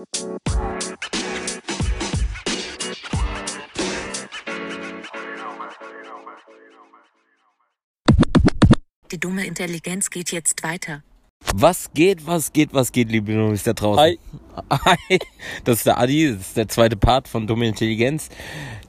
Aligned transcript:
Die 0.00 0.06
dumme 9.18 9.44
Intelligenz 9.44 10.08
geht 10.08 10.32
jetzt 10.32 10.62
weiter. 10.62 11.02
Was 11.54 11.92
geht, 11.92 12.26
was 12.26 12.52
geht, 12.54 12.72
was 12.72 12.92
geht, 12.92 13.10
liebe 13.10 13.32
Jungs 13.32 13.64
da 13.64 13.74
draußen? 13.74 14.00
Hi. 14.00 14.18
Hi. 14.70 15.18
Das 15.64 15.78
ist 15.78 15.86
der 15.86 15.98
Adi, 15.98 16.32
das 16.32 16.46
ist 16.48 16.56
der 16.56 16.68
zweite 16.68 16.96
Part 16.96 17.28
von 17.28 17.46
Dumme 17.46 17.66
Intelligenz. 17.68 18.30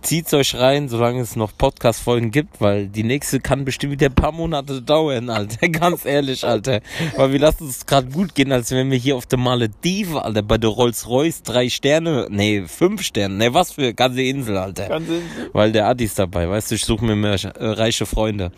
Zieht's 0.02 0.34
euch 0.34 0.56
rein, 0.56 0.90
solange 0.90 1.22
es 1.22 1.36
noch 1.36 1.56
Podcast-Folgen 1.56 2.32
gibt, 2.32 2.60
weil 2.60 2.88
die 2.88 3.04
nächste 3.04 3.40
kann 3.40 3.66
bestimmt 3.66 3.94
wieder 3.94 4.08
ein 4.08 4.16
paar 4.16 4.32
Monate 4.32 4.82
dauern, 4.82 5.30
Alter. 5.30 5.68
Ganz 5.70 6.06
ehrlich, 6.06 6.44
Alter. 6.44 6.82
Weil 7.16 7.34
wir 7.34 7.40
lassen 7.40 7.70
es 7.70 7.86
gerade 7.86 8.08
gut 8.08 8.34
gehen, 8.34 8.52
als 8.52 8.72
wenn 8.72 8.90
wir 8.90 8.98
hier 8.98 9.16
auf 9.16 9.28
der 9.28 9.38
Malediven, 9.38 10.18
Alter, 10.18 10.42
bei 10.42 10.58
der 10.58 10.72
Rolls-Royce 10.72 11.44
drei 11.44 11.70
Sterne, 11.70 12.26
nee, 12.32 12.64
fünf 12.66 13.04
Sterne, 13.04 13.36
nee, 13.36 13.54
was 13.54 13.74
für 13.74 13.94
ganze 13.94 14.24
Insel, 14.24 14.58
Alter. 14.58 14.88
Ganze 14.90 15.18
Insel. 15.18 15.50
Weil 15.54 15.72
der 15.72 15.88
Adi 15.88 16.06
ist 16.06 16.18
dabei, 16.18 16.50
weißt 16.50 16.72
du, 16.72 16.76
ich 16.76 16.84
suche 16.84 17.06
mir 17.06 17.16
mehr 17.16 17.34
äh, 17.34 17.66
reiche 17.68 18.08
Freunde. 18.08 18.52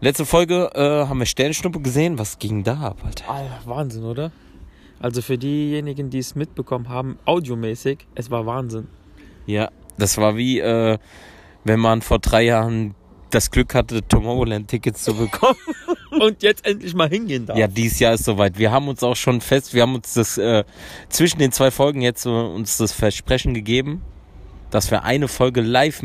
Letzte 0.00 0.24
Folge 0.24 0.70
äh, 0.74 1.06
haben 1.06 1.18
wir 1.18 1.26
Sternschnuppe 1.26 1.80
gesehen. 1.80 2.18
Was 2.18 2.38
ging 2.38 2.64
da 2.64 2.80
ab, 2.80 3.02
Alter? 3.04 3.28
Alter, 3.28 3.60
Wahnsinn, 3.66 4.04
oder? 4.04 4.32
Also 4.98 5.20
für 5.20 5.36
diejenigen, 5.36 6.08
die 6.08 6.18
es 6.18 6.34
mitbekommen 6.34 6.88
haben, 6.88 7.18
audiomäßig, 7.26 8.06
es 8.14 8.30
war 8.30 8.46
Wahnsinn. 8.46 8.86
Ja, 9.46 9.70
das 10.00 10.16
war 10.18 10.36
wie, 10.36 10.58
äh, 10.58 10.98
wenn 11.64 11.80
man 11.80 12.02
vor 12.02 12.18
drei 12.18 12.42
Jahren 12.42 12.94
das 13.30 13.50
Glück 13.52 13.74
hatte, 13.74 14.02
Tomorrowland-Tickets 14.08 15.04
zu 15.04 15.14
bekommen. 15.14 15.56
Und 16.10 16.42
jetzt 16.42 16.66
endlich 16.66 16.94
mal 16.94 17.08
hingehen 17.08 17.46
darf. 17.46 17.56
ja, 17.56 17.68
dieses 17.68 18.00
Jahr 18.00 18.14
ist 18.14 18.24
soweit. 18.24 18.58
Wir 18.58 18.72
haben 18.72 18.88
uns 18.88 19.04
auch 19.04 19.14
schon 19.14 19.40
fest, 19.40 19.72
wir 19.74 19.82
haben 19.82 19.94
uns 19.94 20.14
das 20.14 20.36
äh, 20.38 20.64
zwischen 21.08 21.38
den 21.38 21.52
zwei 21.52 21.70
Folgen 21.70 22.02
jetzt 22.02 22.22
so, 22.22 22.34
uns 22.34 22.76
das 22.78 22.90
Versprechen 22.92 23.54
gegeben, 23.54 24.02
dass 24.70 24.90
wir 24.90 25.04
eine 25.04 25.28
Folge 25.28 25.60
live, 25.60 26.02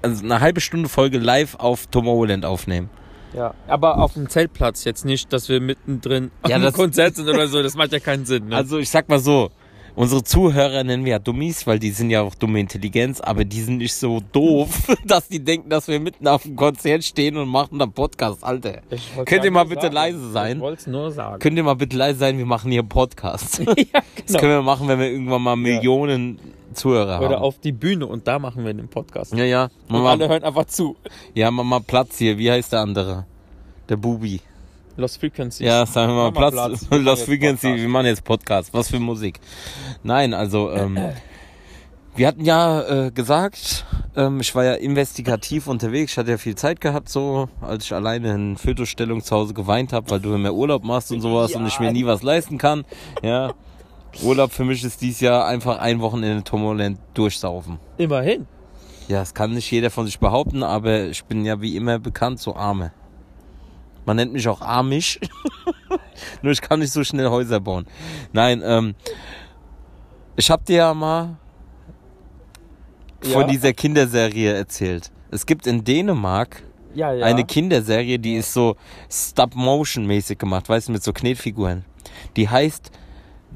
also 0.00 0.24
eine 0.24 0.40
halbe 0.40 0.62
Stunde 0.62 0.88
Folge 0.88 1.18
live 1.18 1.56
auf 1.56 1.86
Tomorrowland 1.88 2.46
aufnehmen. 2.46 2.88
Ja, 3.34 3.52
aber 3.66 3.98
auf 3.98 4.14
dem 4.14 4.28
Zeltplatz 4.30 4.84
jetzt 4.84 5.04
nicht, 5.04 5.30
dass 5.32 5.48
wir 5.50 5.60
mittendrin 5.60 6.30
Ja, 6.48 6.56
am 6.56 6.62
das- 6.62 6.72
Konzert 6.74 7.16
sind 7.16 7.28
oder 7.28 7.46
so. 7.48 7.62
Das 7.62 7.74
macht 7.74 7.92
ja 7.92 8.00
keinen 8.00 8.24
Sinn. 8.24 8.48
Ne? 8.48 8.56
Also 8.56 8.78
ich 8.78 8.88
sag 8.88 9.08
mal 9.10 9.18
so, 9.18 9.50
unsere 9.94 10.22
Zuhörer 10.24 10.84
nennen 10.84 11.04
wir 11.04 11.12
ja 11.12 11.18
Dummies, 11.18 11.66
weil 11.66 11.78
die 11.78 11.90
sind 11.90 12.10
ja 12.10 12.22
auch 12.22 12.34
dumme 12.34 12.60
Intelligenz, 12.60 13.20
aber 13.20 13.44
die 13.44 13.60
sind 13.60 13.78
nicht 13.78 13.94
so 13.94 14.20
doof, 14.32 14.94
dass 15.06 15.28
die 15.28 15.42
denken, 15.42 15.68
dass 15.68 15.88
wir 15.88 16.00
mitten 16.00 16.26
auf 16.28 16.42
dem 16.42 16.56
Konzert 16.56 17.04
stehen 17.04 17.36
und 17.36 17.48
machen 17.48 17.78
dann 17.78 17.92
Podcast, 17.92 18.42
Alter. 18.44 18.80
Könnt 19.24 19.30
ihr 19.42 19.44
ja 19.46 19.50
mal 19.50 19.64
bitte 19.64 19.82
sagen. 19.82 19.94
leise 19.94 20.30
sein? 20.30 20.56
Ich 20.56 20.62
wollte 20.62 20.80
es 20.80 20.86
nur 20.86 21.10
sagen. 21.10 21.38
Könnt 21.40 21.56
ihr 21.56 21.62
mal 21.64 21.74
bitte 21.74 21.96
leise 21.96 22.18
sein, 22.18 22.38
wir 22.38 22.46
machen 22.46 22.70
hier 22.70 22.82
Podcast. 22.82 23.58
ja, 23.66 23.66
Das 23.74 23.74
genau. 24.26 24.38
können 24.40 24.52
wir 24.52 24.62
machen, 24.62 24.88
wenn 24.88 24.98
wir 24.98 25.10
irgendwann 25.10 25.42
mal 25.42 25.56
Millionen 25.56 26.38
Zuhörer 26.74 27.18
Oder 27.20 27.36
haben. 27.36 27.42
auf 27.42 27.58
die 27.58 27.72
Bühne 27.72 28.06
und 28.06 28.26
da 28.26 28.38
machen 28.38 28.64
wir 28.64 28.72
den 28.72 28.88
Podcast. 28.88 29.34
ja, 29.34 29.44
ja. 29.44 29.68
Und 29.88 30.06
alle 30.06 30.26
hören 30.28 30.42
einfach 30.42 30.64
zu. 30.64 30.96
ja, 31.34 31.50
mach 31.50 31.64
mal 31.64 31.80
Platz 31.80 32.16
hier. 32.18 32.38
Wie 32.38 32.50
heißt 32.50 32.72
der 32.72 32.80
andere? 32.80 33.26
Der 33.90 33.96
Bubi. 33.96 34.40
Lost 34.96 35.18
Frequencies. 35.18 35.66
Ja, 35.66 35.86
sagen 35.86 36.12
wir 36.12 36.30
mal 36.30 36.32
Platz. 36.32 36.52
Platz. 36.52 36.86
Wir 36.90 36.98
Lost 36.98 37.24
Frequency, 37.24 37.66
Podcast. 37.66 37.82
wir 37.82 37.88
machen 37.88 38.06
jetzt 38.06 38.24
Podcast. 38.24 38.74
Was 38.74 38.90
für 38.90 38.98
Musik. 38.98 39.40
Nein, 40.02 40.34
also, 40.34 40.70
ähm, 40.70 40.98
wir 42.14 42.26
hatten 42.26 42.44
ja 42.44 43.06
äh, 43.06 43.10
gesagt, 43.10 43.86
ähm, 44.16 44.40
ich 44.40 44.54
war 44.54 44.64
ja 44.64 44.74
investigativ 44.74 45.66
unterwegs, 45.66 46.12
ich 46.12 46.18
hatte 46.18 46.30
ja 46.30 46.36
viel 46.36 46.56
Zeit 46.56 46.80
gehabt, 46.82 47.08
so, 47.08 47.48
als 47.62 47.86
ich 47.86 47.94
alleine 47.94 48.34
in 48.34 48.56
Fötusstellung 48.58 49.22
zu 49.22 49.34
Hause 49.34 49.54
geweint 49.54 49.94
habe, 49.94 50.10
weil 50.10 50.20
du 50.20 50.36
mehr 50.36 50.52
Urlaub 50.52 50.84
machst 50.84 51.10
und 51.10 51.22
sowas 51.22 51.54
und 51.54 51.66
ich 51.66 51.80
mir 51.80 51.90
nie 51.90 52.04
was 52.04 52.22
leisten 52.22 52.58
kann. 52.58 52.84
Ja. 53.22 53.54
Urlaub 54.22 54.52
für 54.52 54.64
mich 54.64 54.84
ist 54.84 55.00
dieses 55.00 55.20
Jahr 55.20 55.46
einfach 55.46 55.78
ein 55.78 56.00
Wochenende 56.00 56.38
in 56.38 56.44
Tomorrowland 56.44 56.98
durchsaufen. 57.14 57.78
Immerhin. 57.96 58.46
Ja, 59.08 59.20
das 59.20 59.32
kann 59.32 59.52
nicht 59.52 59.70
jeder 59.70 59.90
von 59.90 60.04
sich 60.04 60.18
behaupten, 60.18 60.62
aber 60.62 61.04
ich 61.04 61.24
bin 61.24 61.46
ja 61.46 61.62
wie 61.62 61.76
immer 61.76 61.98
bekannt, 61.98 62.40
so 62.40 62.54
arme. 62.54 62.92
Man 64.04 64.16
nennt 64.16 64.32
mich 64.32 64.46
auch 64.48 64.60
armisch. 64.60 65.18
Nur 66.42 66.52
ich 66.52 66.60
kann 66.60 66.80
nicht 66.80 66.92
so 66.92 67.04
schnell 67.04 67.28
Häuser 67.28 67.60
bauen. 67.60 67.86
Nein, 68.32 68.62
ähm, 68.64 68.94
ich 70.36 70.50
hab 70.50 70.64
dir 70.64 70.76
ja 70.76 70.94
mal 70.94 71.36
von 73.22 73.42
Ja. 73.42 73.46
dieser 73.46 73.72
Kinderserie 73.72 74.52
erzählt. 74.52 75.10
Es 75.30 75.46
gibt 75.46 75.66
in 75.66 75.84
Dänemark 75.84 76.62
Ja, 76.94 77.12
ja. 77.12 77.24
eine 77.26 77.44
Kinderserie, 77.44 78.18
die 78.18 78.34
ist 78.36 78.52
so 78.52 78.76
Stop-Motion-mäßig 79.10 80.38
gemacht, 80.38 80.68
weißt 80.68 80.88
du, 80.88 80.92
mit 80.92 81.02
so 81.02 81.12
Knetfiguren. 81.12 81.84
Die 82.36 82.48
heißt 82.48 82.90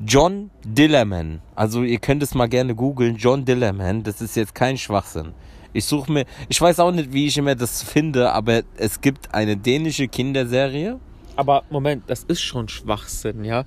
John 0.07 0.51
Dillerman. 0.65 1.41
Also 1.55 1.83
ihr 1.83 1.99
könnt 1.99 2.23
es 2.23 2.35
mal 2.35 2.49
gerne 2.49 2.75
googeln, 2.75 3.17
John 3.17 3.45
Dillerman. 3.45 4.03
Das 4.03 4.21
ist 4.21 4.37
jetzt 4.37 4.55
kein 4.55 4.77
Schwachsinn. 4.79 5.33
Ich 5.73 5.85
suche 5.85 6.11
mir, 6.13 6.25
ich 6.49 6.61
weiß 6.61 6.81
auch 6.81 6.93
nicht, 6.93 7.13
wie 7.13 7.27
ich 7.27 7.37
immer 7.39 7.55
das 7.55 7.83
finde, 7.83 8.33
aber 8.33 8.63
es 8.77 9.01
gibt 9.01 9.35
eine 9.35 9.57
dänische 9.57 10.09
Kinderserie. 10.09 10.99
Aber 11.37 11.65
Moment, 11.71 12.05
das 12.07 12.25
ist 12.25 12.41
schon 12.41 12.69
Schwachsinn, 12.69 13.45
ja. 13.45 13.65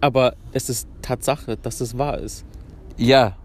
Aber 0.00 0.34
es 0.52 0.68
ist 0.70 0.88
Tatsache, 1.02 1.56
dass 1.56 1.80
es 1.80 1.98
wahr 1.98 2.18
ist. 2.18 2.44
Ja, 2.96 3.36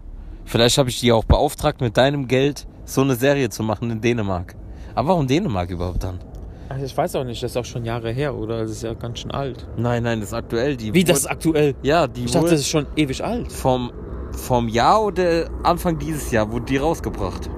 vielleicht 0.44 0.78
habe 0.78 0.88
ich 0.88 1.00
die 1.00 1.12
auch 1.12 1.24
beauftragt, 1.24 1.80
mit 1.80 1.96
deinem 1.96 2.28
Geld 2.28 2.66
so 2.84 3.02
eine 3.02 3.16
Serie 3.16 3.50
zu 3.50 3.62
machen 3.62 3.90
in 3.90 4.00
Dänemark. 4.00 4.54
Aber 4.94 5.08
warum 5.08 5.26
Dänemark 5.26 5.70
überhaupt 5.70 6.02
dann? 6.02 6.18
Also 6.68 6.84
ich 6.84 6.96
weiß 6.96 7.14
auch 7.16 7.24
nicht, 7.24 7.42
das 7.42 7.52
ist 7.52 7.56
auch 7.56 7.64
schon 7.64 7.84
Jahre 7.84 8.10
her, 8.10 8.34
oder? 8.34 8.62
Das 8.62 8.70
ist 8.70 8.82
ja 8.82 8.94
ganz 8.94 9.20
schön 9.20 9.30
alt. 9.30 9.66
Nein, 9.76 10.02
nein, 10.02 10.20
das 10.20 10.30
ist 10.30 10.34
aktuell. 10.34 10.76
Die 10.76 10.92
Wie, 10.94 11.04
das 11.04 11.18
ist 11.18 11.26
aktuell? 11.26 11.74
Ja, 11.82 12.06
die 12.06 12.24
Ich 12.24 12.30
dachte, 12.32 12.50
das 12.50 12.60
ist 12.60 12.68
schon 12.68 12.86
ewig 12.96 13.22
alt. 13.22 13.52
vom, 13.52 13.92
vom 14.32 14.68
Jahr 14.68 15.04
oder 15.04 15.48
Anfang 15.62 15.98
dieses 15.98 16.30
Jahr 16.30 16.50
wurde 16.50 16.64
die 16.64 16.78
rausgebracht. 16.78 17.48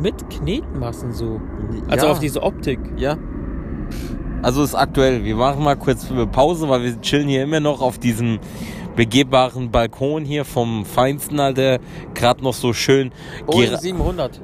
Mit 0.00 0.30
Knetmassen 0.30 1.12
so. 1.12 1.40
Also 1.88 2.06
ja, 2.06 2.12
auf 2.12 2.20
diese 2.20 2.42
Optik. 2.42 2.78
Ja. 2.96 3.16
Also 4.42 4.62
ist 4.62 4.74
aktuell. 4.74 5.24
Wir 5.24 5.34
machen 5.36 5.64
mal 5.64 5.76
kurz 5.76 6.06
Pause, 6.32 6.68
weil 6.68 6.82
wir 6.84 7.00
chillen 7.00 7.28
hier 7.28 7.42
immer 7.42 7.60
noch 7.60 7.80
auf 7.80 7.98
diesem 7.98 8.38
begehbaren 8.94 9.70
Balkon 9.70 10.24
hier 10.24 10.44
vom 10.44 10.84
Feinsten, 10.84 11.40
Alter. 11.40 11.78
Gerade 12.14 12.42
noch 12.44 12.54
so 12.54 12.72
schön. 12.72 13.10
Gira- 13.46 13.78
700. 13.80 14.40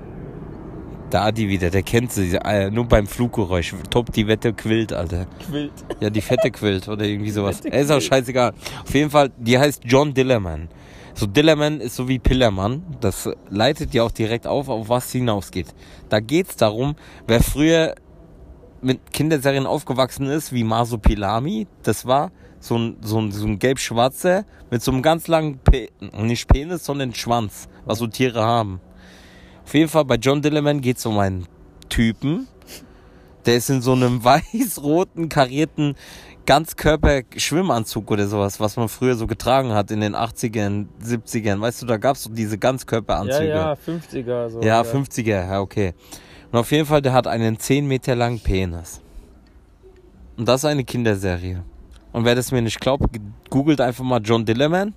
Der 1.13 1.23
Adi 1.23 1.49
wieder, 1.49 1.71
der 1.71 1.83
kennt 1.83 2.11
sie. 2.11 2.35
Äh, 2.35 2.71
nur 2.73 2.87
beim 2.87 3.07
Fluggeräusch. 3.07 3.73
Top, 3.91 4.13
die 4.13 4.27
Wette 4.27 4.53
quillt, 4.53 4.93
Alter. 4.93 5.27
Quillt. 5.49 5.73
Ja, 6.01 6.11
die 6.11 6.21
Fette 6.21 6.51
quillt 6.51 6.89
oder 6.89 7.05
irgendwie 7.05 7.31
sowas. 7.31 7.61
Ist 7.61 7.93
auch 7.93 8.01
scheißegal. 8.01 8.53
Auf 8.83 8.93
jeden 8.95 9.11
Fall, 9.11 9.31
die 9.39 9.57
heißt 9.57 9.83
John 9.85 10.13
Dillerman. 10.13 10.69
So 11.15 11.27
Dillerman 11.27 11.81
ist 11.81 11.95
so 11.95 12.09
wie 12.09 12.19
Pillermann. 12.19 12.83
Das 13.01 13.31
leitet 13.49 13.95
ja 13.95 14.03
auch 14.03 14.11
direkt 14.11 14.47
auf, 14.47 14.69
auf 14.69 14.89
was 14.89 15.13
hinausgeht. 15.13 15.73
Da 16.09 16.19
geht's 16.19 16.57
darum, 16.57 16.97
wer 17.27 17.41
früher 17.41 17.95
mit 18.83 19.13
Kinderserien 19.13 19.65
aufgewachsen 19.65 20.27
ist, 20.27 20.53
wie 20.53 20.65
Masopilami, 20.65 21.67
das 21.83 22.05
war 22.05 22.33
so 22.59 22.77
ein, 22.77 22.97
so 23.01 23.21
ein, 23.21 23.33
so 23.33 23.47
ein 23.47 23.59
gelb-schwarzer 23.59 24.45
mit 24.71 24.83
so 24.83 24.91
einem 24.91 25.03
ganz 25.03 25.29
langen, 25.29 25.59
Pe 25.59 25.89
nicht 26.19 26.49
Penis, 26.49 26.85
sondern 26.85 27.15
Schwanz, 27.15 27.69
was 27.85 27.99
so 27.99 28.07
Tiere 28.07 28.43
haben. 28.43 28.81
Auf 29.65 29.73
jeden 29.75 29.89
Fall, 29.89 30.05
bei 30.05 30.17
John 30.17 30.43
Dillerman 30.43 30.81
geht's 30.81 31.07
um 31.07 31.19
einen 31.19 31.47
Typen, 31.89 32.49
der 33.47 33.57
ist 33.57 33.71
in 33.71 33.81
so 33.81 33.93
einem 33.93 34.23
weiß-roten, 34.25 35.29
karierten 35.29 35.95
Ganzkörper-Schwimmanzug 36.47 38.11
oder 38.11 38.27
sowas, 38.27 38.61
was 38.61 38.77
man 38.77 38.89
früher 38.89 39.15
so 39.15 39.27
getragen 39.27 39.73
hat 39.73 39.91
in 39.91 40.01
den 40.01 40.15
80ern, 40.15 40.87
70ern. 41.03 41.61
Weißt 41.61 41.83
du, 41.83 41.87
da 41.87 41.97
gab's 41.97 42.25
so 42.25 42.31
diese 42.31 42.55
Ja, 42.55 42.61
Ganzkörperanzüge. 42.61 43.49
ja, 43.49 43.73
50er 43.75 44.49
so. 44.51 44.61
Ja, 44.63 44.83
50er, 44.83 45.49
ja, 45.49 45.61
okay. 45.61 45.95
Und 46.53 46.59
auf 46.59 46.71
jeden 46.71 46.87
Fall, 46.87 47.03
der 47.03 47.13
hat 47.13 47.27
einen 47.27 47.59
10 47.59 47.87
Meter 47.87 48.15
langen 48.15 48.41
Penis. 48.41 49.01
Und 50.37 50.47
das 50.49 50.63
ist 50.63 50.65
eine 50.67 50.85
Kinderserie. 50.85 51.63
Und 52.13 52.25
wer 52.25 52.35
das 52.35 52.53
mir 52.53 52.63
nicht 52.63 52.81
glaubt, 52.81 53.05
googelt 53.51 53.81
einfach 53.81 54.05
mal 54.05 54.21
John 54.23 54.45
Dillerman. 54.45 54.95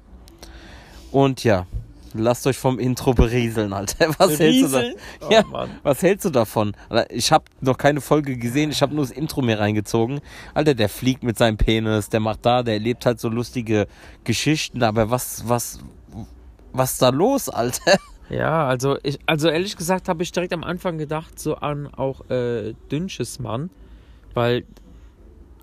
Und 1.11 1.43
ja, 1.43 1.65
lasst 2.13 2.47
euch 2.47 2.57
vom 2.57 2.79
Intro 2.79 3.13
berieseln, 3.13 3.73
Alter. 3.73 4.09
Was 4.17 4.39
hältst 4.39 4.73
du 4.73 4.77
da? 4.77 4.83
Oh, 5.21 5.31
Ja. 5.31 5.43
Mann. 5.43 5.69
Was 5.83 6.01
hältst 6.01 6.25
du 6.25 6.29
davon? 6.29 6.73
Ich 7.09 7.31
habe 7.31 7.45
noch 7.61 7.77
keine 7.77 8.01
Folge 8.01 8.37
gesehen, 8.37 8.71
ich 8.71 8.81
habe 8.81 8.93
nur 8.95 9.03
das 9.05 9.11
Intro 9.11 9.41
mir 9.41 9.59
reingezogen. 9.59 10.19
Alter, 10.53 10.73
der 10.75 10.89
fliegt 10.89 11.23
mit 11.23 11.37
seinem 11.37 11.57
Penis, 11.57 12.09
der 12.09 12.19
macht 12.19 12.45
da, 12.45 12.63
der 12.63 12.75
erlebt 12.75 13.05
halt 13.05 13.19
so 13.19 13.29
lustige 13.29 13.87
Geschichten, 14.23 14.83
aber 14.83 15.09
was, 15.09 15.47
was, 15.47 15.79
was 16.73 16.93
ist 16.93 17.01
da 17.01 17.09
los, 17.09 17.49
Alter? 17.49 17.97
Ja, 18.29 18.67
also 18.67 18.97
ich, 19.03 19.19
also 19.25 19.47
ehrlich 19.47 19.77
gesagt 19.77 20.09
habe 20.09 20.21
ich 20.21 20.33
direkt 20.33 20.51
am 20.51 20.65
Anfang 20.65 20.97
gedacht 20.97 21.39
so 21.39 21.55
an 21.55 21.87
auch 21.87 22.29
äh, 22.29 22.73
Dünnsches 22.91 23.39
Mann, 23.39 23.69
weil 24.33 24.65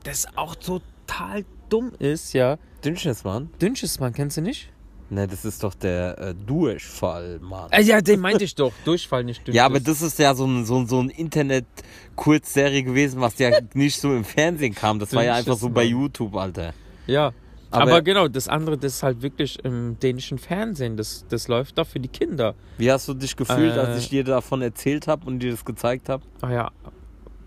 das 0.05 0.26
auch 0.35 0.55
total 0.55 1.44
dumm 1.69 1.93
ist, 1.99 2.32
ja. 2.32 2.56
Dünnsches, 2.82 3.23
Mann. 3.23 3.50
Dünnsches 3.61 4.00
Mann, 4.00 4.14
kennst 4.14 4.38
du 4.38 4.41
nicht? 4.41 4.70
Ne, 5.15 5.29
das 5.29 5.45
ist 5.45 5.63
doch 5.63 5.75
der 5.75 6.19
äh, 6.19 6.35
Durchfall, 6.35 7.39
Mann. 7.41 7.71
Äh, 7.71 7.83
ja, 7.83 8.01
den 8.01 8.19
meinte 8.19 8.43
ich 8.43 8.55
doch. 8.57 8.73
Durchfall, 8.85 9.23
nicht 9.23 9.47
Dünnsches. 9.47 9.55
Ja, 9.57 9.67
aber 9.67 9.79
das 9.79 10.03
ist 10.03 10.19
ja 10.19 10.35
so 10.35 10.45
ein, 10.45 10.65
so 10.65 10.85
so 10.87 11.01
ein 11.01 11.09
Internet-Kurzserie 11.09 12.83
gewesen, 12.83 13.21
was 13.21 13.39
ja 13.39 13.51
nicht 13.75 14.01
so 14.01 14.13
im 14.13 14.25
Fernsehen 14.25 14.75
kam. 14.75 14.99
Das 14.99 15.13
war 15.13 15.23
ja 15.25 15.35
einfach 15.35 15.57
so 15.57 15.69
bei. 15.71 15.85
YouTube, 15.85 16.35
Alter. 16.35 16.73
Ja, 17.07 17.33
Aber, 17.71 18.03
genau, 18.03 18.27
das 18.29 18.49
andere, 18.49 18.77
das 18.79 18.95
ist 18.95 19.03
halt 19.03 19.23
wirklich 19.23 19.63
im 19.65 19.97
dänischen 20.01 20.39
Fernsehen. 20.39 20.97
Das, 20.97 21.25
das 21.29 21.47
läuft 21.49 21.77
da 21.79 21.85
für 21.85 22.01
die 22.01 22.09
Kinder. 22.09 22.55
Wie 22.79 22.91
hast 22.91 23.07
du 23.09 23.15
dich 23.15 23.37
gefühlt, 23.37 23.77
Äh. 23.77 23.81
als 23.81 23.99
ich 24.01 24.09
dir 24.09 24.25
davon 24.25 24.63
erzählt 24.63 25.07
habe 25.07 25.27
und 25.27 25.39
dir 25.41 25.51
das 25.53 25.65
gezeigt 25.65 26.09
habe? 26.09 26.23
Ah 26.41 26.51
ja, 26.53 26.71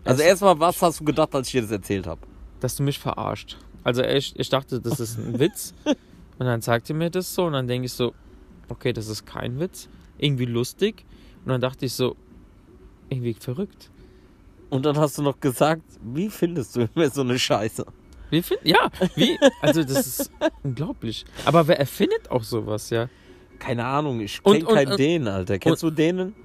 Also 0.06 0.22
Es- 0.22 0.28
erstmal, 0.30 0.60
was 0.60 0.82
hast 0.82 1.00
du 1.00 1.04
gedacht, 1.04 1.34
als 1.36 1.48
ich 1.48 1.52
dir 1.54 1.62
das 1.64 1.72
erzählt 1.72 2.08
habe? 2.08 2.22
dass 2.60 2.76
du 2.76 2.84
mich 2.84 2.98
verarscht. 2.98 3.58
Also 3.84 4.02
ich, 4.04 4.34
ich 4.40 4.50
dachte, 4.50 4.80
das 4.82 5.00
ist 5.00 5.18
ein 5.20 5.38
Witz. 5.40 5.74
Und 6.40 6.46
dann 6.46 6.62
sagt 6.62 6.90
ihr 6.90 6.96
mir 6.96 7.10
das 7.10 7.34
so 7.34 7.46
und 7.46 7.54
dann 7.54 7.68
denke 7.68 7.86
ich 7.88 7.94
so, 7.94 8.14
okay, 8.70 8.94
das 8.94 9.08
ist 9.08 9.26
kein 9.26 9.60
Witz. 9.60 9.90
Irgendwie 10.18 10.46
lustig. 10.46 11.04
Und 11.44 11.50
dann 11.52 11.62
dachte 11.62 11.86
ich 11.86 11.94
so, 11.94 12.16
irgendwie 13.10 13.34
verrückt. 13.34 13.90
Und 14.70 14.86
dann 14.86 14.98
hast 14.98 15.18
du 15.18 15.22
noch 15.22 15.40
gesagt, 15.40 15.82
wie 16.02 16.30
findest 16.30 16.76
du 16.76 16.88
immer 16.96 17.10
so 17.10 17.22
eine 17.22 17.40
Scheiße? 17.40 17.86
Wie 18.30 18.42
find, 18.42 18.60
ja, 18.66 18.90
wie? 19.16 19.38
Also 19.62 19.84
das 19.84 20.06
ist 20.06 20.32
unglaublich. 20.64 21.24
Aber 21.46 21.66
wer 21.68 21.80
erfindet 21.80 22.30
auch 22.30 22.44
sowas, 22.44 22.90
ja? 22.90 23.08
Keine 23.60 23.86
Ahnung, 23.86 24.20
ich 24.20 24.40
Und- 24.44 24.58
kenn 24.58 24.66
und- 24.66 24.74
keinen 24.76 24.92
und- 24.92 25.00
Dänen, 25.00 25.28
Alter. 25.30 25.58
Kennst 25.58 25.82
du 25.84 25.90
Dänen? 25.90 26.36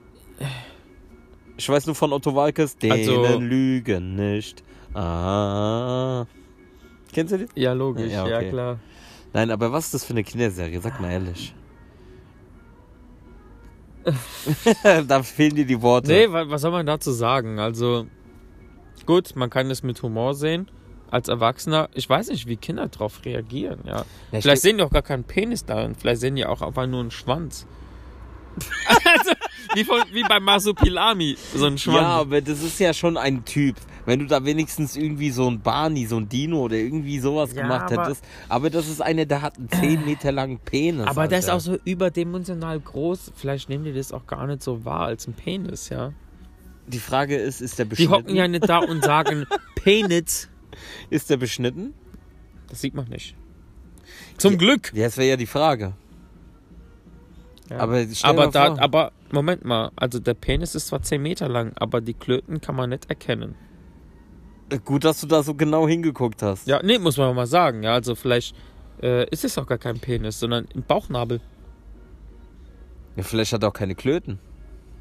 Ich 1.56 1.68
weiß 1.68 1.86
nur 1.86 1.94
von 1.96 2.12
Otto 2.12 2.34
Walkes, 2.34 2.76
Dänen 2.76 2.98
Also- 3.00 3.38
lügen 3.40 4.14
nicht. 4.14 4.62
Ah. 4.94 6.24
Kennst 7.12 7.32
du 7.34 7.38
die? 7.38 7.60
Ja, 7.60 7.72
logisch, 7.72 8.12
Ja, 8.12 8.26
ja, 8.28 8.36
okay. 8.38 8.50
klar. 8.50 8.78
Nein, 9.32 9.50
aber 9.50 9.72
was 9.72 9.86
ist 9.86 9.94
das 9.94 10.04
für 10.04 10.12
eine 10.12 10.24
Kinderserie? 10.24 10.80
Sag 10.80 11.00
mal 11.00 11.10
ehrlich. 11.10 11.54
da 15.06 15.22
fehlen 15.22 15.54
dir 15.54 15.64
die 15.64 15.80
Worte. 15.80 16.08
Nee, 16.08 16.30
wa- 16.30 16.48
was 16.48 16.62
soll 16.62 16.72
man 16.72 16.86
dazu 16.86 17.12
sagen? 17.12 17.58
Also, 17.58 18.06
gut, 19.06 19.36
man 19.36 19.48
kann 19.50 19.70
es 19.70 19.82
mit 19.82 20.02
Humor 20.02 20.34
sehen. 20.34 20.70
Als 21.10 21.28
Erwachsener, 21.28 21.88
ich 21.92 22.08
weiß 22.08 22.28
nicht, 22.28 22.46
wie 22.48 22.56
Kinder 22.56 22.88
darauf 22.88 23.24
reagieren, 23.24 23.80
ja. 23.84 24.04
Ja, 24.32 24.40
Vielleicht 24.40 24.62
sehen 24.62 24.78
die 24.78 24.82
auch 24.84 24.90
gar 24.90 25.02
keinen 25.02 25.24
Penis 25.24 25.64
darin. 25.64 25.94
Vielleicht 25.94 26.20
sehen 26.22 26.36
die 26.36 26.46
auch 26.46 26.62
einfach 26.62 26.86
nur 26.86 27.00
einen 27.00 27.10
Schwanz. 27.10 27.66
also, 29.18 29.32
wie, 29.74 29.84
von, 29.84 30.00
wie 30.12 30.22
bei 30.22 30.40
Masupilami, 30.40 31.36
so 31.54 31.66
ein 31.66 31.78
Schwanz. 31.78 31.96
Ja, 32.00 32.08
aber 32.08 32.40
das 32.40 32.62
ist 32.62 32.78
ja 32.80 32.92
schon 32.94 33.16
ein 33.16 33.44
Typ. 33.44 33.76
Wenn 34.04 34.18
du 34.18 34.26
da 34.26 34.44
wenigstens 34.44 34.96
irgendwie 34.96 35.30
so 35.30 35.48
ein 35.48 35.60
Barney, 35.60 36.06
so 36.06 36.16
ein 36.16 36.28
Dino 36.28 36.60
oder 36.62 36.74
irgendwie 36.76 37.20
sowas 37.20 37.52
Ja, 37.54 37.62
gemacht 37.62 37.92
aber- 37.92 38.02
hättest. 38.04 38.24
Aber 38.48 38.68
das 38.70 38.88
ist 38.88 39.00
einer, 39.00 39.24
der 39.26 39.42
hat 39.42 39.56
einen 39.58 39.68
10 39.70 40.04
Meter 40.04 40.32
langen 40.32 40.58
Penis. 40.58 41.06
aber 41.06 41.28
der 41.28 41.38
ist 41.38 41.44
Alter. 41.44 41.56
auch 41.56 41.60
so 41.60 41.78
überdimensional 41.84 42.80
groß. 42.80 43.32
Vielleicht 43.36 43.68
nehmen 43.68 43.84
die 43.84 43.92
das 43.92 44.12
auch 44.12 44.26
gar 44.26 44.46
nicht 44.48 44.62
so 44.62 44.84
wahr 44.84 45.06
als 45.06 45.26
ein 45.28 45.34
Penis, 45.34 45.88
ja. 45.88 46.12
Die 46.88 46.98
Frage 46.98 47.36
ist, 47.36 47.60
ist 47.60 47.78
der 47.78 47.84
Die 47.84 47.90
beschnitten? 47.90 48.12
hocken 48.12 48.34
ja 48.34 48.48
nicht 48.48 48.68
da 48.68 48.78
und 48.78 49.04
sagen 49.04 49.46
Penis. 49.76 50.48
Ist 51.10 51.30
der 51.30 51.36
beschnitten? 51.36 51.94
Das 52.68 52.80
sieht 52.80 52.94
man 52.94 53.06
nicht. 53.08 53.36
Zum 54.36 54.58
Glück. 54.58 54.90
Ja, 54.94 55.04
das 55.04 55.16
wäre 55.16 55.28
ja 55.28 55.36
die 55.36 55.46
Frage. 55.46 55.92
Ja. 57.70 57.78
Aber 57.78 58.04
aber 58.22 58.46
da, 58.48 58.76
aber 58.78 59.12
Moment 59.32 59.64
mal, 59.64 59.90
also 59.96 60.20
der 60.20 60.34
Penis 60.34 60.74
ist 60.74 60.88
zwar 60.88 61.02
10 61.02 61.20
Meter 61.22 61.48
lang, 61.48 61.72
aber 61.76 62.00
die 62.00 62.14
Klöten 62.14 62.60
kann 62.60 62.76
man 62.76 62.90
nicht 62.90 63.08
erkennen. 63.08 63.54
Gut, 64.84 65.04
dass 65.04 65.20
du 65.20 65.26
da 65.26 65.42
so 65.42 65.54
genau 65.54 65.86
hingeguckt 65.86 66.42
hast. 66.42 66.66
Ja, 66.66 66.80
nee, 66.82 66.98
muss 66.98 67.16
man 67.18 67.34
mal 67.34 67.46
sagen. 67.46 67.82
Ja, 67.82 67.92
also 67.92 68.14
vielleicht 68.14 68.56
äh, 69.02 69.28
ist 69.30 69.44
es 69.44 69.58
auch 69.58 69.66
gar 69.66 69.78
kein 69.78 69.98
Penis, 69.98 70.38
sondern 70.40 70.66
ein 70.74 70.82
Bauchnabel. 70.82 71.40
Ja, 73.16 73.22
vielleicht 73.22 73.52
hat 73.52 73.62
er 73.62 73.68
auch 73.68 73.74
keine 73.74 73.94
Klöten. 73.94 74.38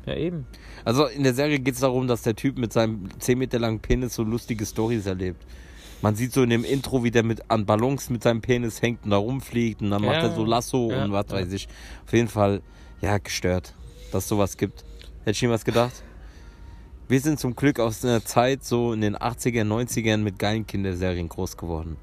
Ja, 0.05 0.15
eben. 0.15 0.47
Also 0.83 1.05
in 1.05 1.23
der 1.23 1.33
Serie 1.33 1.59
geht 1.59 1.75
es 1.75 1.81
darum, 1.81 2.07
dass 2.07 2.23
der 2.23 2.35
Typ 2.35 2.57
mit 2.57 2.73
seinem 2.73 3.07
10 3.19 3.37
Meter 3.37 3.59
langen 3.59 3.79
Penis 3.79 4.15
so 4.15 4.23
lustige 4.23 4.65
Stories 4.65 5.05
erlebt. 5.05 5.45
Man 6.01 6.15
sieht 6.15 6.33
so 6.33 6.41
in 6.41 6.49
dem 6.49 6.63
Intro, 6.63 7.03
wie 7.03 7.11
der 7.11 7.23
mit 7.23 7.49
an 7.51 7.65
Ballons 7.65 8.09
mit 8.09 8.23
seinem 8.23 8.41
Penis 8.41 8.81
hängt 8.81 9.03
und 9.05 9.11
da 9.11 9.17
rumfliegt 9.17 9.81
und 9.81 9.91
dann 9.91 10.01
macht 10.01 10.15
Ja, 10.15 10.23
er 10.29 10.35
so 10.35 10.43
Lasso 10.43 10.89
ja, 10.91 11.05
und 11.05 11.11
was 11.11 11.27
ja. 11.29 11.33
weiß 11.37 11.53
ich. 11.53 11.67
Auf 12.05 12.13
jeden 12.13 12.27
Fall, 12.27 12.61
ja, 13.01 13.19
gestört, 13.19 13.75
dass 14.11 14.27
sowas 14.27 14.57
gibt. 14.57 14.83
Hätte 15.21 15.31
ich 15.31 15.41
jemals 15.41 15.65
gedacht. 15.65 16.03
Wir 17.07 17.19
sind 17.19 17.39
zum 17.39 17.55
Glück 17.55 17.79
aus 17.79 18.05
einer 18.05 18.23
Zeit 18.23 18.63
so 18.63 18.93
in 18.93 19.01
den 19.01 19.17
80er, 19.17 19.63
90ern 19.63 20.17
mit 20.17 20.39
geilen 20.39 20.65
Kinderserien 20.65 21.27
groß 21.27 21.57
geworden. 21.57 21.97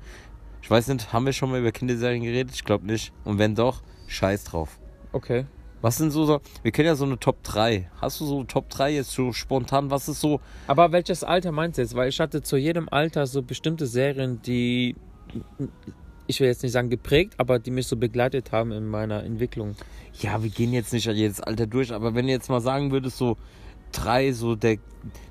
Ich 0.61 0.71
weiß 0.71 0.89
nicht, 0.89 1.13
haben 1.13 1.25
wir 1.25 1.33
schon 1.33 1.51
mal 1.51 1.61
über 1.61 1.73
Kinderserien 1.73 2.23
geredet? 2.23 2.55
Ich 2.55 2.65
glaube 2.65 2.87
nicht. 2.87 3.13
Und 3.25 3.39
wenn 3.39 3.55
doch, 3.55 3.83
scheiß 4.07 4.45
drauf. 4.45 4.79
Okay. 5.13 5.47
Was 5.81 5.97
sind 5.97 6.11
so, 6.11 6.25
so, 6.25 6.41
wir 6.63 6.73
kennen 6.73 6.89
ja 6.89 6.95
so 6.97 7.05
eine 7.05 7.19
Top 7.19 7.43
3. 7.45 7.89
Hast 8.01 8.21
du 8.21 8.27
so 8.27 8.37
eine 8.37 8.47
Top 8.49 8.69
3 8.69 8.95
jetzt 8.95 9.13
so 9.13 9.33
spontan? 9.33 9.91
Was 9.91 10.09
ist 10.09 10.21
so, 10.21 10.41
Aber 10.67 10.91
welches 10.93 11.23
Alter 11.23 11.53
meinst 11.53 11.79
du 11.79 11.83
jetzt? 11.83 11.95
Weil 11.95 12.09
ich 12.09 12.19
hatte 12.19 12.43
zu 12.43 12.57
jedem 12.57 12.89
Alter 12.89 13.27
so 13.27 13.43
bestimmte 13.43 13.87
Serien, 13.87 14.43
die, 14.43 14.97
ich 16.29 16.39
will 16.41 16.47
jetzt 16.47 16.63
nicht 16.63 16.73
sagen 16.73 16.89
geprägt, 16.91 17.35
aber 17.39 17.59
die 17.59 17.73
mich 17.73 17.87
so 17.89 17.97
begleitet 17.97 18.53
haben 18.53 18.71
in 18.71 18.87
meiner 18.87 19.25
Entwicklung. 19.25 19.75
ja, 20.21 20.41
wir 20.43 20.51
gehen 20.51 20.73
jetzt 20.73 20.93
nicht 20.93 21.07
jedes 21.07 21.41
Alter 21.41 21.67
durch, 21.67 21.93
aber 21.93 22.15
wenn 22.15 22.27
du 22.27 22.33
jetzt 22.33 22.49
mal 22.49 22.61
sagen 22.61 22.93
würdest, 22.93 23.17
so 23.17 23.37
drei, 23.93 24.33
so 24.33 24.55
der, 24.55 24.77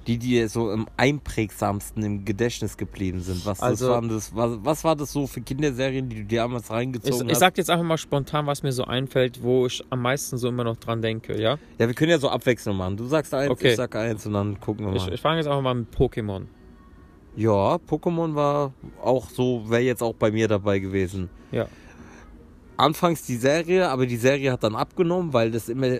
die 0.07 0.17
dir 0.17 0.49
so 0.49 0.71
am 0.71 0.87
einprägsamsten 0.97 2.01
im 2.03 2.25
Gedächtnis 2.25 2.75
geblieben 2.77 3.19
sind, 3.19 3.45
was, 3.45 3.59
Also- 3.59 3.89
waren 3.89 4.09
das, 4.09 4.35
was, 4.35 4.57
was 4.63 4.83
war 4.83 4.95
das 4.95 5.11
so 5.13 5.27
für 5.27 5.41
Kinderserien, 5.41 6.09
die 6.09 6.15
du 6.17 6.23
dir 6.25 6.39
damals 6.41 6.65
Ich, 6.65 6.71
reingezogen 6.71 7.27
ich 7.27 7.33
hast? 7.33 7.39
sag 7.39 7.57
jetzt 7.59 7.69
einfach 7.69 7.85
mal 7.85 7.97
spontan, 7.99 8.47
was 8.47 8.63
mir 8.63 8.71
so 8.71 8.85
einfällt, 8.85 9.43
wo 9.43 9.67
ich 9.67 9.83
am 9.91 10.01
meisten 10.01 10.37
so 10.39 10.47
immer 10.49 10.63
noch 10.63 10.77
dran 10.77 11.01
denke, 11.03 11.39
ja? 11.39 11.59
ja, 11.77 11.87
wir 11.87 11.93
können 11.93 12.09
ja 12.11 12.17
so 12.17 12.29
Abwechslung 12.29 12.75
machen. 12.77 12.97
Du 12.97 13.05
sagst 13.05 13.33
eins, 13.35 13.51
Okay. 13.51 13.69
ich 13.71 13.75
sag 13.75 13.95
eins 13.95 14.25
und 14.25 14.33
dann 14.33 14.59
gucken 14.59 14.87
wir 14.87 14.95
Ich, 14.95 15.05
mal. 15.05 15.13
ich 15.13 15.21
fange 15.21 15.37
jetzt 15.37 15.47
einfach 15.47 15.61
mal 15.61 15.75
mit 15.75 15.93
Pokémon. 15.95 16.45
Ja, 17.37 17.75
Pokémon 17.75 18.33
war 18.35 18.73
auch 19.01 19.29
so, 19.29 19.69
wäre 19.69 19.83
jetzt 19.83 20.01
auch 20.01 20.15
bei 20.15 20.31
mir 20.31 20.47
dabei 20.47 20.79
gewesen. 20.79 21.29
Ja. 21.51 21.67
anfangs 22.75 23.23
die 23.23 23.37
Serie, 23.37 23.89
aber 23.89 24.05
die 24.05 24.17
Serie 24.17 24.51
hat 24.51 24.63
dann 24.63 24.75
abgenommen, 24.75 25.33
weil 25.33 25.51
das 25.51 25.69
immer 25.69 25.99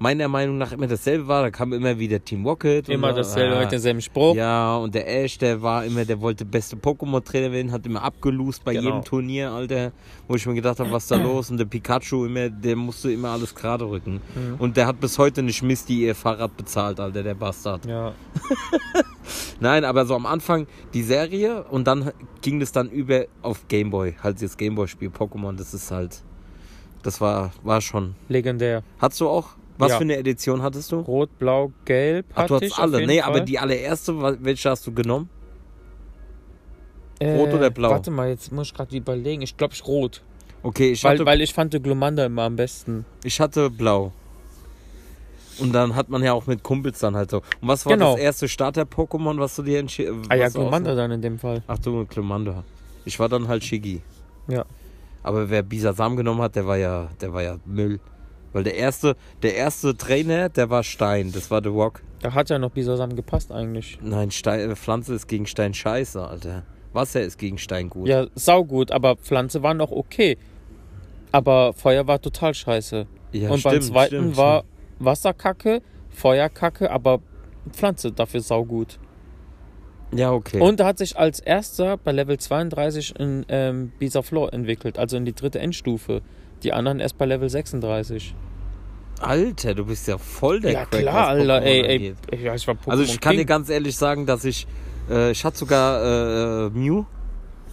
meiner 0.00 0.26
Meinung 0.28 0.58
nach 0.58 0.72
immer 0.72 0.86
dasselbe 0.88 1.28
war. 1.28 1.42
Da 1.42 1.50
kam 1.50 1.72
immer 1.72 1.98
wieder 1.98 2.24
Team 2.24 2.44
Rocket. 2.46 2.88
und 2.88 2.94
Immer 2.94 3.08
da- 3.10 3.16
dasselbe 3.18 3.56
ah, 3.56 3.60
mit 3.60 3.70
demselben 3.70 4.00
Spruch. 4.00 4.34
Ja, 4.34 4.76
und 4.78 4.94
der 4.94 5.06
Ash, 5.06 5.38
der 5.38 5.60
war 5.62 5.84
immer, 5.84 6.04
der 6.04 6.20
wollte 6.20 6.44
beste 6.44 6.74
Pokémon-Trainer 6.76 7.52
werden, 7.52 7.70
hat 7.70 7.84
immer 7.86 8.02
abgelost 8.02 8.64
bei 8.64 8.72
Genau. 8.72 8.86
jedem 8.86 9.04
Turnier, 9.04 9.50
Alter. 9.52 9.92
Wo 10.26 10.34
ich 10.36 10.46
mir 10.46 10.54
gedacht 10.54 10.80
habe, 10.80 10.90
was 10.90 11.02
ist 11.04 11.10
da 11.10 11.16
los? 11.22 11.50
Und 11.50 11.58
der 11.58 11.66
Pikachu 11.66 12.24
immer, 12.24 12.48
der 12.48 12.74
musste 12.76 13.12
immer 13.12 13.28
alles 13.28 13.54
gerade 13.54 13.84
rücken. 13.88 14.20
Mhm. 14.34 14.54
Und 14.58 14.76
der 14.76 14.86
hat 14.86 14.98
bis 15.00 15.18
heute 15.18 15.42
nicht 15.42 15.62
Misty 15.62 16.06
ihr 16.06 16.14
Fahrrad 16.14 16.56
bezahlt, 16.56 16.98
Alter, 16.98 17.22
der 17.22 17.34
Bastard. 17.34 17.84
Ja. 17.86 18.12
Nein, 19.60 19.84
aber 19.84 20.06
so 20.06 20.14
am 20.14 20.26
Anfang 20.26 20.66
die 20.94 21.02
Serie 21.02 21.64
und 21.64 21.86
dann 21.86 22.10
ging 22.40 22.58
das 22.60 22.72
dann 22.72 22.88
über 22.88 23.26
auf 23.42 23.68
Gameboy. 23.68 24.14
Halt 24.22 24.40
das 24.42 24.56
Gameboy-Spiel 24.56 25.10
Pokémon, 25.10 25.56
das 25.56 25.74
ist 25.74 25.90
halt. 25.90 26.22
Das 27.02 27.20
war, 27.20 27.52
war 27.62 27.80
schon. 27.80 28.14
Legendär. 28.28 28.82
Hattest 28.98 29.20
du 29.20 29.28
auch? 29.28 29.50
Was 29.80 29.90
Ja. 29.92 29.96
für 29.98 30.02
eine 30.04 30.16
Edition 30.16 30.62
hattest 30.62 30.92
du? 30.92 31.00
Rot, 31.00 31.38
Blau, 31.38 31.72
Gelb. 31.84 32.26
Ach, 32.34 32.46
du 32.46 32.54
hatte 32.54 32.66
hattest 32.66 32.78
alle. 32.78 33.06
Nee, 33.06 33.20
Fall. 33.20 33.28
aber 33.30 33.40
die 33.40 33.58
allererste, 33.58 34.38
welche 34.44 34.70
hast 34.70 34.86
du 34.86 34.92
genommen? 34.92 35.28
Äh, 37.18 37.36
Rot 37.36 37.52
oder 37.52 37.70
Blau? 37.70 37.90
Warte 37.90 38.10
mal, 38.10 38.28
jetzt 38.28 38.50
muss 38.52 38.68
ich 38.68 38.74
gerade 38.74 38.96
überlegen. 38.96 39.42
Ich 39.42 39.56
glaube, 39.56 39.74
ich 39.74 39.84
rot. 39.86 40.22
Okay, 40.62 40.92
ich 40.92 41.04
Weil, 41.04 41.12
hatte, 41.14 41.26
weil 41.26 41.40
ich 41.40 41.54
fand 41.54 41.72
Glumanda 41.82 42.26
immer 42.26 42.42
am 42.42 42.56
besten. 42.56 43.04
ich 43.24 43.40
hatte 43.40 43.70
blau. 43.70 44.12
Und 45.58 45.72
dann 45.72 45.94
hat 45.94 46.08
man 46.08 46.22
ja 46.22 46.32
auch 46.32 46.46
mit 46.46 46.62
Kumpels 46.62 46.98
dann 47.00 47.16
halt 47.16 47.30
so. 47.30 47.38
Und 47.38 47.68
was 47.68 47.84
war 47.84 47.92
Genau. 47.94 48.12
das 48.12 48.20
erste 48.20 48.48
Starter-Pokémon, 48.48 49.38
was 49.38 49.56
du 49.56 49.62
dir 49.62 49.78
entschieden 49.78 50.22
Ah 50.30 50.34
ja, 50.34 50.46
was 50.46 50.52
du 50.54 50.60
Glumanda 50.60 50.90
aussuchst? 50.90 51.02
dann 51.02 51.10
in 51.12 51.22
dem 51.22 51.38
Fall. 51.38 51.62
Ach 51.66 51.78
du, 51.78 52.06
Glumanda. 52.06 52.64
Ich 53.04 53.18
war 53.18 53.28
dann 53.28 53.48
halt 53.48 53.64
Shiggy. 53.64 54.00
Ja. 54.48 54.64
Aber 55.22 55.48
wer 55.50 55.62
Bisasam 55.62 56.16
genommen 56.16 56.40
hat, 56.40 56.56
der 56.56 56.66
war 56.66 56.76
ja, 56.78 57.08
der 57.20 57.32
war 57.32 57.42
ja 57.42 57.56
Müll. 57.66 58.00
Weil 58.52 58.64
der 58.64 58.74
erste, 58.74 59.16
der 59.42 59.54
erste 59.54 59.96
Trainer, 59.96 60.48
der 60.48 60.70
war 60.70 60.82
Stein. 60.82 61.32
Das 61.32 61.50
war 61.50 61.62
The 61.62 61.68
Rock. 61.68 62.02
Da 62.20 62.34
hat 62.34 62.50
ja 62.50 62.58
noch 62.58 62.70
Bisasam 62.70 63.14
gepasst 63.16 63.52
eigentlich. 63.52 63.98
Nein, 64.02 64.30
Stein, 64.30 64.74
Pflanze 64.76 65.14
ist 65.14 65.28
gegen 65.28 65.46
Stein 65.46 65.72
scheiße, 65.72 66.20
Alter. 66.20 66.64
Wasser 66.92 67.20
ist 67.22 67.38
gegen 67.38 67.58
Stein 67.58 67.88
gut. 67.88 68.08
Ja, 68.08 68.26
saugut, 68.34 68.90
aber 68.90 69.16
Pflanze 69.16 69.62
war 69.62 69.74
noch 69.74 69.90
okay. 69.90 70.36
Aber 71.32 71.72
Feuer 71.72 72.06
war 72.06 72.20
total 72.20 72.54
scheiße. 72.54 73.06
Ja, 73.32 73.50
Und 73.50 73.62
beim 73.62 73.74
stimmt, 73.74 73.84
zweiten 73.84 74.16
stimmt, 74.16 74.36
war 74.36 74.64
Wasserkacke, 74.98 75.82
Feuerkacke, 76.10 76.90
aber 76.90 77.20
Pflanze 77.72 78.10
dafür 78.10 78.40
saugut. 78.40 78.98
Ja, 80.12 80.32
okay. 80.32 80.60
Und 80.60 80.80
da 80.80 80.86
hat 80.86 80.98
sich 80.98 81.16
als 81.16 81.38
erster 81.38 81.96
bei 81.96 82.10
Level 82.10 82.36
32 82.36 83.14
in 83.18 83.46
ähm, 83.48 83.92
Bisaflor 83.98 84.52
entwickelt, 84.52 84.98
also 84.98 85.16
in 85.16 85.24
die 85.24 85.34
dritte 85.34 85.60
Endstufe. 85.60 86.22
Die 86.62 86.72
anderen 86.72 87.00
erst 87.00 87.16
bei 87.18 87.26
Level 87.26 87.48
36. 87.48 88.34
Alter, 89.20 89.74
du 89.74 89.84
bist 89.84 90.08
ja 90.08 90.16
voll 90.18 90.60
der 90.60 90.72
ja 90.72 90.84
Crack, 90.86 91.00
klar, 91.02 91.14
was 91.36 91.40
Alter, 91.40 91.62
ey, 91.62 91.80
ey. 91.82 91.94
angeht. 91.96 92.16
Ja, 92.42 92.54
ich 92.54 92.66
war 92.66 92.74
Pokémon 92.74 92.90
Also 92.90 93.02
ich 93.02 93.20
kann 93.20 93.32
dir 93.32 93.38
King. 93.38 93.46
ganz 93.46 93.68
ehrlich 93.68 93.96
sagen, 93.96 94.24
dass 94.26 94.44
ich, 94.44 94.66
äh, 95.10 95.30
ich 95.32 95.44
hatte 95.44 95.58
sogar 95.58 96.66
äh, 96.66 96.70
Mew. 96.70 97.04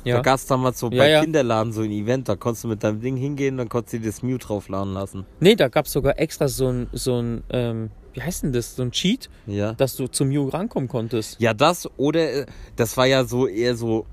Da 0.03 0.11
ja. 0.11 0.21
gab 0.21 0.35
es 0.35 0.45
damals 0.45 0.79
so 0.79 0.89
Ja, 0.89 0.97
bei 1.03 1.09
ja. 1.09 1.21
Kinderladen 1.21 1.71
so 1.73 1.81
ein 1.81 1.91
Event, 1.91 2.27
da 2.29 2.35
konntest 2.35 2.63
du 2.65 2.67
mit 2.69 2.83
deinem 2.83 3.01
Ding 3.01 3.17
hingehen, 3.17 3.57
dann 3.57 3.67
konntest 3.69 3.93
du 3.93 3.99
dir 3.99 4.07
das 4.07 4.23
Mew 4.23 4.37
draufladen 4.37 4.93
lassen. 4.93 5.25
Nee, 5.39 5.55
da 5.55 5.67
gab 5.69 5.85
es 5.85 5.91
sogar 5.93 6.19
extra 6.19 6.47
so 6.47 6.67
ein, 6.69 6.87
so 6.93 7.19
ein 7.21 7.43
ähm, 7.49 7.89
wie 8.13 8.21
heißt 8.21 8.43
denn 8.43 8.51
das, 8.53 8.75
so 8.75 8.83
ein 8.83 8.91
Cheat, 8.91 9.29
Ja. 9.45 9.73
dass 9.73 9.95
du 9.95 10.07
zum 10.07 10.29
Mew 10.29 10.47
rankommen 10.49 10.87
konntest. 10.89 11.39
Ja, 11.39 11.53
das 11.53 11.89
oder 11.97 12.31
äh, 12.41 12.45
das 12.75 12.95
war 12.97 13.05
ja 13.05 13.23
so 13.25 13.47
eher 13.47 13.75
so 13.75 14.05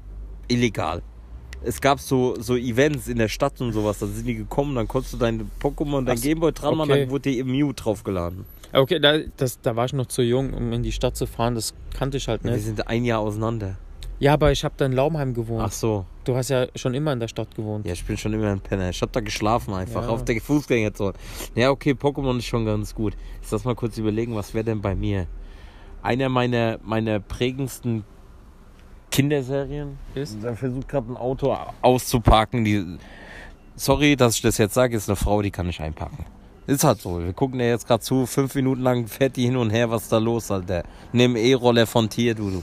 illegal. 0.48 1.02
Es 1.64 1.80
gab 1.80 2.00
so, 2.00 2.34
so 2.38 2.56
Events 2.56 3.08
in 3.08 3.18
der 3.18 3.28
Stadt 3.28 3.60
und 3.60 3.72
sowas, 3.72 3.98
da 3.98 4.06
sind 4.06 4.26
die 4.26 4.34
gekommen, 4.34 4.74
dann 4.74 4.86
konntest 4.88 5.14
du 5.14 5.18
dein 5.18 5.50
Pokémon, 5.60 6.04
dein 6.04 6.20
Gameboy 6.20 6.52
dran 6.52 6.76
machen, 6.76 6.90
okay. 6.90 7.00
dann 7.02 7.10
wurde 7.10 7.30
dir 7.30 7.44
Mew 7.44 7.72
draufgeladen. 7.72 8.44
Okay, 8.72 8.98
da, 8.98 9.18
das, 9.36 9.60
da 9.60 9.76
war 9.76 9.84
ich 9.84 9.92
noch 9.92 10.06
zu 10.06 10.22
jung, 10.22 10.52
um 10.52 10.72
in 10.72 10.82
die 10.82 10.92
Stadt 10.92 11.16
zu 11.16 11.26
fahren. 11.26 11.54
Das 11.54 11.74
kannte 11.96 12.16
ich 12.16 12.26
halt 12.26 12.42
Wir 12.42 12.52
nicht. 12.52 12.64
sind 12.64 12.88
ein 12.88 13.04
Jahr 13.04 13.20
auseinander. 13.20 13.76
Ja, 14.18 14.32
aber 14.32 14.52
ich 14.52 14.64
habe 14.64 14.74
da 14.76 14.86
in 14.86 14.92
Laumheim 14.92 15.34
gewohnt. 15.34 15.62
Ach 15.64 15.72
so. 15.72 16.06
Du 16.24 16.34
hast 16.34 16.48
ja 16.48 16.66
schon 16.74 16.94
immer 16.94 17.12
in 17.12 17.20
der 17.20 17.28
Stadt 17.28 17.54
gewohnt. 17.54 17.86
Ja, 17.86 17.92
ich 17.92 18.04
bin 18.04 18.16
schon 18.16 18.32
immer 18.32 18.50
ein 18.50 18.60
Penner. 18.60 18.90
Ich 18.90 19.00
hab 19.02 19.12
da 19.12 19.20
geschlafen 19.20 19.74
einfach, 19.74 20.04
Ja. 20.04 20.08
auf 20.08 20.24
der 20.24 20.40
Fußgängerzone. 20.40 21.12
Ja, 21.54 21.70
okay, 21.70 21.92
Pokémon 21.92 22.38
ist 22.38 22.46
schon 22.46 22.64
ganz 22.64 22.94
gut. 22.94 23.14
Ich 23.42 23.50
lass 23.50 23.64
mal 23.64 23.74
kurz 23.74 23.98
überlegen, 23.98 24.34
was 24.34 24.54
wäre 24.54 24.64
denn 24.64 24.80
bei 24.80 24.94
mir? 24.94 25.26
Einer 26.02 26.28
meiner, 26.28 26.78
meiner 26.82 27.20
prägendsten 27.20 28.04
Kinderserien 29.14 29.96
Ist? 30.16 30.38
Da 30.42 30.56
versucht 30.56 30.88
gerade 30.88 31.12
ein 31.12 31.16
Auto 31.16 31.56
auszuparken. 31.82 32.64
Die, 32.64 32.98
sorry, 33.76 34.16
dass 34.16 34.34
ich 34.34 34.42
das 34.42 34.58
jetzt 34.58 34.74
sage, 34.74 34.96
ist 34.96 35.08
eine 35.08 35.14
Frau, 35.14 35.40
die 35.40 35.52
kann 35.52 35.68
nicht 35.68 35.80
einpacken. 35.80 36.26
Ist 36.66 36.82
halt 36.82 37.00
so. 37.00 37.22
Wir 37.22 37.32
gucken 37.32 37.60
ja 37.60 37.66
jetzt 37.66 37.86
gerade 37.86 38.02
zu, 38.02 38.26
fünf 38.26 38.56
Minuten 38.56 38.82
lang 38.82 39.06
fährt 39.06 39.36
die 39.36 39.44
hin 39.44 39.56
und 39.56 39.70
her, 39.70 39.88
was 39.88 40.04
ist 40.04 40.12
da 40.12 40.18
los, 40.18 40.50
Alter. 40.50 40.82
Nimm 41.12 41.36
E-Roller 41.36 41.86
von 41.86 42.08
Tier, 42.08 42.34
du, 42.34 42.50
du. 42.50 42.62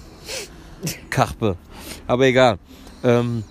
Kachpe. 1.10 1.56
Aber 2.06 2.26
egal. 2.26 2.60
Ähm, 3.02 3.46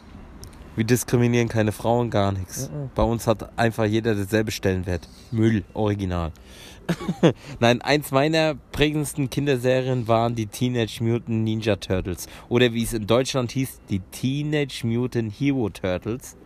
wir 0.77 0.85
diskriminieren 0.85 1.49
keine 1.49 1.73
Frauen, 1.73 2.11
gar 2.11 2.33
nichts. 2.33 2.69
Mhm. 2.69 2.91
Bei 2.95 3.03
uns 3.03 3.27
hat 3.27 3.59
einfach 3.59 3.87
jeder 3.87 4.15
dasselbe 4.15 4.51
Stellenwert. 4.51 5.09
Müll, 5.31 5.65
original. 5.73 6.33
Nein, 7.61 7.83
eins 7.83 8.11
meiner 8.11 8.57
prägendsten 8.73 9.31
Kinderserien 9.31 10.09
waren 10.09 10.35
die 10.35 10.47
Teenage 10.47 11.03
Mutant 11.03 11.45
Ninja 11.45 11.77
Turtles. 11.77 12.29
Oder 12.49 12.73
wie 12.73 12.83
es 12.83 12.93
in 12.93 13.07
Deutschland 13.07 13.53
hieß, 13.53 13.81
die 13.89 14.01
Teenage 14.11 14.87
Mutant 14.87 15.33
Hero 15.39 15.69
Turtles. 15.69 16.37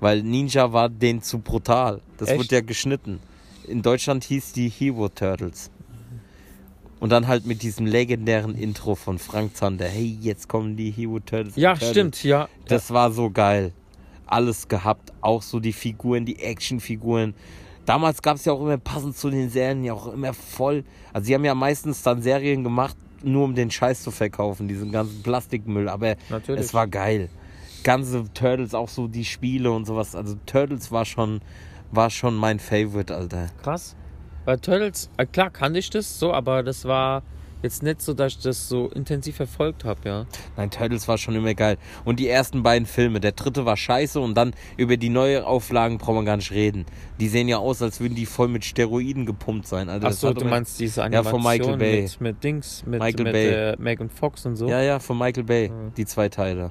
Weil 0.00 0.22
Ninja 0.22 0.72
war 0.72 0.88
denen 0.88 1.22
zu 1.22 1.40
brutal. 1.40 2.00
Das 2.18 2.28
Echt? 2.28 2.38
wurde 2.38 2.54
ja 2.54 2.60
geschnitten. 2.60 3.20
In 3.66 3.82
Deutschland 3.82 4.24
hieß 4.24 4.52
die 4.52 4.68
Hero 4.68 5.08
Turtles. 5.08 5.70
Und 7.00 7.10
dann 7.10 7.28
halt 7.28 7.46
mit 7.46 7.62
diesem 7.62 7.86
legendären 7.86 8.56
Intro 8.56 8.94
von 8.94 9.18
Frank 9.18 9.56
Zander. 9.56 9.86
Hey, 9.86 10.18
jetzt 10.20 10.48
kommen 10.48 10.76
die 10.76 10.90
Hero 10.90 11.20
Turtles. 11.20 11.56
Ja, 11.56 11.72
Turtles. 11.72 11.90
stimmt, 11.90 12.24
ja. 12.24 12.48
Das 12.66 12.92
war 12.92 13.12
so 13.12 13.30
geil. 13.30 13.72
Alles 14.26 14.68
gehabt. 14.68 15.12
Auch 15.20 15.42
so 15.42 15.60
die 15.60 15.72
Figuren, 15.72 16.24
die 16.24 16.40
Actionfiguren. 16.40 17.34
Damals 17.88 18.20
gab 18.20 18.36
es 18.36 18.44
ja 18.44 18.52
auch 18.52 18.60
immer 18.60 18.76
passend 18.76 19.16
zu 19.16 19.30
den 19.30 19.48
Serien 19.48 19.82
ja 19.82 19.94
auch 19.94 20.12
immer 20.12 20.34
voll. 20.34 20.84
Also 21.14 21.24
sie 21.24 21.34
haben 21.34 21.46
ja 21.46 21.54
meistens 21.54 22.02
dann 22.02 22.20
Serien 22.20 22.62
gemacht, 22.62 22.94
nur 23.22 23.44
um 23.44 23.54
den 23.54 23.70
Scheiß 23.70 24.02
zu 24.02 24.10
verkaufen, 24.10 24.68
diesen 24.68 24.92
ganzen 24.92 25.22
Plastikmüll. 25.22 25.88
Aber 25.88 26.16
Natürlich. 26.28 26.60
es 26.60 26.74
war 26.74 26.86
geil. 26.86 27.30
Ganze 27.84 28.24
Turtles, 28.34 28.74
auch 28.74 28.90
so 28.90 29.08
die 29.08 29.24
Spiele 29.24 29.72
und 29.72 29.86
sowas. 29.86 30.14
Also 30.14 30.36
Turtles 30.44 30.92
war 30.92 31.06
schon, 31.06 31.40
war 31.90 32.10
schon 32.10 32.34
mein 32.34 32.58
Favorite, 32.58 33.16
Alter. 33.16 33.46
Krass. 33.62 33.96
Bei 34.44 34.58
Turtles, 34.58 35.08
äh, 35.16 35.24
klar 35.24 35.48
kannte 35.48 35.78
ich 35.78 35.88
das 35.88 36.18
so, 36.18 36.34
aber 36.34 36.62
das 36.62 36.84
war 36.84 37.22
jetzt 37.62 37.82
nicht 37.82 38.00
so, 38.02 38.14
dass 38.14 38.32
ich 38.34 38.40
das 38.40 38.68
so 38.68 38.88
intensiv 38.88 39.36
verfolgt 39.36 39.84
habe, 39.84 40.00
ja. 40.04 40.26
Nein, 40.56 40.70
Turtles 40.70 41.08
war 41.08 41.18
schon 41.18 41.34
immer 41.34 41.54
geil. 41.54 41.76
Und 42.04 42.20
die 42.20 42.28
ersten 42.28 42.62
beiden 42.62 42.86
Filme, 42.86 43.20
der 43.20 43.32
dritte 43.32 43.64
war 43.64 43.76
scheiße 43.76 44.20
und 44.20 44.34
dann 44.36 44.54
über 44.76 44.96
die 44.96 45.08
neue 45.08 45.46
Auflagen 45.46 45.98
brauchen 45.98 46.16
wir 46.16 46.24
gar 46.24 46.36
nicht 46.36 46.52
reden. 46.52 46.86
Die 47.20 47.28
sehen 47.28 47.48
ja 47.48 47.58
aus, 47.58 47.82
als 47.82 48.00
würden 48.00 48.14
die 48.14 48.26
voll 48.26 48.48
mit 48.48 48.64
Steroiden 48.64 49.26
gepumpt 49.26 49.66
sein. 49.66 49.88
Also 49.88 50.06
Achso, 50.06 50.32
du 50.32 50.44
meinst 50.44 50.78
diese 50.80 51.00
Ja, 51.00 51.06
Animation 51.06 51.42
von 51.42 51.50
Michael 51.50 51.76
Bay. 51.76 52.02
Mit, 52.02 52.20
mit 52.20 52.44
Dings, 52.44 52.82
mit, 52.86 53.00
Michael 53.00 53.24
mit 53.24 53.32
Bay. 53.32 53.48
Äh, 53.48 53.76
Megan 53.78 54.10
Fox 54.10 54.46
und 54.46 54.56
so. 54.56 54.68
Ja, 54.68 54.80
ja, 54.82 54.98
von 54.98 55.18
Michael 55.18 55.44
Bay, 55.44 55.68
Mhm. 55.68 55.94
die 55.96 56.06
zwei 56.06 56.28
Teile. 56.28 56.70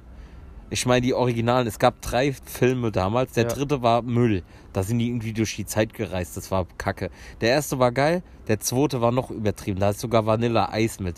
Ich 0.69 0.85
meine, 0.85 1.01
die 1.01 1.13
Originalen, 1.13 1.65
es 1.65 1.79
gab 1.79 2.01
drei 2.01 2.33
Filme 2.33 2.91
damals, 2.91 3.31
der 3.33 3.43
Ja. 3.43 3.49
dritte 3.49 3.81
war 3.81 4.01
Müll. 4.01 4.43
Da 4.73 4.83
sind 4.83 4.99
die 4.99 5.07
irgendwie 5.07 5.31
durch 5.33 5.55
die 5.55 5.65
Zeit 5.65 5.93
gereist, 5.93 6.35
das 6.35 6.51
war 6.51 6.67
kacke. 6.77 7.09
Der 7.39 7.49
erste 7.49 7.79
war 7.79 7.91
geil, 7.91 8.21
der 8.47 8.59
zweite 8.59 8.99
war 8.99 9.11
noch 9.11 9.31
übertrieben, 9.31 9.79
da 9.79 9.91
ist 9.91 10.01
sogar 10.01 10.25
Vanilla-Eis 10.25 10.99
mit. 10.99 11.15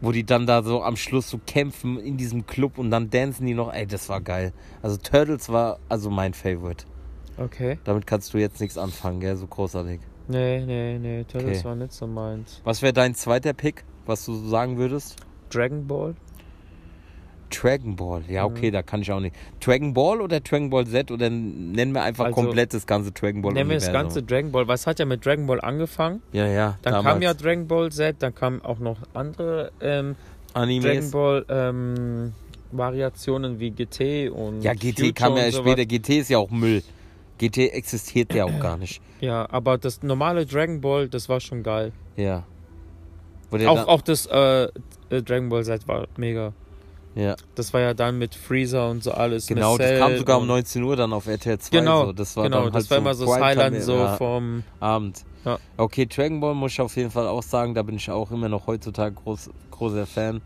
Wo 0.00 0.12
die 0.12 0.24
dann 0.24 0.46
da 0.46 0.62
so 0.62 0.82
am 0.82 0.96
Schluss 0.96 1.30
so 1.30 1.38
kämpfen 1.46 1.98
in 1.98 2.16
diesem 2.16 2.46
Club 2.46 2.76
und 2.76 2.90
dann 2.90 3.08
dancen 3.08 3.46
die 3.46 3.54
noch, 3.54 3.72
ey, 3.72 3.86
das 3.86 4.08
war 4.08 4.20
geil. 4.20 4.52
Also 4.82 4.96
Turtles 4.98 5.48
war 5.48 5.78
also 5.88 6.10
mein 6.10 6.34
Favorite. 6.34 6.84
Okay. 7.38 7.78
Damit 7.84 8.06
kannst 8.06 8.34
du 8.34 8.38
jetzt 8.38 8.60
nichts 8.60 8.76
anfangen, 8.76 9.20
gell, 9.20 9.36
so 9.36 9.46
großartig. 9.46 10.00
Nee, 10.28 10.64
nee, 10.66 10.98
nee, 10.98 11.24
Turtles 11.24 11.58
Okay. 11.60 11.64
war 11.68 11.74
nicht 11.76 11.92
so 11.92 12.06
meins. 12.06 12.60
Was 12.64 12.82
wäre 12.82 12.92
dein 12.92 13.14
zweiter 13.14 13.52
Pick, 13.52 13.84
was 14.06 14.24
du 14.26 14.34
sagen 14.48 14.76
würdest? 14.76 15.16
Dragon 15.50 15.86
Ball? 15.86 16.14
Dragon 17.60 17.96
Ball, 17.96 18.22
ja 18.28 18.46
Mhm. 18.46 18.54
okay, 18.56 18.70
da 18.70 18.82
kann 18.82 19.02
ich 19.02 19.10
auch 19.12 19.20
nicht. 19.20 19.34
Dragon 19.64 19.94
Ball 19.94 20.20
oder 20.20 20.40
Dragon 20.40 20.68
Ball 20.70 20.86
Z 20.86 21.10
oder 21.10 21.30
nennen 21.30 21.92
wir 21.92 22.02
einfach 22.02 22.26
Also, 22.26 22.34
komplett 22.34 22.74
das 22.74 22.86
ganze 22.86 23.12
Dragon 23.12 23.40
Ball 23.42 23.52
Nennen 23.54 23.70
wir 23.70 23.76
das 23.78 23.92
ganze 23.92 24.22
Dragon 24.22 24.52
Ball. 24.52 24.68
Was 24.68 24.86
hat 24.86 24.98
ja 24.98 25.04
mit 25.04 25.24
Dragon 25.24 25.46
Ball 25.46 25.60
angefangen? 25.60 26.22
Ja, 26.32 26.46
ja. 26.46 26.78
Dann 26.82 26.92
damals. 26.94 27.12
kam 27.14 27.22
ja 27.22 27.34
Dragon 27.34 27.66
Ball 27.66 27.90
Z, 27.92 28.16
dann 28.20 28.34
kamen 28.34 28.62
auch 28.62 28.78
noch 28.78 28.98
andere 29.14 29.70
ähm, 29.80 30.16
Dragon 30.52 30.62
Animes. 30.62 31.10
Ball 31.10 31.44
ähm, 31.48 32.32
Variationen 32.72 33.58
wie 33.60 33.70
GT 33.70 34.30
und 34.30 34.62
Ja, 34.62 34.72
GT 34.74 34.98
Future 34.98 35.12
kam 35.12 35.36
ja 35.36 35.50
sowas. 35.50 35.72
später. 35.72 35.86
GT 35.86 36.08
ist 36.18 36.30
ja 36.30 36.38
auch 36.38 36.50
Müll. 36.50 36.82
GT 37.38 37.58
existiert 37.72 38.34
ja 38.34 38.44
auch 38.44 38.60
gar 38.60 38.76
nicht. 38.76 39.00
Ja, 39.20 39.46
aber 39.50 39.78
das 39.78 40.02
normale 40.02 40.46
Dragon 40.46 40.80
Ball, 40.80 41.08
das 41.08 41.28
war 41.28 41.40
schon 41.40 41.62
geil. 41.62 41.92
Ja. 42.16 42.44
Auch, 43.66 43.86
auch 43.88 44.00
das 44.02 44.26
äh, 44.26 44.64
äh, 44.64 44.68
Dragon 45.22 45.48
Ball 45.48 45.64
Z 45.64 45.86
war 45.86 46.08
mega. 46.16 46.52
Ja, 47.16 47.34
Das 47.54 47.72
war 47.72 47.80
ja 47.80 47.94
dann 47.94 48.18
mit 48.18 48.34
Freezer 48.34 48.88
und 48.90 49.02
so 49.02 49.10
alles. 49.12 49.46
genau, 49.46 49.76
das 49.78 49.98
kam 49.98 50.16
sogar 50.18 50.36
um 50.36 50.42
und- 50.42 50.48
19 50.48 50.82
Uhr 50.82 50.96
dann 50.96 51.12
auf 51.12 51.26
RTL 51.26 51.58
2. 51.58 51.78
Genau, 51.78 52.06
so. 52.06 52.12
Das 52.12 52.36
war 52.36 52.44
genau, 52.44 52.64
dann 52.64 52.72
das 52.72 52.82
halt 52.84 52.90
war 52.90 52.98
immer 52.98 53.14
so 53.14 53.24
das 53.26 53.40
Highlight 53.40 53.82
so 53.82 53.94
ja, 53.96 54.16
vom. 54.16 54.62
Abend. 54.78 55.24
Ja. 55.44 55.58
Okay, 55.76 56.06
Dragon 56.06 56.40
Ball 56.40 56.54
muss 56.54 56.72
ich 56.72 56.80
auf 56.80 56.94
jeden 56.96 57.10
Fall 57.10 57.26
auch 57.26 57.42
sagen, 57.42 57.74
da 57.74 57.82
bin 57.82 57.96
ich 57.96 58.10
auch 58.10 58.30
immer 58.30 58.48
noch 58.48 58.66
heutzutage 58.66 59.14
groß, 59.14 59.50
großer 59.70 60.06
Fan. 60.06 60.40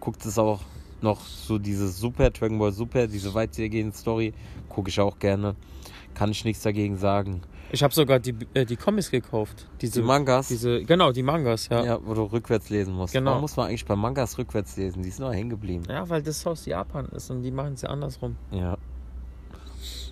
Guckt 0.00 0.24
es 0.26 0.38
auch 0.38 0.60
noch 1.00 1.20
so 1.24 1.58
diese 1.58 1.88
Super, 1.88 2.30
Dragon 2.30 2.58
Ball 2.58 2.72
Super, 2.72 3.06
diese 3.06 3.32
weitergehende 3.34 3.96
Story, 3.96 4.34
gucke 4.68 4.88
ich 4.90 4.98
auch 5.00 5.18
gerne. 5.18 5.54
Kann 6.14 6.30
ich 6.30 6.44
nichts 6.44 6.62
dagegen 6.62 6.96
sagen. 6.98 7.42
Ich 7.72 7.82
habe 7.82 7.94
sogar 7.94 8.18
die, 8.18 8.34
äh, 8.54 8.64
die 8.64 8.76
Comics 8.76 9.10
gekauft. 9.10 9.66
Diese, 9.80 10.00
Die 10.00 10.06
Mangas, 10.06 10.48
diese, 10.48 10.82
genau, 10.84 11.12
die 11.12 11.22
Mangas, 11.22 11.68
ja. 11.68 11.80
ja. 11.80 11.84
ja. 11.86 11.98
wo 12.02 12.14
du 12.14 12.22
rückwärts 12.24 12.68
lesen 12.70 12.94
musst. 12.94 13.12
Genau. 13.12 13.30
Warum 13.30 13.42
muss 13.42 13.56
man 13.56 13.68
eigentlich 13.68 13.84
bei 13.84 13.94
Mangas 13.96 14.38
rückwärts 14.38 14.76
lesen? 14.76 15.02
Die 15.02 15.10
sind 15.10 15.24
noch 15.24 15.32
hängen 15.32 15.50
geblieben. 15.50 15.84
weil 15.88 16.22
das 16.22 16.44
aus 16.46 16.66
Japan 16.66 17.06
ist 17.10 17.30
und 17.30 17.42
die 17.42 17.50
machen 17.50 17.74
es 17.74 17.82
ja 17.82 17.90
andersrum. 17.90 18.36
Ja. 18.50 18.76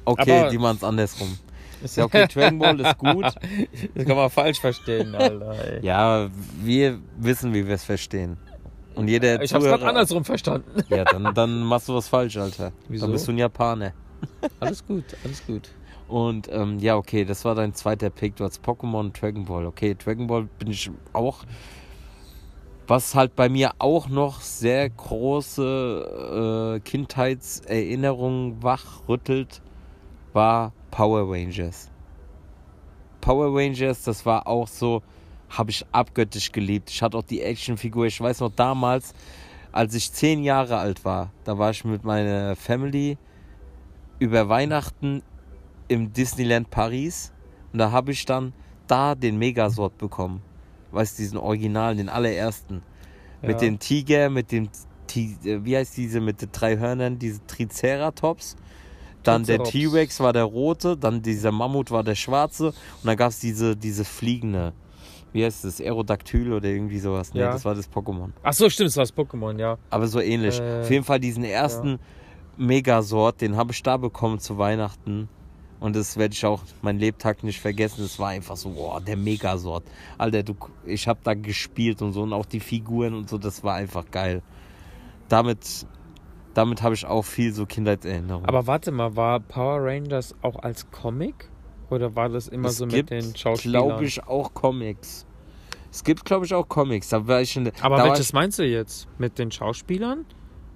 Okay, 0.05 0.41
Aber- 0.41 0.51
die 0.51 0.59
machen 0.59 0.77
es 0.77 0.85
andersrum. 0.85 1.39
Ja, 1.95 2.07
okay, 2.07 2.27
Dragon 2.27 2.59
Ball 2.59 2.81
ist 2.81 2.99
gut. 2.99 3.25
Das 3.95 4.05
kann 4.05 4.17
man 4.17 4.29
falsch 4.31 4.59
verstehen, 4.59 5.15
Alter. 5.15 5.53
Ey. 5.75 5.87
Ja, 5.87 6.29
wir 6.61 6.99
wissen, 7.19 7.55
wie 7.55 7.65
wir 7.65 7.77
es 7.77 7.85
verstehen. 7.85 8.37
Und 8.97 9.07
jeder 9.07 9.41
ich 9.41 9.55
hab's 9.55 9.65
gerade 9.65 9.81
Zuhörer- 9.85 9.89
andersrum 9.91 10.25
verstanden. 10.25 10.83
Ja, 10.89 11.05
dann, 11.05 11.33
dann 11.35 11.61
machst 11.63 11.89
du 11.89 11.95
was 11.95 12.09
falsch, 12.09 12.37
Alter. 12.37 12.73
Wieso? 12.89 13.07
Dann 13.07 13.13
bist 13.13 13.29
du 13.29 13.33
ein 13.33 13.39
Japaner. 13.39 13.93
Alles 14.59 14.85
gut, 14.85 15.05
alles 15.25 15.47
gut. 15.47 15.69
Und 16.09 16.49
ähm, 16.51 16.79
ja, 16.79 16.97
okay, 16.97 17.25
das 17.25 17.45
war 17.45 17.55
dein 17.55 17.75
zweiter 17.75 18.11
Pick. 18.11 18.37
Du 18.37 18.45
hast 18.45 18.65
Pokémon 18.65 19.01
und 19.01 19.21
Dragon 19.21 19.45
Ball. 19.45 19.67
Okay, 19.67 19.95
Dragon 19.95 20.27
Ball 20.27 20.49
bin 20.59 20.71
ich 20.71 20.91
auch. 21.13 21.45
Was 22.87 23.15
halt 23.15 23.37
bei 23.37 23.51
mir 23.51 23.73
auch 23.79 24.09
noch 24.09 24.41
sehr 24.41 24.89
große 24.89 26.77
äh, 26.77 26.81
Kindheitserinnerungen 26.81 28.63
wachrüttelt, 28.63 29.61
war 30.33 30.73
Power 30.91 31.31
Rangers. 31.31 31.91
Power 33.21 33.55
Rangers, 33.55 34.05
das 34.05 34.25
war 34.25 34.47
auch 34.47 34.69
so, 34.69 35.03
habe 35.51 35.71
ich 35.71 35.85
abgöttisch 35.93 36.51
geliebt. 36.51 36.89
Ich 36.89 37.03
hatte 37.03 37.19
auch 37.19 37.23
die 37.23 37.43
Actionfigur. 37.43 38.07
Ich 38.07 38.19
weiß 38.19 38.41
noch 38.41 38.53
damals, 38.57 39.13
als 39.71 39.95
ich 39.95 40.11
zehn 40.11 40.43
Jahre 40.43 40.79
alt 40.79 41.05
war, 41.05 41.31
da 41.45 41.59
war 41.59 41.71
ich 41.71 41.85
mit 41.85 42.05
meiner 42.05 42.57
Family 42.57 43.19
über 44.19 44.49
Weihnachten 44.49 45.23
im 45.89 46.13
Disneyland 46.13 46.71
Paris 46.71 47.33
und 47.73 47.79
da 47.81 47.91
habe 47.91 48.13
ich 48.13 48.25
dann 48.25 48.53
da 48.87 49.15
den 49.15 49.39
Megasort 49.39 49.99
bekommen. 49.99 50.43
Weißt 50.93 51.19
du, 51.19 51.23
diesen 51.23 51.39
Originalen, 51.39 51.99
den 51.99 52.09
allerersten. 52.09 52.83
Mit 53.43 53.53
Ja. 53.53 53.69
dem 53.69 53.79
Tiger, 53.79 54.31
mit 54.31 54.51
dem, 54.53 54.69
Ti- 55.07 55.37
äh, 55.45 55.65
wie 55.65 55.77
heißt 55.77 55.97
diese, 55.97 56.21
mit 56.21 56.41
den 56.43 56.51
drei 56.53 56.77
Hörnern, 56.79 57.19
diese 57.19 57.45
Triceratops. 57.47 58.57
Dann 59.23 59.45
der. 59.45 59.63
T-Rex 59.63 60.21
war 60.21 60.33
der 60.33 60.45
rote, 60.45 60.97
dann 60.97 61.21
dieser 61.23 61.53
Mammut 61.53 61.91
war 61.91 62.03
der 62.05 62.15
schwarze 62.15 62.69
und 62.69 62.75
dann 63.05 63.17
gab 63.17 63.31
es 63.31 63.41
diese, 63.41 63.77
diese 63.77 64.05
fliegende, 64.05 64.73
wie 65.33 65.45
heißt 65.45 65.65
das, 65.65 65.81
Aerodactyl 65.81 66.53
oder 66.53 66.69
irgendwie 66.69 66.99
sowas. 66.99 67.35
Ne, 67.35 67.41
Ja. 67.41 67.53
das 67.53 67.65
war 67.65 67.75
das 67.75 67.91
Pokémon. 67.91 68.31
Ach 68.43 68.53
so, 68.55 68.71
stimmt, 68.71 68.89
das 68.89 68.97
war 68.97 69.05
das 69.05 69.15
Pokémon, 69.15 69.59
ja. 69.59 69.77
Aber 69.91 70.07
so 70.09 70.21
ähnlich. 70.21 70.59
Äh, 70.61 70.81
Auf 70.81 70.91
jeden 70.91 71.05
Fall 71.05 71.21
diesen 71.21 71.45
ersten 71.45 71.99
Megasort, 72.57 73.41
den 73.41 73.57
habe 73.57 73.73
ich 73.73 73.83
da 73.83 73.97
bekommen 73.97 74.39
zu 74.39 74.57
Weihnachten. 74.59 75.29
Und 75.81 75.95
das 75.95 76.17
werde 76.17 76.35
ich 76.35 76.45
auch 76.45 76.63
mein 76.83 76.99
Lebtag 76.99 77.45
nicht 77.45 77.61
vergessen. 77.61 78.05
Es 78.05 78.19
war 78.19 78.29
einfach 78.31 78.57
so, 78.57 78.71
boah, 78.71 79.01
der 79.01 79.17
Megasort. 79.17 79.85
Alter, 80.17 80.43
du, 80.43 80.57
ich 80.85 81.07
habe 81.07 81.21
da 81.23 81.35
gespielt 81.35 82.03
und 82.03 82.13
so 82.13 82.23
und 82.23 82.33
auch 82.33 82.47
die 82.47 82.61
Figuren 82.61 83.15
und 83.15 83.29
so, 83.29 83.39
das 83.39 83.63
war 83.63 83.75
einfach 83.75 84.11
geil. 84.11 84.43
Damit, 85.29 85.87
damit 86.55 86.83
habe 86.83 86.95
ich 86.95 87.07
auch 87.07 87.25
viel 87.25 87.53
so 87.53 87.65
Kindheitserinnerungen. 87.65 88.49
Aber 88.49 88.67
warte 88.67 88.91
mal, 88.91 89.15
war 89.15 89.39
Power 89.41 89.85
Rangers 89.85 90.35
auch 90.43 90.57
als 90.57 90.91
Comic? 90.91 91.49
Oder 91.91 92.15
war 92.17 92.29
das 92.29 92.49
immer 92.49 92.69
es 92.69 92.79
so 92.79 92.87
gibt, 92.87 93.11
mit 93.11 93.23
den 93.23 93.37
Schauspielern? 93.37 93.85
glaube 93.87 94.05
ich, 94.05 94.23
auch 94.27 94.53
Comics. 94.55 95.27
Es 95.91 96.05
gibt, 96.05 96.25
glaube 96.25 96.45
ich, 96.45 96.53
auch 96.53 96.69
Comics. 96.69 97.09
Da 97.09 97.27
war 97.27 97.41
ich 97.41 97.53
schon, 97.53 97.71
Aber 97.81 98.05
welches 98.05 98.29
ich, 98.29 98.33
meinst 98.35 98.59
du 98.59 98.65
jetzt? 98.65 99.09
Mit 99.19 99.39
den 99.39 99.51
Schauspielern? 99.51 100.27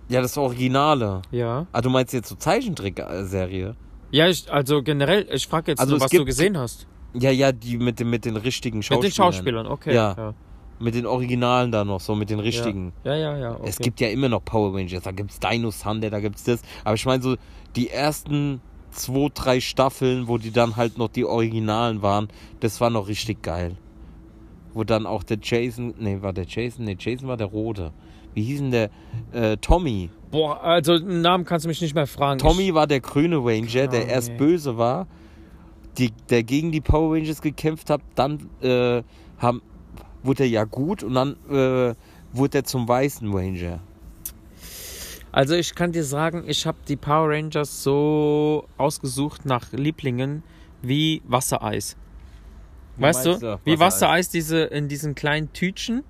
Ja, 0.08 0.20
das 0.20 0.36
Originale. 0.38 1.22
Ja. 1.30 1.66
Ah, 1.72 1.80
du 1.80 1.90
meinst 1.90 2.12
jetzt 2.12 2.28
so 2.28 2.34
Zeichentrickserie? 2.34 3.76
Ja, 4.12 4.28
ich, 4.28 4.50
also 4.52 4.82
generell, 4.82 5.26
ich 5.32 5.46
frage 5.48 5.72
jetzt 5.72 5.80
Also 5.80 5.90
nur, 5.90 5.96
es 5.98 6.04
was 6.04 6.10
du 6.10 6.18
gibt- 6.18 6.26
gesehen 6.26 6.56
hast. 6.56 6.86
Ja, 7.14 7.30
ja, 7.30 7.50
die 7.50 7.76
mit, 7.78 7.98
den- 7.98 8.08
mit 8.10 8.24
den 8.24 8.36
richtigen 8.36 8.78
Mit 8.78 8.84
Schauspielern. 8.86 9.10
den 9.10 9.12
Schauspielern, 9.14 9.66
okay. 9.66 9.94
Ja. 9.94 10.14
ja. 10.16 10.34
Mit 10.78 10.94
den 10.94 11.06
Originalen 11.06 11.70
da 11.72 11.84
noch, 11.84 12.00
so 12.00 12.14
mit 12.14 12.30
den 12.30 12.40
richtigen. 12.40 12.92
Ja, 13.04 13.14
ja, 13.16 13.36
ja. 13.38 13.52
Okay. 13.52 13.68
Es 13.68 13.78
gibt 13.78 14.00
ja 14.00 14.08
immer 14.08 14.28
noch 14.28 14.44
Power 14.44 14.74
Rangers, 14.74 15.02
da 15.02 15.10
gibt's 15.12 15.38
Dino 15.40 15.70
Thunder, 15.70 16.10
da 16.10 16.20
gibt's 16.20 16.44
das. 16.44 16.62
Aber 16.84 16.94
ich 16.94 17.04
meine 17.06 17.22
so, 17.22 17.36
die 17.76 17.90
ersten 17.90 18.60
zwei, 18.90 19.28
drei 19.32 19.60
Staffeln, 19.60 20.28
wo 20.28 20.38
die 20.38 20.50
dann 20.52 20.76
halt 20.76 20.98
noch 20.98 21.08
die 21.08 21.24
Originalen 21.24 22.02
waren, 22.02 22.28
das 22.60 22.80
war 22.80 22.90
noch 22.90 23.08
richtig 23.08 23.42
geil. 23.42 23.76
Wo 24.74 24.84
dann 24.84 25.06
auch 25.06 25.22
der 25.22 25.38
Jason, 25.42 25.94
nee, 25.98 26.18
war 26.20 26.32
der 26.32 26.46
Jason? 26.48 26.84
Nee, 26.86 26.96
Jason 26.98 27.28
war 27.28 27.36
der 27.36 27.46
Rote. 27.48 27.92
Wie 28.34 28.42
hieß 28.42 28.60
denn 28.60 28.70
der? 28.70 28.90
Äh, 29.32 29.56
Tommy. 29.58 30.10
Boah, 30.32 30.62
also 30.62 30.94
einen 30.94 31.20
Namen 31.20 31.44
kannst 31.44 31.64
du 31.64 31.68
mich 31.68 31.80
nicht 31.82 31.94
mehr 31.94 32.06
fragen. 32.06 32.38
Tommy 32.38 32.74
war 32.74 32.86
der 32.86 33.00
grüne 33.00 33.36
Ranger, 33.36 33.86
der 33.86 34.08
erst 34.08 34.30
nee. 34.30 34.38
böse 34.38 34.78
war, 34.78 35.06
die, 35.98 36.10
der 36.30 36.42
gegen 36.42 36.72
die 36.72 36.80
Power 36.80 37.14
Rangers 37.14 37.42
gekämpft 37.42 37.90
hat. 37.90 38.00
Dann 38.14 38.48
äh, 38.62 39.02
haben, 39.38 39.60
wurde 40.22 40.44
er 40.44 40.48
ja 40.48 40.64
gut 40.64 41.02
und 41.02 41.14
dann 41.14 41.36
äh, 41.50 41.94
wurde 42.32 42.58
er 42.58 42.64
zum 42.64 42.88
weißen 42.88 43.30
Ranger. 43.30 43.80
Ich, 44.62 45.26
also 45.32 45.54
ich 45.54 45.74
kann 45.74 45.92
dir 45.92 46.04
sagen, 46.04 46.44
ich 46.46 46.66
habe 46.66 46.78
die 46.88 46.96
Power 46.96 47.28
Rangers 47.28 47.82
so 47.82 48.64
ausgesucht 48.78 49.44
nach 49.44 49.70
Lieblingen 49.72 50.42
wie 50.80 51.20
Wassereis. 51.26 51.96
Weißt 52.96 53.26
du? 53.26 53.38
du, 53.38 53.60
Wie 53.64 53.78
Wassereis? 53.78 53.80
Wassereis 53.80 54.28
diese 54.30 54.60
in 54.64 54.88
diesen 54.88 55.14
kleinen 55.14 55.52
Tütchen, 55.52 56.04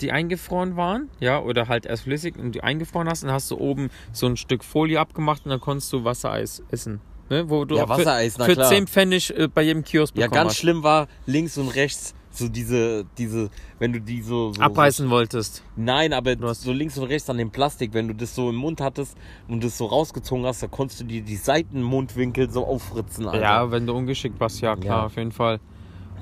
die 0.00 0.10
eingefroren 0.12 0.76
waren, 0.76 1.08
ja, 1.20 1.40
oder 1.40 1.68
halt 1.68 1.86
erst 1.86 2.02
flüssig 2.04 2.36
und 2.36 2.52
die 2.52 2.62
eingefroren 2.62 3.08
hast, 3.08 3.22
dann 3.22 3.30
hast 3.32 3.50
du 3.50 3.58
oben 3.58 3.90
so 4.12 4.26
ein 4.26 4.36
Stück 4.36 4.64
Folie 4.64 4.98
abgemacht 5.00 5.44
und 5.44 5.50
dann 5.50 5.60
konntest 5.60 5.92
du 5.92 6.04
Wassereis 6.04 6.62
essen. 6.70 7.00
Ne? 7.30 7.48
Wo 7.48 7.64
du 7.64 7.76
Ja, 7.76 7.88
Wassereis, 7.88 8.36
für, 8.36 8.44
für 8.44 8.52
klar. 8.54 8.68
10 8.68 8.86
Pfennig 8.86 9.36
äh, 9.38 9.48
bei 9.48 9.62
jedem 9.62 9.82
Kiosk 9.84 10.14
Ja, 10.16 10.26
bekommen 10.26 10.34
ganz 10.42 10.50
hast. 10.52 10.58
schlimm 10.58 10.82
war 10.82 11.06
links 11.26 11.56
und 11.56 11.68
rechts 11.68 12.14
so 12.30 12.48
diese, 12.48 13.04
diese, 13.16 13.48
wenn 13.78 13.92
du 13.92 14.00
die 14.00 14.20
so, 14.20 14.52
so 14.52 14.60
abreißen 14.60 15.08
wolltest. 15.08 15.56
So, 15.56 15.62
nein, 15.76 16.12
aber 16.12 16.34
Du 16.34 16.48
hast- 16.48 16.62
so 16.62 16.72
links 16.72 16.98
und 16.98 17.04
rechts 17.04 17.30
an 17.30 17.38
dem 17.38 17.52
Plastik, 17.52 17.94
wenn 17.94 18.08
du 18.08 18.14
das 18.14 18.34
so 18.34 18.50
im 18.50 18.56
Mund 18.56 18.80
hattest 18.80 19.16
und 19.46 19.62
das 19.62 19.78
so 19.78 19.86
rausgezogen 19.86 20.44
hast, 20.44 20.60
da 20.60 20.66
konntest 20.66 21.00
du 21.00 21.04
dir 21.04 21.22
die 21.22 21.36
Seitenmundwinkel 21.36 22.50
so 22.50 22.66
auffritzen. 22.66 23.26
Alter. 23.28 23.40
Ja, 23.42 23.70
wenn 23.70 23.86
du 23.86 23.92
ungeschickt 23.94 24.40
warst, 24.40 24.60
ja 24.60 24.74
klar, 24.74 24.98
Ja. 25.00 25.06
auf 25.06 25.16
jeden 25.16 25.30
Fall. 25.32 25.60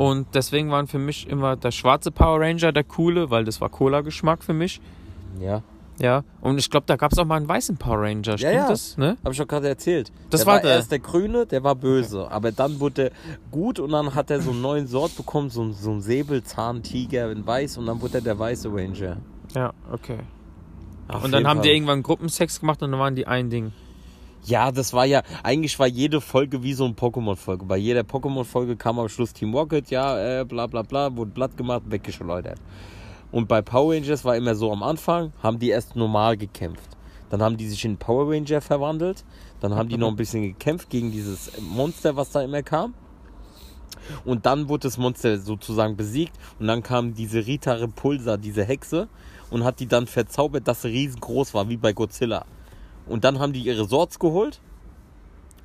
Und 0.02 0.34
deswegen 0.34 0.68
waren 0.72 0.88
für 0.88 0.98
mich 0.98 1.28
immer 1.28 1.54
der 1.54 1.70
schwarze 1.70 2.10
Power 2.10 2.40
Ranger 2.40 2.72
der 2.72 2.82
coole, 2.82 3.30
weil 3.30 3.44
das 3.44 3.60
war 3.60 3.68
Cola-Geschmack 3.68 4.42
für 4.42 4.52
mich. 4.52 4.80
ja. 5.40 5.62
Ja. 6.00 6.24
Und 6.40 6.58
ich 6.58 6.68
glaube, 6.70 6.86
da 6.86 6.96
gab 6.96 7.12
es 7.12 7.18
auch 7.18 7.24
mal 7.26 7.36
einen 7.36 7.46
weißen 7.46 7.76
Power 7.76 8.00
Ranger, 8.00 8.36
stimmt 8.36 8.54
ja. 8.54 8.66
das? 8.66 8.96
Ne? 8.96 9.16
Hab 9.22 9.30
ich 9.30 9.38
doch 9.38 9.46
gerade 9.46 9.68
erzählt. 9.68 10.10
Das 10.30 10.40
der 10.40 10.46
war 10.48 10.54
war, 10.54 10.62
der. 10.62 10.72
erst 10.72 10.90
der 10.90 10.98
Grüne, 10.98 11.46
der 11.46 11.62
war 11.62 11.76
böse. 11.76 12.28
Aber 12.28 12.50
dann 12.50 12.80
wurde 12.80 13.10
er 13.10 13.10
gut 13.52 13.78
und 13.78 13.92
dann 13.92 14.12
hat 14.12 14.30
er 14.30 14.40
so 14.40 14.50
einen 14.50 14.62
neuen 14.62 14.88
Sort 14.88 15.16
bekommen, 15.16 15.50
so, 15.50 15.70
so 15.70 15.92
einen 15.92 16.00
Säbelzahntiger 16.00 17.30
in 17.30 17.46
weiß 17.46 17.76
und 17.76 17.86
dann 17.86 18.00
wurde 18.00 18.18
er 18.18 18.20
der 18.22 18.36
weiße 18.36 18.70
Ranger. 18.72 19.18
Ja, 19.54 19.72
okay. 19.92 20.18
Auf 21.06 21.22
und 21.22 21.30
dann 21.30 21.46
haben 21.46 21.58
Fall. 21.58 21.68
die 21.68 21.74
irgendwann 21.74 22.02
Gruppensex 22.02 22.58
gemacht 22.58 22.82
und 22.82 22.90
dann 22.90 22.98
waren 22.98 23.14
die 23.14 23.28
ein 23.28 23.50
Ding. 23.50 23.70
Ja, 24.44 24.72
das 24.72 24.92
war 24.92 25.04
ja, 25.04 25.22
eigentlich 25.44 25.78
war 25.78 25.86
jede 25.86 26.20
Folge 26.20 26.64
wie 26.64 26.74
so 26.74 26.84
eine 26.84 26.94
Pokémon-Folge. 26.94 27.64
Bei 27.64 27.76
jeder 27.76 28.00
Pokémon-Folge 28.00 28.76
kam 28.76 28.98
am 28.98 29.08
Schluss 29.08 29.32
Team 29.32 29.54
Rocket, 29.54 29.88
ja, 29.90 30.40
äh, 30.40 30.44
bla 30.44 30.66
bla 30.66 30.82
bla, 30.82 31.16
wurde 31.16 31.30
blatt 31.30 31.56
gemacht, 31.56 31.82
weggeschleudert. 31.86 32.58
Und 33.30 33.46
bei 33.46 33.62
Power 33.62 33.94
Rangers 33.94 34.24
war 34.24 34.36
immer 34.36 34.56
so 34.56 34.72
am 34.72 34.82
Anfang, 34.82 35.32
haben 35.42 35.60
die 35.60 35.68
erst 35.68 35.94
normal 35.94 36.36
gekämpft. 36.36 36.96
Dann 37.30 37.40
haben 37.40 37.56
die 37.56 37.66
sich 37.66 37.84
in 37.84 37.96
Power 37.96 38.30
Ranger 38.30 38.60
verwandelt. 38.60 39.24
Dann 39.60 39.74
haben 39.74 39.88
die 39.88 39.96
noch 39.96 40.08
ein 40.08 40.16
bisschen 40.16 40.42
gekämpft 40.42 40.90
gegen 40.90 41.10
dieses 41.12 41.52
Monster, 41.60 42.14
was 42.14 42.30
da 42.30 42.42
immer 42.42 42.62
kam. 42.62 42.92
Und 44.24 44.44
dann 44.44 44.68
wurde 44.68 44.88
das 44.88 44.98
Monster 44.98 45.38
sozusagen 45.38 45.96
besiegt. 45.96 46.32
Und 46.58 46.66
dann 46.66 46.82
kam 46.82 47.14
diese 47.14 47.46
Rita 47.46 47.72
Repulsa, 47.72 48.36
diese 48.36 48.64
Hexe, 48.64 49.08
und 49.50 49.64
hat 49.64 49.80
die 49.80 49.86
dann 49.86 50.06
verzaubert, 50.06 50.68
dass 50.68 50.82
sie 50.82 50.88
riesengroß 50.88 51.54
war, 51.54 51.68
wie 51.70 51.76
bei 51.76 51.92
Godzilla. 51.94 52.44
Und 53.06 53.24
dann 53.24 53.38
haben 53.38 53.52
die 53.52 53.60
ihre 53.60 53.84
Sorts 53.84 54.18
geholt. 54.18 54.60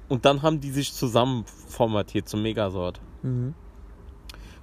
Und 0.10 0.26
dann 0.26 0.41
haben 0.41 0.60
die 0.60 0.71
sich 0.71 0.93
zusammen 0.93 1.45
formatiert 1.67 2.30
zum 2.30 2.41
Megasort. 2.41 3.02
Mhm. 3.23 3.54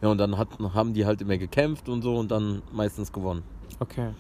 Ja, 0.01 0.09
und 0.09 0.19
dann 0.19 0.37
hat, 0.39 0.49
haben 0.75 0.95
die 0.95 1.07
halt 1.07 1.21
immer 1.23 1.37
gekämpft 1.39 1.89
und 1.89 2.03
so 2.03 2.17
und 2.17 2.31
dann 2.31 2.63
meistens 2.73 3.13
gewonnen. 3.13 3.43
Okay. 3.81 4.11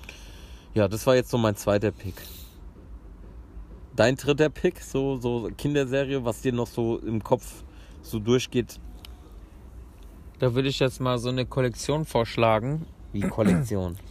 Ja, 0.74 0.88
das 0.88 1.06
war 1.06 1.14
jetzt 1.14 1.30
so 1.30 1.38
mein 1.38 1.56
zweiter 1.56 1.90
Pick. 1.92 2.14
Dein 3.96 4.16
dritter 4.16 4.50
Pick, 4.50 4.80
so, 4.80 5.16
so 5.16 5.48
Kinderserie, 5.56 6.24
was 6.24 6.40
dir 6.40 6.52
noch 6.52 6.66
so 6.66 6.98
im 6.98 7.22
Kopf 7.22 7.62
so 8.02 8.18
durchgeht, 8.18 8.80
Da 10.40 10.54
würde 10.54 10.68
ich 10.68 10.78
jetzt 10.80 11.00
mal 11.00 11.18
so 11.18 11.28
eine 11.28 11.46
Kollektion 11.46 12.04
vorschlagen. 12.04 12.86
wie 13.12 13.20
Kollektion. 13.22 13.96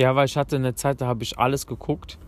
Ja, 0.00 0.14
weil 0.14 0.26
ich 0.26 0.36
hatte 0.36 0.54
eine 0.54 0.76
Zeit, 0.76 1.00
da 1.00 1.06
habe 1.08 1.24
ich 1.24 1.40
alles 1.40 1.66
geguckt. 1.66 2.18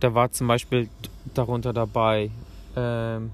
Da 0.00 0.14
war 0.14 0.30
zum 0.30 0.46
Beispiel 0.48 0.88
darunter 1.34 1.72
dabei, 1.72 2.30
ähm, 2.76 3.30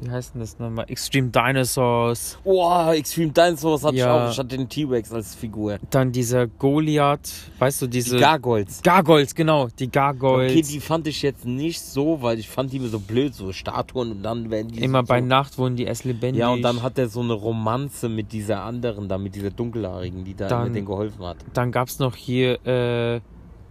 wie 0.00 0.10
heißt 0.10 0.34
denn 0.34 0.40
das 0.40 0.58
nochmal? 0.58 0.84
Extreme 0.88 1.30
Dinosaurs. 1.30 2.36
Boah, 2.44 2.92
Extreme 2.92 3.30
Dinosaurs 3.32 3.84
hatte 3.84 3.96
Ja. 3.96 4.04
ich 4.04 4.28
auch. 4.28 4.32
Ich 4.32 4.38
hatte 4.38 4.48
den 4.58 4.68
T-Rex 4.68 5.10
als 5.12 5.34
Figur. 5.34 5.78
Dann 5.88 6.12
dieser 6.12 6.46
Goliath, 6.46 7.30
weißt 7.58 7.80
du, 7.82 7.86
diese. 7.86 8.16
Die 8.16 8.20
Gargoyles. 8.22 8.82
Gargoyles, 8.82 9.34
genau, 9.34 9.68
die 9.78 9.90
Gargoyles. 9.90 10.52
Okay, 10.52 10.62
die 10.62 10.80
fand 10.80 11.06
ich 11.06 11.22
jetzt 11.22 11.46
nicht 11.46 11.80
so, 11.80 12.20
weil 12.20 12.38
ich 12.38 12.50
fand 12.50 12.72
die 12.72 12.76
immer 12.78 12.88
so 12.88 12.98
blöd, 12.98 13.34
so 13.34 13.52
Statuen 13.52 14.10
und 14.10 14.22
dann 14.22 14.50
werden 14.50 14.68
die 14.72 14.82
Immer 14.82 15.00
so, 15.02 15.06
bei 15.06 15.20
so. 15.20 15.26
Nacht 15.26 15.56
wurden 15.56 15.76
die 15.76 15.84
erst 15.84 16.04
lebendig. 16.04 16.40
Ja, 16.40 16.50
und 16.50 16.60
dann 16.60 16.82
hat 16.82 16.98
er 16.98 17.08
so 17.08 17.20
eine 17.22 17.32
Romanze 17.32 18.10
mit 18.10 18.32
dieser 18.32 18.62
anderen, 18.62 19.08
da 19.08 19.16
mit 19.16 19.34
dieser 19.34 19.50
dunkelhaarigen, 19.50 20.22
die 20.24 20.34
da 20.34 20.48
Dann- 20.48 20.66
immer 20.66 20.74
denen 20.74 20.86
geholfen 20.86 21.24
hat. 21.24 21.38
Dann 21.54 21.72
gab 21.72 21.88
es 21.88 21.98
noch 21.98 22.14
hier 22.16 22.58
äh, 22.66 23.20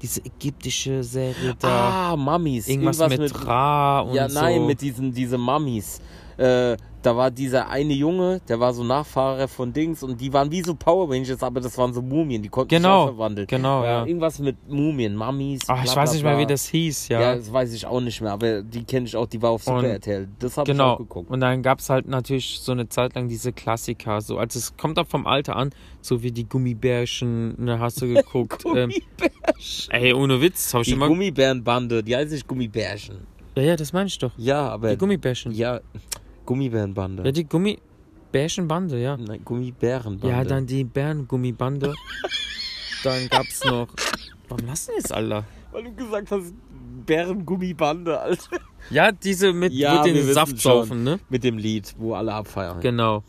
diese 0.04 0.22
ägyptische 0.26 1.02
Serie 1.04 1.56
da. 1.58 2.12
Ah, 2.12 2.16
Mummies. 2.18 2.68
Irgendwas, 2.68 3.00
mit, 3.10 3.48
Ra 3.48 4.02
und 4.02 4.14
Ja, 4.14 4.28
so. 4.30 4.40
nein, 4.40 4.66
mit 4.66 4.82
diesen 4.82 5.14
diese 5.14 5.38
Mummies. 5.38 6.02
Äh, 6.38 6.76
da 7.04 7.16
war 7.16 7.30
dieser 7.30 7.70
eine 7.70 7.94
Junge, 7.94 8.42
der 8.48 8.60
war 8.60 8.74
so 8.74 8.84
Nachfahrer 8.84 9.48
von 9.48 9.72
Dings 9.74 10.02
und 10.04 10.20
die 10.20 10.32
waren 10.34 10.50
wie 10.50 10.62
so 10.62 10.74
Power 10.74 11.10
Rangers, 11.12 11.44
aber 11.44 11.60
das 11.62 11.78
waren 11.78 11.94
so 11.94 12.02
Mumien, 12.02 12.42
die 12.42 12.50
konnten 12.50 12.70
Genau, 12.70 13.06
sich 13.08 13.16
verwandeln. 13.16 13.46
genau, 13.48 13.84
ja. 13.84 14.06
Irgendwas 14.06 14.40
mit 14.40 14.56
Mumien, 14.70 15.16
Mummies. 15.16 15.62
Ach, 15.68 15.84
ich 15.84 15.96
weiß 15.96 16.10
bla, 16.10 16.14
nicht 16.14 16.24
mehr, 16.24 16.38
wie 16.40 16.46
das 16.46 16.66
hieß, 16.68 17.10
ja. 17.10 17.22
Ja, 17.22 17.36
das 17.36 17.52
weiß 17.52 17.74
ich 17.74 17.86
auch 17.86 18.02
nicht 18.02 18.22
mehr, 18.22 18.32
aber 18.32 18.62
die 18.64 18.84
kenne 18.86 19.06
ich 19.06 19.16
auch, 19.16 19.28
die 19.28 19.42
war 19.42 19.52
auf 19.52 19.64
Super 19.64 19.78
Und- 19.80 19.86
RTL. 19.86 20.28
Das 20.40 20.58
habe 20.58 20.72
ich 20.72 20.78
Genau. 20.78 20.94
auch 20.94 20.98
geguckt. 20.98 21.30
Und 21.30 21.42
dann 21.42 21.62
gab 21.62 21.80
es 21.80 21.90
halt 21.90 22.08
natürlich 22.08 22.60
so 22.62 22.72
eine 22.72 22.90
Zeit 22.90 23.14
lang 23.16 23.28
diese 23.28 23.52
Klassiker. 23.54 24.22
So, 24.22 24.38
also 24.38 24.58
es 24.58 24.76
kommt 24.78 24.98
auch 24.98 25.08
vom 25.08 25.28
Alter 25.28 25.56
an, 25.56 25.70
so 26.02 26.24
wie 26.24 26.32
die 26.32 26.48
Gummibärchen, 26.48 27.62
ne, 27.64 27.80
hast 27.80 28.02
du 28.02 28.08
geguckt. 28.14 28.64
ähm, 28.76 28.92
ey, 29.90 30.14
ohne 30.14 30.42
Witz, 30.42 30.74
hab 30.74 30.82
ich 30.82 30.88
Die 30.88 30.94
immer. 30.94 31.08
Gummibärenbande, 31.08 32.04
die 32.04 32.16
heißt 32.16 32.32
nicht 32.32 32.48
Gummibärchen. 32.48 33.28
ja, 33.56 33.64
ja, 33.64 33.76
das 33.76 33.94
meine 33.94 34.08
ich 34.08 34.18
doch. 34.20 34.32
Ja, 34.38 34.70
aber. 34.70 34.92
Die 34.92 34.98
Gummibärchen. 34.98 35.52
Ja, 35.52 35.80
Gummibärenbande. 36.46 37.24
Ja, 37.26 37.32
die 37.32 37.46
Gummibärchenbande, 37.46 39.00
ja. 39.02 39.18
Nein, 39.18 39.42
Gummibärenbande. 39.44 40.28
Ja, 40.28 40.44
dann 40.44 40.66
die 40.66 40.84
Bärengummibande. 40.84 41.94
dann 43.04 43.28
gab's 43.30 43.64
noch. 43.66 43.88
Warum 44.50 44.66
lassen 44.68 44.92
jetzt, 44.98 45.12
Alter? 45.12 45.46
Weil 45.72 45.84
du 45.86 45.94
gesagt 45.96 46.32
hast, 46.32 46.54
Bärengummibande, 47.06 48.20
Alter. 48.20 48.58
Ja, 48.90 49.12
diese 49.12 49.54
mit 49.54 49.74
Ja, 49.74 50.04
wir 50.04 50.12
den 50.14 50.22
wissen 50.22 50.34
Saft 50.34 50.62
schon. 50.62 50.72
saufen, 50.72 51.04
ne? 51.04 51.20
Mit 51.30 51.44
dem 51.44 51.58
Lied, 51.58 51.94
wo 51.98 52.14
alle 52.16 52.34
abfeiern. 52.34 52.82
Genau. 52.82 53.24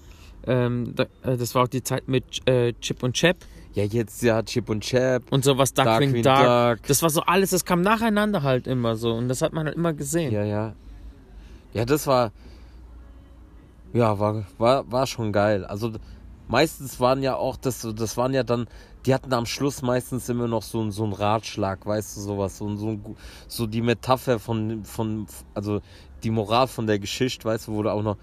Ähm, 0.46 0.94
äh, 1.22 1.36
das 1.36 1.54
war 1.54 1.64
auch 1.64 1.68
die 1.68 1.82
Zeit 1.82 2.08
mit 2.08 2.46
äh, 2.46 2.74
Chip 2.80 3.02
und 3.02 3.14
Chap 3.14 3.36
Ja, 3.72 3.84
jetzt 3.84 4.22
ja 4.22 4.42
Chip 4.42 4.68
und 4.68 4.82
Chap. 4.82 5.22
und 5.32 5.42
sowas 5.42 5.72
Darkwing 5.72 6.08
Darkwing 6.08 6.22
Dark. 6.22 6.78
Duck. 6.80 6.88
Das 6.88 7.02
war 7.02 7.08
so 7.08 7.22
alles, 7.22 7.50
das 7.50 7.64
kam 7.64 7.80
nacheinander 7.80 8.42
halt 8.42 8.66
immer 8.66 8.96
so 8.96 9.14
und 9.14 9.28
das 9.28 9.40
hat 9.40 9.52
man 9.54 9.66
halt 9.66 9.76
immer 9.76 9.94
gesehen. 9.94 10.32
Ja, 10.32 10.44
ja. 10.44 10.74
Ja, 11.72 11.84
das 11.86 12.06
war. 12.06 12.32
Ja, 13.94 14.18
war, 14.18 14.42
war, 14.58 14.90
war 14.92 15.06
schon 15.06 15.32
geil. 15.32 15.64
Also 15.64 15.92
meistens 16.48 17.00
waren 17.00 17.22
ja 17.22 17.36
auch, 17.36 17.56
das, 17.56 17.86
das 17.96 18.16
waren 18.16 18.34
ja 18.34 18.42
dann, 18.42 18.66
die 19.06 19.14
hatten 19.14 19.32
am 19.32 19.46
Schluss 19.46 19.80
meistens 19.82 20.28
immer 20.28 20.48
noch 20.48 20.62
so, 20.62 20.82
ein- 20.82 20.90
so 20.90 21.04
einen 21.04 21.12
Ratschlag, 21.12 21.86
weißt 21.86 22.16
du, 22.16 22.20
sowas, 22.20 22.58
so, 22.58 22.74
so, 22.76 22.98
so 23.48 23.66
die 23.66 23.80
Metapher 23.82 24.38
von, 24.40 24.84
von, 24.84 25.26
also 25.54 25.80
die 26.24 26.30
Moral 26.30 26.66
von 26.66 26.86
der 26.86 26.98
Geschichte, 26.98 27.44
weißt 27.46 27.68
du, 27.68 27.72
wo 27.72 27.82
du 27.82 27.90
auch 27.92 28.02
noch 28.02 28.16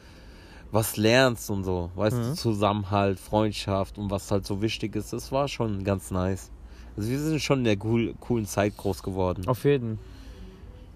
was 0.74 0.98
lernst 0.98 1.50
und 1.50 1.64
so, 1.64 1.90
weißt 1.96 2.18
du, 2.18 2.22
Mhm. 2.22 2.36
Zusammenhalt, 2.36 3.20
Freundschaft 3.20 3.98
und 3.98 4.12
was 4.12 4.30
halt 4.32 4.46
so 4.46 4.62
wichtig 4.62 4.96
ist, 4.96 5.14
das 5.14 5.32
war 5.32 5.48
schon 5.48 5.84
ganz 5.84 6.12
nice. 6.12 6.52
Also 6.98 7.10
wir 7.10 7.20
sind 7.20 7.42
schon 7.42 7.60
in 7.60 7.64
der 7.66 7.78
cool, 7.86 8.14
coolen 8.20 8.46
Zeit 8.46 8.76
groß 8.78 9.04
geworden. 9.04 9.48
Auf 9.48 9.64
jeden. 9.64 10.00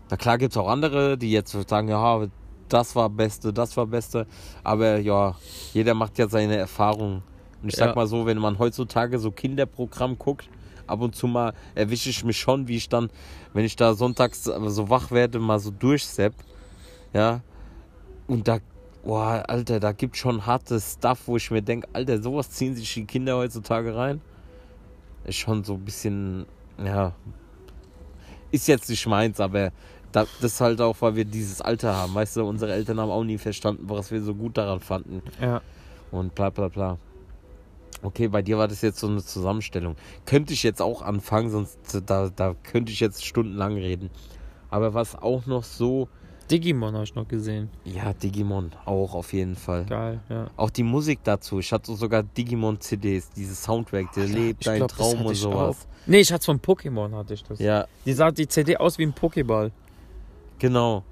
Na 0.10 0.18
klar 0.18 0.38
gibt 0.38 0.52
es 0.54 0.58
auch 0.58 0.68
andere, 0.68 1.18
die 1.18 1.32
jetzt 1.32 1.52
sagen, 1.70 1.88
ja, 1.88 2.28
das 2.70 2.96
war 2.96 3.10
Beste, 3.10 3.54
das 3.54 3.76
war 3.78 3.86
Beste. 3.86 4.26
Aber 4.64 4.98
ja, 4.98 5.36
jeder 5.74 5.94
macht 5.94 6.18
ja 6.18 6.28
seine 6.28 6.58
Erfahrungen. 6.58 7.24
Und 7.62 7.70
ich 7.70 7.76
sag 7.76 7.90
Ja. 7.90 7.96
mal 7.96 8.08
so, 8.08 8.26
wenn 8.26 8.38
man 8.38 8.60
heutzutage 8.60 9.20
so 9.20 9.32
Kinderprogramm 9.32 10.18
guckt, 10.18 10.50
ab 10.88 11.02
und 11.02 11.16
zu 11.16 11.28
mal 11.28 11.54
erwische 11.74 12.10
ich 12.10 12.24
mich 12.24 12.38
schon, 12.38 12.68
wie 12.68 12.78
ich 12.78 12.90
dann, 12.90 13.10
wenn 13.54 13.66
ich 13.66 13.76
da 13.76 13.94
sonntags 13.94 14.44
so 14.44 14.90
wach 14.90 15.12
werde, 15.12 15.40
mal 15.40 15.60
so 15.60 15.72
durchsepp. 15.72 16.34
Ja. 17.14 17.42
Und 18.28 18.48
da, 18.48 18.60
boah, 19.04 19.44
Alter, 19.48 19.80
da 19.80 19.92
gibt 19.92 20.18
schon 20.18 20.46
hartes 20.46 20.94
Stuff, 20.94 21.22
wo 21.28 21.38
ich 21.38 21.50
mir 21.52 21.62
denke, 21.62 21.88
Alter, 21.94 22.22
sowas 22.22 22.50
ziehen 22.50 22.76
sich 22.76 22.94
die 22.94 23.06
Kinder 23.06 23.38
heutzutage 23.38 23.96
rein. 23.96 24.22
Ist 25.24 25.38
schon 25.38 25.64
so 25.64 25.74
ein 25.74 25.86
bisschen, 25.86 26.46
ja, 26.84 27.14
ist 28.52 28.68
jetzt 28.68 28.90
nicht 28.90 29.06
meins, 29.08 29.40
aber 29.40 29.72
das 30.24 30.54
ist 30.54 30.62
halt 30.62 30.82
auch, 30.82 30.96
weil 31.00 31.16
wir 31.16 31.26
dieses 31.26 31.62
Alter 31.62 31.96
haben. 31.96 32.16
Weißt 32.16 32.38
du, 32.38 32.46
unsere 32.46 32.74
Eltern 32.74 33.00
haben 33.00 33.12
auch 33.12 33.24
nie 33.24 33.38
verstanden, 33.38 33.84
was 33.88 34.12
wir 34.12 34.22
so 34.22 34.34
gut 34.34 34.58
daran 34.58 34.80
fanden. 34.80 35.22
Ja. 35.42 35.62
Und 36.12 36.34
bla 36.36 36.50
bla 36.50 36.70
bla. 36.70 36.98
Okay, 38.02 38.28
bei 38.28 38.42
dir 38.42 38.58
war 38.58 38.68
das 38.68 38.82
jetzt 38.82 39.00
so 39.00 39.08
eine 39.08 39.24
Zusammenstellung. 39.24 39.96
Könnte 40.26 40.54
ich 40.54 40.64
jetzt 40.64 40.82
auch 40.82 41.02
anfangen, 41.02 41.50
sonst 41.50 41.80
da, 42.06 42.30
da 42.36 42.56
könnte 42.64 42.92
ich 42.92 43.00
jetzt 43.00 43.26
stundenlang 43.26 43.76
reden. 43.76 44.10
Aber 44.70 44.94
was 44.94 45.16
auch 45.16 45.46
noch 45.46 45.64
so, 45.64 46.08
Digimon 46.52 46.94
habe 46.94 47.04
ich 47.04 47.16
noch 47.16 47.28
gesehen. 47.28 47.70
ja, 47.86 48.14
Digimon 48.14 48.72
auch 48.86 49.16
auf 49.16 49.34
jeden 49.34 49.56
Fall. 49.56 49.86
Geil, 49.86 50.20
ja. 50.30 50.48
Auch 50.58 50.70
die 50.70 50.84
Musik 50.84 51.20
dazu. 51.24 51.60
Ich 51.60 51.72
hatte 51.72 51.96
sogar 51.96 52.22
Digimon-CDs, 52.22 53.32
dieses 53.32 53.64
Soundtrack, 53.64 54.12
der 54.14 54.28
lebt 54.28 54.68
dein 54.68 54.78
glaub, 54.78 54.92
Traum 54.92 55.26
und 55.26 55.36
sowas. 55.36 55.88
Nee, 56.06 56.20
ich 56.20 56.32
hatte 56.32 56.46
von 56.46 56.60
Pokémon 56.60 57.16
hatte 57.16 57.34
ich 57.34 57.44
das. 57.44 57.58
Ja, 57.60 57.88
Die 58.06 58.14
sah 58.14 58.30
die 58.30 58.48
CD 58.48 58.78
aus 58.78 59.00
wie 59.00 59.04
ein 59.04 59.14
Pokéball. 59.14 59.72
Genau. 60.68 61.04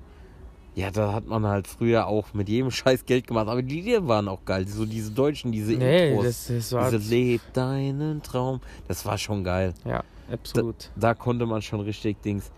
Ja, 0.76 0.90
da 0.90 1.14
hat 1.14 1.28
man 1.28 1.46
halt 1.46 1.68
früher 1.68 2.08
auch 2.08 2.34
mit 2.34 2.50
jedem 2.50 2.72
Scheiß 2.80 3.06
Geld 3.06 3.28
gemacht. 3.28 3.48
Aber 3.48 3.62
die 3.62 3.82
Lieder 3.82 4.08
waren 4.08 4.28
auch 4.28 4.44
geil. 4.44 4.68
So 4.68 4.86
diese 4.86 5.12
deutschen, 5.12 5.52
diese 5.52 5.74
Nee, 5.74 6.10
Intros. 6.10 6.26
das, 6.26 6.48
das 6.48 6.72
war. 6.72 6.90
diese 6.92 7.10
Leb 7.14 7.42
deinen 7.54 8.24
Traum. 8.24 8.60
Das 8.88 9.06
war 9.06 9.18
schon 9.18 9.44
geil. 9.44 9.74
Ja, 9.86 10.04
absolut. 10.32 10.90
Da 10.96 11.14
konnte 11.14 11.46
man 11.46 11.62
schon 11.62 11.82
richtig 11.82 12.22
Dings. 12.24 12.52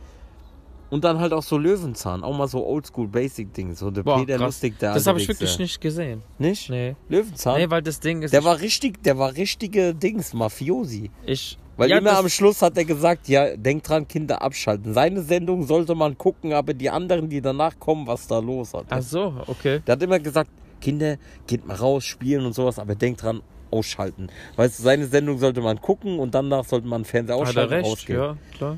Und 0.90 1.04
dann 1.04 1.20
halt 1.20 1.34
auch 1.34 1.44
so 1.44 1.58
Löwenzahn. 1.58 2.24
Auch 2.24 2.38
mal 2.38 2.48
so 2.48 2.66
oldschool 2.66 3.08
basic 3.08 3.54
Dings. 3.54 3.80
So 3.80 3.92
der 3.92 4.04
Boah, 4.04 4.20
Peter 4.20 4.38
krass. 4.38 4.46
Lustig, 4.46 4.80
der 4.80 4.94
Das 4.94 5.08
habe 5.08 5.20
ich 5.20 5.28
wirklich 5.28 5.60
nicht 5.60 5.82
gesehen. 5.82 6.22
Nicht? 6.38 6.70
Nee. 6.70 6.96
Löwenzahn? 7.10 7.58
Nee, 7.58 7.70
weil 7.70 7.82
das 7.82 8.00
Ding 8.00 8.22
ist. 8.22 8.32
der 8.34 8.44
war 8.46 8.62
richtig, 8.62 9.04
der 9.04 9.18
war 9.18 9.34
richtige 9.36 9.94
Dings, 9.94 10.34
Mafiosi. 10.34 11.12
Ich. 11.26 11.58
Weil 11.78 11.90
ja, 11.90 11.98
immer 11.98 12.18
am 12.18 12.30
Schluss 12.30 12.62
hat 12.62 12.78
er 12.78 12.86
gesagt, 12.86 13.28
ja, 13.28 13.56
denkt 13.58 13.90
dran, 13.90 14.08
Kinder 14.08 14.42
abschalten. 14.42 14.94
Seine 14.94 15.22
Sendung 15.22 15.64
sollte 15.64 15.94
man 15.94 16.18
gucken, 16.18 16.54
aber 16.54 16.74
die 16.74 16.90
anderen, 16.90 17.30
die 17.30 17.42
danach 17.42 17.78
kommen, 17.80 18.08
was 18.08 18.28
da 18.28 18.40
los 18.40 18.74
hat. 18.74 18.86
Ach 18.90 19.02
so, 19.02 19.34
okay. 19.48 19.82
Der 19.86 19.94
hat 19.94 20.02
immer 20.02 20.20
gesagt, 20.20 20.50
Kinder, 20.80 21.18
geht 21.48 21.66
mal 21.68 21.76
raus, 21.76 22.06
spielen 22.06 22.46
und 22.46 22.54
sowas, 22.54 22.80
aber 22.80 22.96
denkt 22.96 23.24
dran, 23.24 23.42
ausschalten. 23.72 24.30
Weißt 24.56 24.80
du, 24.80 24.84
seine 24.84 25.06
Sendung 25.08 25.38
sollte 25.38 25.62
man 25.62 25.82
gucken 25.82 26.20
und 26.20 26.34
danach 26.34 26.64
sollte 26.66 26.88
man 26.88 27.04
Fernseher 27.04 27.36
Hat 27.36 27.42
er 27.42 27.50
ausschalten 27.50 27.74
recht, 27.74 27.86
rausgehen. 27.90 28.20
ja, 28.20 28.38
klar. 28.56 28.78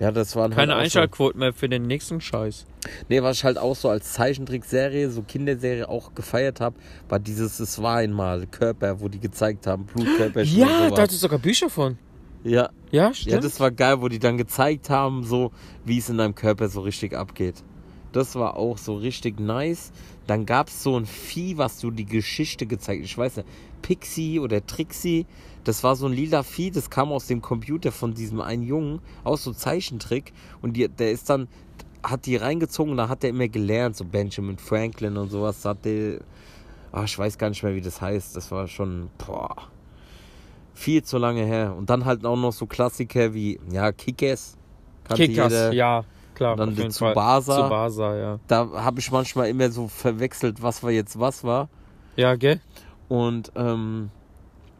Ja, 0.00 0.12
das 0.12 0.36
waren 0.36 0.52
Keine 0.52 0.74
halt 0.74 0.84
Einschaltquoten 0.84 1.40
mehr 1.40 1.52
für 1.52 1.68
den 1.68 1.82
nächsten 1.82 2.20
Scheiß. 2.20 2.58
So, 2.60 2.88
nee, 3.08 3.20
was 3.20 3.38
ich 3.38 3.44
halt 3.44 3.58
auch 3.58 3.74
so 3.74 3.88
als 3.88 4.12
Zeichentrickserie, 4.12 5.10
so 5.10 5.22
Kinderserie 5.22 5.88
auch 5.88 6.14
gefeiert 6.14 6.60
habe, 6.60 6.76
war 7.08 7.18
dieses 7.18 7.58
Es 7.58 7.82
war 7.82 7.96
einmal 7.96 8.46
Körper, 8.46 9.00
wo 9.00 9.08
die 9.08 9.18
gezeigt 9.18 9.66
haben, 9.66 9.86
Blutkörper. 9.86 10.42
Ja, 10.42 10.90
da 10.90 11.02
hat 11.02 11.10
es 11.10 11.20
sogar 11.20 11.40
Bücher 11.40 11.68
von. 11.68 11.98
Ja, 12.44 12.70
Ja, 12.90 13.12
stimmt. 13.12 13.32
ja, 13.34 13.40
das 13.40 13.60
war 13.60 13.70
geil, 13.70 14.00
wo 14.00 14.08
die 14.08 14.18
dann 14.18 14.36
gezeigt 14.38 14.90
haben, 14.90 15.24
so 15.24 15.52
wie 15.84 15.98
es 15.98 16.08
in 16.08 16.18
deinem 16.18 16.34
Körper 16.34 16.68
so 16.68 16.80
richtig 16.80 17.14
abgeht. 17.14 17.62
Das 18.12 18.34
war 18.34 18.56
auch 18.56 18.78
so 18.78 18.94
richtig 18.96 19.38
nice. 19.38 19.92
Dann 20.26 20.46
gab 20.46 20.68
es 20.68 20.82
so 20.82 20.96
ein 20.98 21.04
Vieh, 21.06 21.58
was 21.58 21.80
so 21.80 21.90
die 21.90 22.06
Geschichte 22.06 22.66
gezeigt. 22.66 23.04
Ich 23.04 23.16
weiß 23.16 23.36
nicht, 23.36 23.48
Pixie 23.82 24.40
oder 24.40 24.64
Trixie. 24.64 25.26
Das 25.64 25.84
war 25.84 25.94
so 25.96 26.06
ein 26.06 26.12
lila 26.12 26.42
Vieh, 26.42 26.70
das 26.70 26.88
kam 26.88 27.12
aus 27.12 27.26
dem 27.26 27.42
Computer 27.42 27.92
von 27.92 28.14
diesem 28.14 28.40
einen 28.40 28.62
Jungen, 28.62 29.00
aus 29.24 29.44
so 29.44 29.52
Zeichentrick. 29.52 30.32
Und 30.62 30.74
die, 30.76 30.88
der 30.88 31.12
ist 31.12 31.28
dann, 31.28 31.48
hat 32.02 32.24
die 32.26 32.36
reingezogen, 32.36 32.96
da 32.96 33.08
hat 33.08 33.24
er 33.24 33.30
immer 33.30 33.48
gelernt, 33.48 33.96
so 33.96 34.04
Benjamin 34.04 34.56
Franklin 34.56 35.16
und 35.18 35.30
sowas. 35.30 35.64
Hat 35.66 35.84
der, 35.84 36.20
ah, 36.92 37.04
ich 37.04 37.18
weiß 37.18 37.36
gar 37.36 37.50
nicht 37.50 37.62
mehr, 37.62 37.74
wie 37.74 37.82
das 37.82 38.00
heißt. 38.00 38.34
Das 38.36 38.50
war 38.50 38.68
schon, 38.68 39.10
boah, 39.18 39.54
viel 40.78 41.02
zu 41.02 41.18
lange 41.18 41.44
her. 41.44 41.74
Und 41.76 41.90
dann 41.90 42.04
halt 42.04 42.24
auch 42.24 42.36
noch 42.36 42.52
so 42.52 42.66
Klassiker 42.66 43.34
wie, 43.34 43.58
ja, 43.70 43.90
Kickers. 43.92 44.56
Kickers, 45.12 45.52
jeder. 45.52 45.72
ja, 45.72 46.04
klar. 46.34 46.52
Und 46.52 46.58
dann 46.60 46.74
der 46.74 46.84
jeden 46.84 46.92
Fall. 46.94 47.12
Tsubasa. 47.12 47.62
Tsubasa, 47.62 48.16
ja. 48.16 48.38
Da 48.46 48.68
habe 48.74 49.00
ich 49.00 49.10
manchmal 49.10 49.48
immer 49.48 49.70
so 49.70 49.88
verwechselt, 49.88 50.62
was 50.62 50.82
war 50.82 50.90
jetzt 50.90 51.18
was 51.18 51.42
war. 51.44 51.68
Ja, 52.16 52.34
gell? 52.36 52.60
Und 53.08 53.50
ähm, 53.56 54.10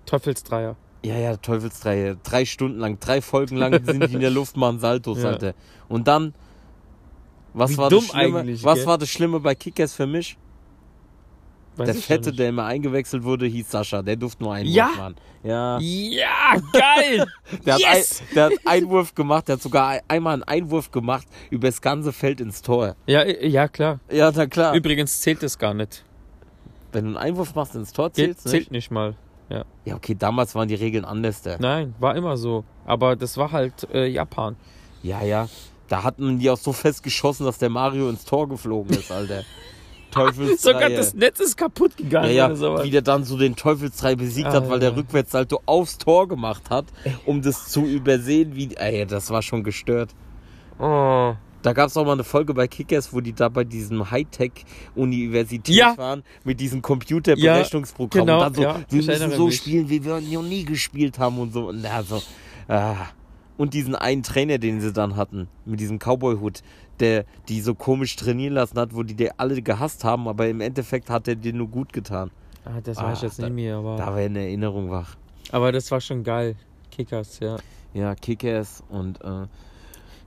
Teufelsdreier. 0.06 0.76
ja, 1.04 1.16
ja, 1.16 1.36
Teufelsdreier. 1.36 2.16
Drei 2.22 2.44
Stunden 2.44 2.78
lang, 2.78 2.98
drei 3.00 3.20
Folgen 3.22 3.56
lang 3.56 3.84
sind 3.84 4.06
die 4.08 4.14
in 4.14 4.20
der 4.20 4.30
Luft, 4.38 4.56
machen 4.56 4.78
Saltos, 4.80 5.22
Ja. 5.22 5.30
Alter. 5.30 5.54
Und 5.88 6.08
dann, 6.08 6.34
was 7.54 7.72
Wie 7.72 7.78
war 7.78 7.90
das 7.90 8.04
Schlimme? 8.04 8.38
eigentlich, 8.40 8.62
Was 8.64 8.78
gell? 8.80 8.86
war 8.86 8.98
das 8.98 9.08
Schlimme 9.08 9.40
bei 9.40 9.54
Kickers 9.54 9.94
für 9.94 10.06
mich? 10.06 10.36
Der 11.86 11.94
Fette, 11.94 12.32
der 12.32 12.48
immer 12.50 12.64
eingewechselt 12.64 13.22
wurde, 13.24 13.46
hieß 13.46 13.70
Sascha. 13.70 14.02
Der 14.02 14.16
durfte 14.16 14.42
nur 14.42 14.52
einen 14.54 14.68
Ja? 14.68 14.88
Wurf 14.88 14.96
machen. 14.98 15.14
Ja. 15.44 15.78
Ja, 15.80 16.56
geil! 16.72 17.26
Der 17.64 17.74
hat, 17.74 17.80
Yes! 17.80 18.20
ein, 18.20 18.26
der 18.34 18.44
hat 18.46 18.52
Einwurf 18.64 19.14
gemacht, 19.14 19.46
der 19.48 19.54
hat 19.54 19.62
sogar 19.62 19.86
ein- 19.88 20.00
einmal 20.08 20.34
einen 20.34 20.42
Einwurf 20.42 20.90
gemacht 20.90 21.26
über 21.50 21.68
das 21.68 21.80
ganze 21.80 22.12
Feld 22.12 22.40
ins 22.40 22.60
Tor. 22.60 22.96
ja, 23.06 23.24
ja, 23.24 23.68
klar. 23.68 24.00
Ja, 24.10 24.32
na 24.34 24.46
klar. 24.46 24.74
Übrigens 24.74 25.20
zählt 25.20 25.42
es 25.44 25.56
gar 25.56 25.74
nicht. 25.74 26.04
Wenn 26.92 27.04
du 27.04 27.08
einen 27.10 27.16
Einwurf 27.18 27.54
machst 27.54 27.74
ins 27.76 27.92
Tor, 27.92 28.12
Zählt, 28.12 28.28
zählt's 28.40 28.44
nicht. 28.46 28.52
zählt 28.52 28.70
nicht 28.72 28.90
mal. 28.90 29.14
Ja, 29.84 29.94
okay, 29.94 30.14
damals 30.18 30.54
waren 30.54 30.68
die 30.68 30.74
Regeln 30.74 31.04
anders. 31.06 31.40
Da. 31.40 31.56
Nein, 31.58 31.94
war 32.00 32.14
immer 32.16 32.36
so. 32.36 32.64
Aber 32.84 33.16
das 33.16 33.36
war 33.38 33.50
halt 33.52 33.88
äh, 33.94 34.06
Japan. 34.06 34.56
Ja, 35.02 35.22
ja. 35.22 35.48
Da 35.88 36.02
hatten 36.02 36.38
die 36.38 36.50
auch 36.50 36.58
so 36.58 36.72
fest 36.74 37.02
geschossen, 37.02 37.46
dass 37.46 37.56
der 37.56 37.70
Mario 37.70 38.10
ins 38.10 38.24
Tor 38.26 38.46
geflogen 38.48 38.94
ist, 38.98 39.10
Alter. 39.12 39.44
Teufelsdreier. 40.10 40.74
Sogar 40.74 40.90
das 40.90 41.14
Netz 41.14 41.40
ist 41.40 41.56
kaputt 41.56 41.96
gegangen 41.96 42.34
ja, 42.34 42.46
oder 42.46 42.56
sowas. 42.56 42.80
ja, 42.80 42.86
wie 42.86 42.90
der 42.90 43.02
dann 43.02 43.24
so 43.24 43.36
den 43.36 43.56
Teufelsdrei 43.56 44.16
besiegt 44.16 44.48
hat, 44.48 44.68
weil 44.68 44.78
der 44.80 44.90
Alter. 44.90 45.00
Rückwärtssalto 45.00 45.60
aufs 45.66 45.98
Tor 45.98 46.28
gemacht 46.28 46.70
hat, 46.70 46.86
um 47.26 47.42
das 47.42 47.68
zu 47.68 47.84
übersehen, 47.84 48.54
wie. 48.54 48.74
Ey, 48.76 49.06
das 49.06 49.30
war 49.30 49.42
schon 49.42 49.64
gestört. 49.64 50.14
Oh. 50.78 51.34
Da 51.62 51.72
gab 51.72 51.88
es 51.88 51.96
auch 51.96 52.04
mal 52.04 52.12
eine 52.12 52.24
Folge 52.24 52.54
bei 52.54 52.68
Kickers, 52.68 53.12
wo 53.12 53.20
die 53.20 53.32
da 53.32 53.48
bei 53.48 53.64
diesem 53.64 54.10
Hightech-Universität 54.10 55.74
Ja. 55.74 55.98
waren, 55.98 56.22
mit 56.44 56.60
diesem 56.60 56.82
Computerberechnungsprogramm. 56.82 58.26
genau, 58.26 58.38
und 58.38 58.44
dann 58.44 58.54
so, 58.54 58.62
ja, 58.62 58.80
wir 58.88 59.02
müssen 59.02 59.30
so 59.32 59.46
mich. 59.46 59.56
spielen, 59.56 59.88
wie 59.90 60.04
wir 60.04 60.20
noch 60.20 60.42
nie 60.42 60.64
gespielt 60.64 61.18
haben 61.18 61.38
und 61.38 61.52
so. 61.52 61.68
Und, 61.68 61.82
ja, 61.82 62.02
so 62.02 62.22
ah. 62.68 62.96
Und 63.58 63.74
diesen 63.74 63.94
einen 63.94 64.22
Trainer, 64.22 64.56
den 64.56 64.80
sie 64.80 64.92
dann 64.94 65.16
hatten, 65.16 65.48
mit 65.66 65.78
diesem 65.80 65.98
Cowboy-Hut, 65.98 66.62
der 67.00 67.26
die 67.48 67.60
so 67.60 67.74
komisch 67.74 68.16
trainieren 68.16 68.54
lassen 68.54 68.78
hat, 68.78 68.94
wo 68.94 69.02
die 69.02 69.14
die 69.14 69.30
alle 69.38 69.60
gehasst 69.60 70.04
haben, 70.04 70.26
aber 70.28 70.48
im 70.48 70.60
Endeffekt 70.62 71.10
hat 71.10 71.28
er 71.28 71.34
dir 71.36 71.52
nur 71.52 71.68
gut 71.68 71.92
getan. 71.92 72.30
Ah, 72.64 72.80
das 72.82 72.96
Ah, 72.98 73.04
weiß 73.10 73.18
ich 73.18 73.22
jetzt 73.24 73.38
da- 73.38 73.44
nicht 73.44 73.54
mehr, 73.54 73.76
aber, 73.76 73.96
Da 73.96 74.06
war 74.06 74.16
eine 74.16 74.40
Erinnerung 74.40 74.90
wach. 74.90 75.16
aber 75.52 75.72
das 75.72 75.90
war 75.90 76.00
schon 76.00 76.24
geil. 76.24 76.56
Kickers, 76.90 77.38
ja. 77.40 77.56
Ja, 77.94 78.14
Kickers 78.14 78.82
und 78.88 79.20
äh, 79.22 79.46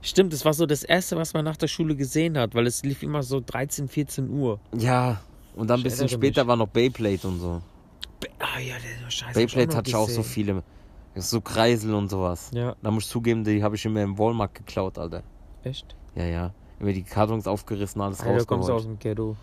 Stimmt, 0.04 0.32
das 0.32 0.44
war 0.44 0.52
so 0.52 0.66
das 0.66 0.82
erste, 0.82 1.16
was 1.16 1.32
man 1.32 1.44
nach 1.44 1.56
der 1.56 1.68
Schule 1.68 1.94
gesehen 1.94 2.36
hat, 2.36 2.54
weil 2.56 2.66
es 2.66 2.82
lief 2.82 3.02
immer 3.04 3.22
so 3.22 3.40
13, 3.44 3.86
14 3.88 4.28
Uhr. 4.30 4.58
ja, 4.76 5.20
und 5.54 5.68
dann 5.68 5.80
ein 5.80 5.82
bisschen 5.84 6.08
später 6.08 6.42
mich. 6.42 6.48
war 6.48 6.56
noch 6.56 6.66
Beyblade 6.68 7.26
und 7.28 7.38
so. 7.38 7.62
Ah 8.40 8.58
ja, 8.58 8.74
der 9.04 9.10
Scheiße. 9.10 9.38
Beyblade 9.38 9.76
hatte 9.76 9.90
ich 9.90 9.94
auch 9.96 10.08
so 10.08 10.22
viele. 10.22 10.62
So 11.14 11.40
Kreisel 11.40 11.94
und 11.94 12.08
sowas. 12.10 12.50
Ja, 12.54 12.74
Da 12.82 12.90
muss 12.90 13.04
ich 13.04 13.10
zugeben, 13.10 13.44
die 13.44 13.62
habe 13.62 13.76
ich 13.76 13.84
immer 13.84 14.02
im 14.02 14.18
Walmart 14.18 14.54
geklaut, 14.54 14.98
Alter. 14.98 15.22
echt? 15.62 15.94
Ja, 16.14 16.24
ja. 16.24 16.50
Immer 16.80 16.92
die 16.92 17.02
Kartons 17.02 17.46
aufgerissen, 17.46 18.00
alles 18.00 18.20
Alter, 18.20 18.38
du 18.38 18.46
kommst 18.46 18.68
aus 18.70 18.76
rausgeholt. 18.84 18.98
dem 18.98 18.98
Ghetto. 18.98 19.36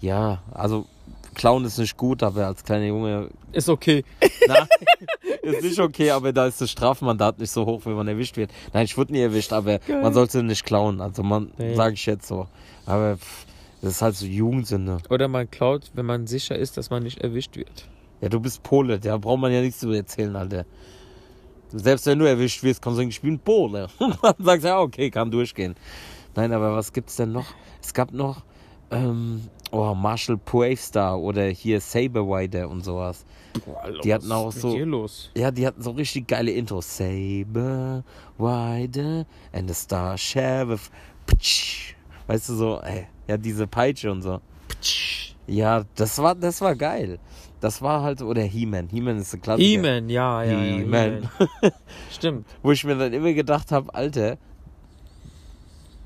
Ja, 0.00 0.42
also 0.52 0.86
klauen 1.34 1.64
ist 1.66 1.78
nicht 1.78 1.96
gut, 1.96 2.22
aber 2.22 2.46
als 2.46 2.64
kleiner 2.64 2.86
Junge 2.86 3.28
Ist 3.52 3.68
okay. 3.68 4.02
Nein, 4.48 4.66
ist 5.42 5.62
nicht 5.62 5.78
okay, 5.78 6.10
aber 6.10 6.32
da 6.32 6.46
ist 6.46 6.60
das 6.60 6.70
Strafmandat 6.70 7.38
nicht 7.38 7.50
so 7.50 7.66
hoch, 7.66 7.82
wenn 7.84 7.94
man 7.94 8.08
erwischt 8.08 8.36
wird. 8.38 8.50
Nein, 8.72 8.86
ich 8.86 8.96
wurde 8.96 9.12
nie 9.12 9.20
erwischt, 9.20 9.52
aber 9.52 9.78
Geil. 9.78 10.00
man 10.02 10.14
sollte 10.14 10.42
nicht 10.42 10.64
klauen. 10.64 11.00
Also 11.02 11.22
man, 11.22 11.52
Nee. 11.58 11.74
sage 11.74 11.94
ich 11.94 12.06
jetzt 12.06 12.26
so. 12.26 12.46
Aber 12.86 13.18
pff, 13.18 13.44
das 13.82 13.92
ist 13.92 14.02
halt 14.02 14.16
so 14.16 14.24
Jugendsünde. 14.26 14.98
Oder 15.10 15.28
man 15.28 15.50
klaut, 15.50 15.90
wenn 15.94 16.06
man 16.06 16.26
sicher 16.26 16.56
ist, 16.56 16.76
dass 16.78 16.88
man 16.90 17.02
nicht 17.02 17.18
erwischt 17.18 17.56
wird. 17.56 17.86
Ja, 18.22 18.28
du 18.30 18.40
bist 18.40 18.62
Pole, 18.62 18.98
da 18.98 19.16
braucht 19.18 19.40
man 19.40 19.52
ja 19.52 19.60
nichts 19.60 19.80
zu 19.80 19.90
erzählen, 19.92 20.34
Alter. 20.34 20.64
Selbst 21.72 22.06
wenn 22.06 22.18
du 22.18 22.24
erwischt 22.26 22.62
wirst, 22.62 22.82
kannst 22.82 22.98
du 22.98 23.02
ich 23.04 23.20
bin 23.20 23.38
Pole. 23.38 23.88
Dann 23.98 24.34
sagst 24.38 24.64
du, 24.64 24.68
ja, 24.68 24.80
okay, 24.80 25.10
kann 25.10 25.30
durchgehen. 25.30 25.74
Nein, 26.34 26.52
aber 26.52 26.74
was 26.76 26.92
gibt's 26.92 27.16
denn 27.16 27.32
noch? 27.32 27.46
Es 27.82 27.92
gab 27.94 28.12
noch, 28.12 28.42
ähm, 28.90 29.42
oh, 29.70 29.94
Marshall 29.94 30.36
Bravestar 30.36 31.18
oder 31.18 31.44
hier 31.46 31.80
Saberwider 31.80 32.68
und 32.68 32.84
sowas. 32.84 33.24
Boah, 33.64 33.82
Alter, 33.82 34.00
Die 34.00 34.14
hatten 34.14 34.28
was 34.28 34.36
auch 34.36 34.52
so- 34.52 34.76
los? 34.78 35.30
Ja, 35.36 35.50
die 35.50 35.66
hatten 35.66 35.82
so 35.82 35.90
richtig 35.92 36.26
geile 36.28 36.50
Intros. 36.52 36.96
Saber, 36.96 38.04
Wider 38.38 39.26
and 39.52 39.68
the 39.68 39.74
Star 39.74 40.16
Sheriff 40.18 40.90
ptsch. 41.26 41.94
Weißt 42.26 42.48
du, 42.48 42.54
so, 42.54 42.80
ey, 42.80 43.06
ja, 43.28 43.36
diese 43.36 43.66
Peitsche 43.66 44.10
und 44.10 44.22
so. 44.22 44.40
Ja, 45.46 45.82
das 45.96 46.18
war, 46.18 46.34
das 46.36 46.60
war 46.60 46.76
geil. 46.76 47.18
Das 47.60 47.82
war 47.82 48.02
halt, 48.02 48.22
oder 48.22 48.42
He-Man. 48.42 48.88
He-Man 48.88 49.18
ist 49.18 49.34
ein 49.34 49.42
Klassiker. 49.42 49.66
He-Man, 49.68 50.08
ja, 50.08 50.42
ja, 50.42 50.64
ja. 50.64 50.76
He-Man. 50.78 51.28
He-Man. 51.38 51.72
Stimmt. 52.10 52.46
Wo 52.62 52.72
ich 52.72 52.84
mir 52.84 52.96
dann 52.96 53.12
immer 53.12 53.32
gedacht 53.34 53.70
habe, 53.70 53.94
Alter, 53.94 54.38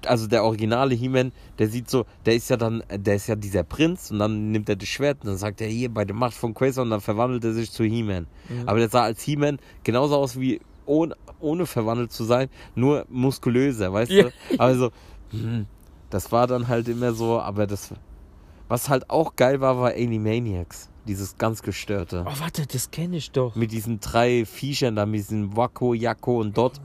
also 0.07 0.27
der 0.27 0.45
originale 0.45 0.95
He-Man, 0.95 1.33
der 1.59 1.69
sieht 1.69 1.89
so, 1.89 2.05
der 2.27 2.35
ist 2.35 2.51
ja 2.51 2.57
dann, 2.57 2.83
der 2.91 3.15
ist 3.15 3.27
ja 3.29 3.37
dieser 3.37 3.63
Prinz 3.63 4.11
und 4.11 4.19
dann 4.19 4.51
nimmt 4.51 4.69
er 4.69 4.77
das 4.77 4.89
Schwert 4.89 5.19
und 5.23 5.29
dann 5.29 5.37
sagt 5.39 5.61
er 5.61 5.69
hier 5.69 5.89
bei 5.93 6.05
der 6.05 6.15
Macht 6.17 6.35
von 6.35 6.53
Quasar 6.55 6.83
und 6.85 6.91
dann 6.91 7.01
verwandelt 7.01 7.45
er 7.45 7.53
sich 7.55 7.71
zu 7.71 7.85
He-Man. 7.85 8.27
Mhm. 8.49 8.69
Aber 8.69 8.79
der 8.81 8.89
sah 8.89 9.05
als 9.05 9.23
He-Man 9.23 9.59
genauso 9.83 10.17
aus 10.17 10.39
wie 10.39 10.61
ohne, 10.87 11.15
ohne 11.41 11.65
verwandelt 11.67 12.13
zu 12.13 12.25
sein, 12.25 12.49
nur 12.75 13.07
muskulöser, 13.09 13.93
weißt 13.93 14.11
Ja. 14.13 14.25
du? 14.25 14.31
Aber 14.59 14.75
so, 14.75 14.91
hm, 15.31 15.67
das 16.11 16.31
war 16.33 16.47
dann 16.47 16.69
halt 16.69 16.89
immer 16.89 17.13
so, 17.13 17.41
aber 17.41 17.67
das, 17.67 17.91
was 18.69 18.89
halt 18.91 19.09
auch 19.09 19.37
geil 19.37 19.61
war, 19.61 19.79
war 19.79 19.93
Animaniacs. 19.93 20.91
Dieses 21.07 21.37
ganz 21.37 21.61
gestörte. 21.63 22.25
Oh, 22.27 22.33
warte, 22.41 22.67
das 22.67 22.91
kenne 22.91 23.17
ich 23.19 23.31
doch. 23.31 23.55
Mit 23.57 23.73
diesen 23.73 24.01
drei 24.01 24.45
Viechern 24.47 24.97
da, 24.97 25.05
mit 25.05 25.21
diesem 25.21 25.55
Wacko, 25.57 25.93
Jacko 25.95 26.41
und 26.41 26.57
Dot. 26.57 26.81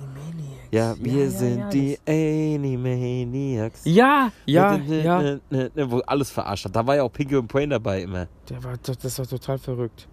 Ja, 0.71 0.95
wir 0.99 1.23
ja, 1.23 1.29
sind 1.31 1.59
ja, 1.59 1.69
die 1.69 1.97
Animaniacs. 2.05 3.81
Ja, 3.85 4.31
ja, 4.45 4.77
Ne, 4.77 5.03
ja. 5.03 5.21
ne, 5.21 5.41
ne, 5.49 5.71
ne, 5.73 5.91
Wo 5.91 5.99
alles 5.99 6.29
verarscht 6.29 6.65
hat. 6.65 6.75
Da 6.75 6.85
war 6.85 6.95
ja 6.97 7.03
auch 7.03 7.11
Pinky 7.11 7.35
und 7.37 7.47
Brain 7.47 7.69
dabei 7.69 8.01
immer. 8.03 8.27
Der 8.49 8.63
war, 8.63 8.75
das 8.77 9.17
war 9.19 9.25
total 9.27 9.57
verrückt. 9.57 10.07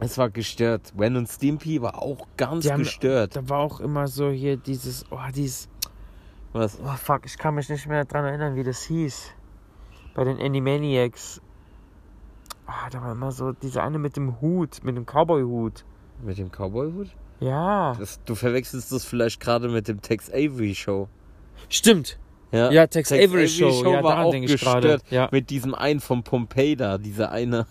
Es 0.00 0.18
war 0.18 0.28
gestört. 0.30 0.92
Wen 0.96 1.16
und 1.16 1.28
Stimpy 1.28 1.80
war 1.80 2.02
auch 2.02 2.26
ganz 2.36 2.68
haben- 2.70 2.80
gestört. 2.80 3.36
Da 3.36 3.48
war 3.48 3.60
auch 3.60 3.80
immer 3.80 4.08
so 4.08 4.30
hier 4.30 4.56
dieses, 4.56 5.04
oh, 5.10 5.18
dieses, 5.34 5.68
Was? 6.52 6.78
oh 6.84 6.96
fuck, 6.96 7.22
ich 7.24 7.38
kann 7.38 7.54
mich 7.54 7.68
nicht 7.68 7.86
mehr 7.86 8.04
dran 8.04 8.24
erinnern, 8.24 8.56
wie 8.56 8.64
das 8.64 8.82
hieß. 8.82 9.30
Bei 10.14 10.24
den 10.24 10.38
Animaniacs. 10.40 11.40
Ah, 12.74 12.88
da 12.90 13.02
war 13.02 13.12
immer 13.12 13.32
so, 13.32 13.52
diese 13.52 13.82
eine 13.82 13.98
mit 13.98 14.16
dem 14.16 14.40
Hut, 14.40 14.82
mit 14.82 14.96
dem 14.96 15.04
Cowboy-Hut. 15.04 15.84
Mit 16.22 16.38
dem 16.38 16.50
Cowboy-Hut? 16.50 17.08
Ja. 17.40 17.94
Das- 17.98 18.20
Du 18.24 18.34
verwechselst 18.34 18.92
das 18.92 19.04
vielleicht 19.04 19.40
gerade 19.40 19.68
mit 19.68 19.88
dem 19.88 20.00
Tex 20.00 20.30
Avery 20.30 20.74
Show. 20.74 21.08
Stimmt. 21.68 22.18
Ja, 22.50 22.86
Tex 22.86 23.10
Avery 23.12 23.48
Show. 23.48 23.84
Ja, 23.90 24.02
war 24.02 24.24
auch 24.24 24.30
denke 24.30 24.52
ich 24.52 24.60
gerade. 24.60 24.80
gestört. 24.98 25.10
Ja. 25.10 25.28
Mit 25.32 25.50
diesem 25.50 25.74
einen 25.74 26.00
von 26.00 26.22
Pompeii 26.22 26.76
da, 26.76 26.98
dieser 26.98 27.30
eine. 27.32 27.66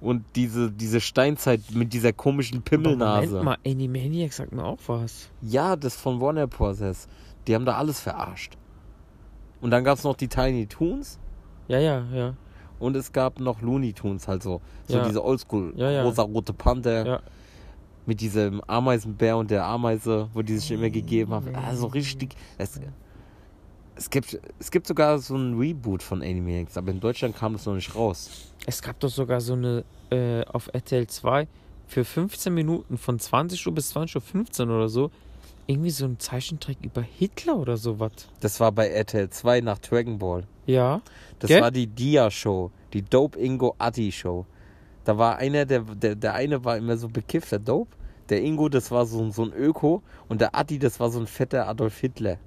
Und 0.00 0.24
diese, 0.36 0.70
diese 0.70 1.00
Steinzeit 1.00 1.60
mit 1.72 1.92
dieser 1.92 2.12
komischen 2.12 2.62
Pimmelnase. 2.62 3.28
Moment 3.38 3.44
mal, 3.44 3.56
Animaniacs 3.66 4.36
sagt 4.36 4.52
mir 4.52 4.64
auch 4.64 4.78
was. 4.86 5.30
Ja, 5.40 5.76
das 5.76 5.96
von 5.96 6.20
Warner 6.20 6.46
Bros. 6.46 7.08
Die 7.46 7.54
haben 7.54 7.64
da 7.64 7.76
alles 7.76 8.00
verarscht. 8.00 8.56
Und 9.60 9.70
dann 9.70 9.82
gab 9.84 9.96
es 9.98 10.04
noch 10.04 10.14
die 10.16 10.28
Tiny 10.28 10.66
Toons 10.66 11.18
Ja, 11.68 11.78
ja, 11.78 12.04
ja. 12.12 12.34
Und 12.78 12.96
es 12.96 13.12
gab 13.12 13.40
noch 13.40 13.60
Looney 13.62 13.92
Tunes, 13.92 14.26
halt 14.28 14.42
so. 14.42 14.60
So 14.88 14.96
Ja. 14.98 15.06
diese 15.06 15.24
Oldschool, 15.24 15.72
Ja, 15.76 15.90
ja. 15.90 16.02
rosa-rote 16.02 16.52
Panther. 16.52 17.06
Ja. 17.06 17.20
Mit 18.06 18.20
diesem 18.20 18.60
Ameisenbär 18.66 19.36
und 19.38 19.50
der 19.50 19.64
Ameise, 19.64 20.28
wo 20.34 20.42
die 20.42 20.58
sich 20.58 20.70
immer 20.72 20.90
gegeben 20.90 21.32
haben. 21.32 21.54
Also 21.56 21.86
richtig. 21.86 22.34
Es, 22.58 22.78
es, 23.96 24.10
gibt, 24.10 24.38
es 24.58 24.70
gibt 24.70 24.86
sogar 24.86 25.18
so 25.20 25.36
ein 25.36 25.56
Reboot 25.58 26.02
von 26.02 26.20
Animaniacs, 26.20 26.76
aber 26.76 26.90
in 26.90 27.00
Deutschland 27.00 27.34
kam 27.34 27.54
das 27.54 27.64
noch 27.64 27.74
nicht 27.74 27.94
raus. 27.94 28.52
Es 28.66 28.82
gab 28.82 29.00
doch 29.00 29.08
sogar 29.08 29.40
so 29.40 29.54
eine 29.54 29.84
äh, 30.10 30.44
auf 30.44 30.68
RTL 30.74 31.06
2 31.06 31.48
für 31.86 32.04
15 32.04 32.52
Minuten 32.52 32.98
von 32.98 33.18
20 33.18 33.66
Uhr 33.66 33.74
bis 33.74 33.88
20 33.90 34.16
Uhr 34.16 34.20
15 34.22 34.70
oder 34.70 34.88
so. 34.90 35.10
Irgendwie 35.66 35.90
so 35.90 36.04
ein 36.04 36.18
Zeichentrick 36.18 36.78
über 36.82 37.00
Hitler 37.00 37.56
oder 37.56 37.76
sowas. 37.76 38.12
Das 38.40 38.60
war 38.60 38.70
bei 38.72 38.88
RTL 38.88 39.30
2 39.30 39.62
nach 39.62 39.78
Dragon 39.78 40.18
Ball. 40.18 40.44
Ja. 40.66 41.00
Das 41.38 41.48
Gell? 41.48 41.62
war 41.62 41.70
die 41.70 41.86
Dia-Show, 41.86 42.70
die 42.92 43.02
Dope 43.02 43.38
Ingo 43.38 43.74
Atti 43.78 44.12
Show. 44.12 44.46
Da 45.04 45.16
war 45.16 45.36
einer, 45.36 45.64
der, 45.64 45.80
der, 45.80 46.14
der 46.14 46.34
eine 46.34 46.64
war 46.64 46.76
immer 46.76 46.96
so 46.96 47.08
bekifft, 47.08 47.52
der 47.52 47.58
Dope. 47.58 47.90
Der 48.28 48.42
Ingo, 48.42 48.68
das 48.68 48.90
war 48.90 49.04
so, 49.06 49.30
so 49.30 49.42
ein 49.42 49.52
Öko. 49.52 50.02
Und 50.28 50.40
der 50.40 50.54
Atti, 50.54 50.78
das 50.78 50.98
war 51.00 51.10
so 51.10 51.20
ein 51.20 51.26
fetter 51.26 51.66
Adolf 51.68 51.98
Hitler. 51.98 52.38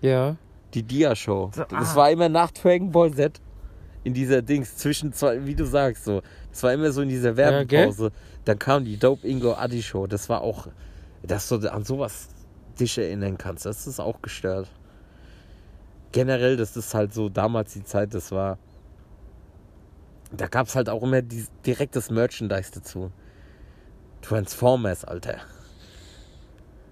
Ja. 0.00 0.36
Die 0.74 0.82
Dia-Show. 0.82 1.50
So, 1.54 1.64
Das 1.64 1.92
ah. 1.92 1.96
war 1.96 2.10
immer 2.10 2.28
nach 2.28 2.50
Dragon 2.52 2.90
Ball 2.90 3.12
Z. 3.12 3.40
In 4.02 4.14
dieser 4.14 4.42
Dings, 4.42 4.76
zwischen 4.76 5.12
zwei, 5.12 5.44
wie 5.44 5.54
du 5.54 5.66
sagst, 5.66 6.04
so. 6.04 6.22
Das 6.50 6.62
war 6.62 6.72
immer 6.72 6.90
so 6.90 7.02
in 7.02 7.08
dieser 7.08 7.30
Ja? 7.30 7.36
Werbepause. 7.36 8.12
Dann 8.44 8.58
kam 8.58 8.84
die 8.84 8.96
Dope 8.96 9.26
Ingo 9.26 9.52
Atti 9.54 9.82
Show. 9.82 10.06
Das 10.06 10.28
war 10.28 10.40
auch, 10.40 10.68
dass 11.22 11.48
du 11.48 11.56
an 11.72 11.84
sowas 11.84 12.28
dich 12.80 12.98
erinnern 12.98 13.38
kannst. 13.38 13.66
Das 13.66 13.86
ist 13.86 14.00
auch 14.00 14.22
gestört. 14.22 14.68
Generell, 16.12 16.56
das 16.56 16.76
ist 16.76 16.94
halt 16.94 17.14
so 17.14 17.28
damals 17.28 17.72
die 17.72 17.84
Zeit, 17.84 18.14
das 18.14 18.32
war. 18.32 18.58
Da 20.32 20.46
gab 20.46 20.66
es 20.66 20.76
halt 20.76 20.88
auch 20.88 21.02
immer 21.02 21.22
die, 21.22 21.46
direktes 21.66 22.10
Merchandise 22.10 22.70
dazu. 22.72 23.10
Transformers, 24.22 25.04
Alter. 25.04 25.38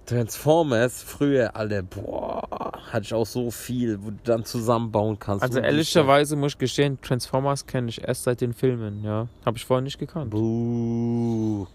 Transformers 0.07 1.03
früher, 1.03 1.55
Alter, 1.55 1.83
boah, 1.83 2.73
hatte 2.91 3.03
ich 3.03 3.15
auch 3.15 3.27
so 3.27 3.51
viel, 3.51 4.03
wo 4.03 4.11
du 4.11 4.17
dann 4.25 4.45
zusammenbauen 4.45 5.19
kannst. 5.19 5.43
Also 5.43 5.61
ehrlicherweise 5.61 6.35
muss 6.35 6.53
ich 6.53 6.59
gestehen, 6.59 6.99
Transformers 7.03 7.67
kenne 7.67 7.91
ich 7.91 8.03
erst 8.03 8.23
seit 8.23 8.41
den 8.41 8.55
Filmen, 8.55 9.05
ja. 9.05 9.29
Habe 9.45 9.59
ich 9.59 9.67
vorher 9.67 9.83
nicht 9.83 9.99
gekannt. 9.99 10.31
Buh. 10.31 11.67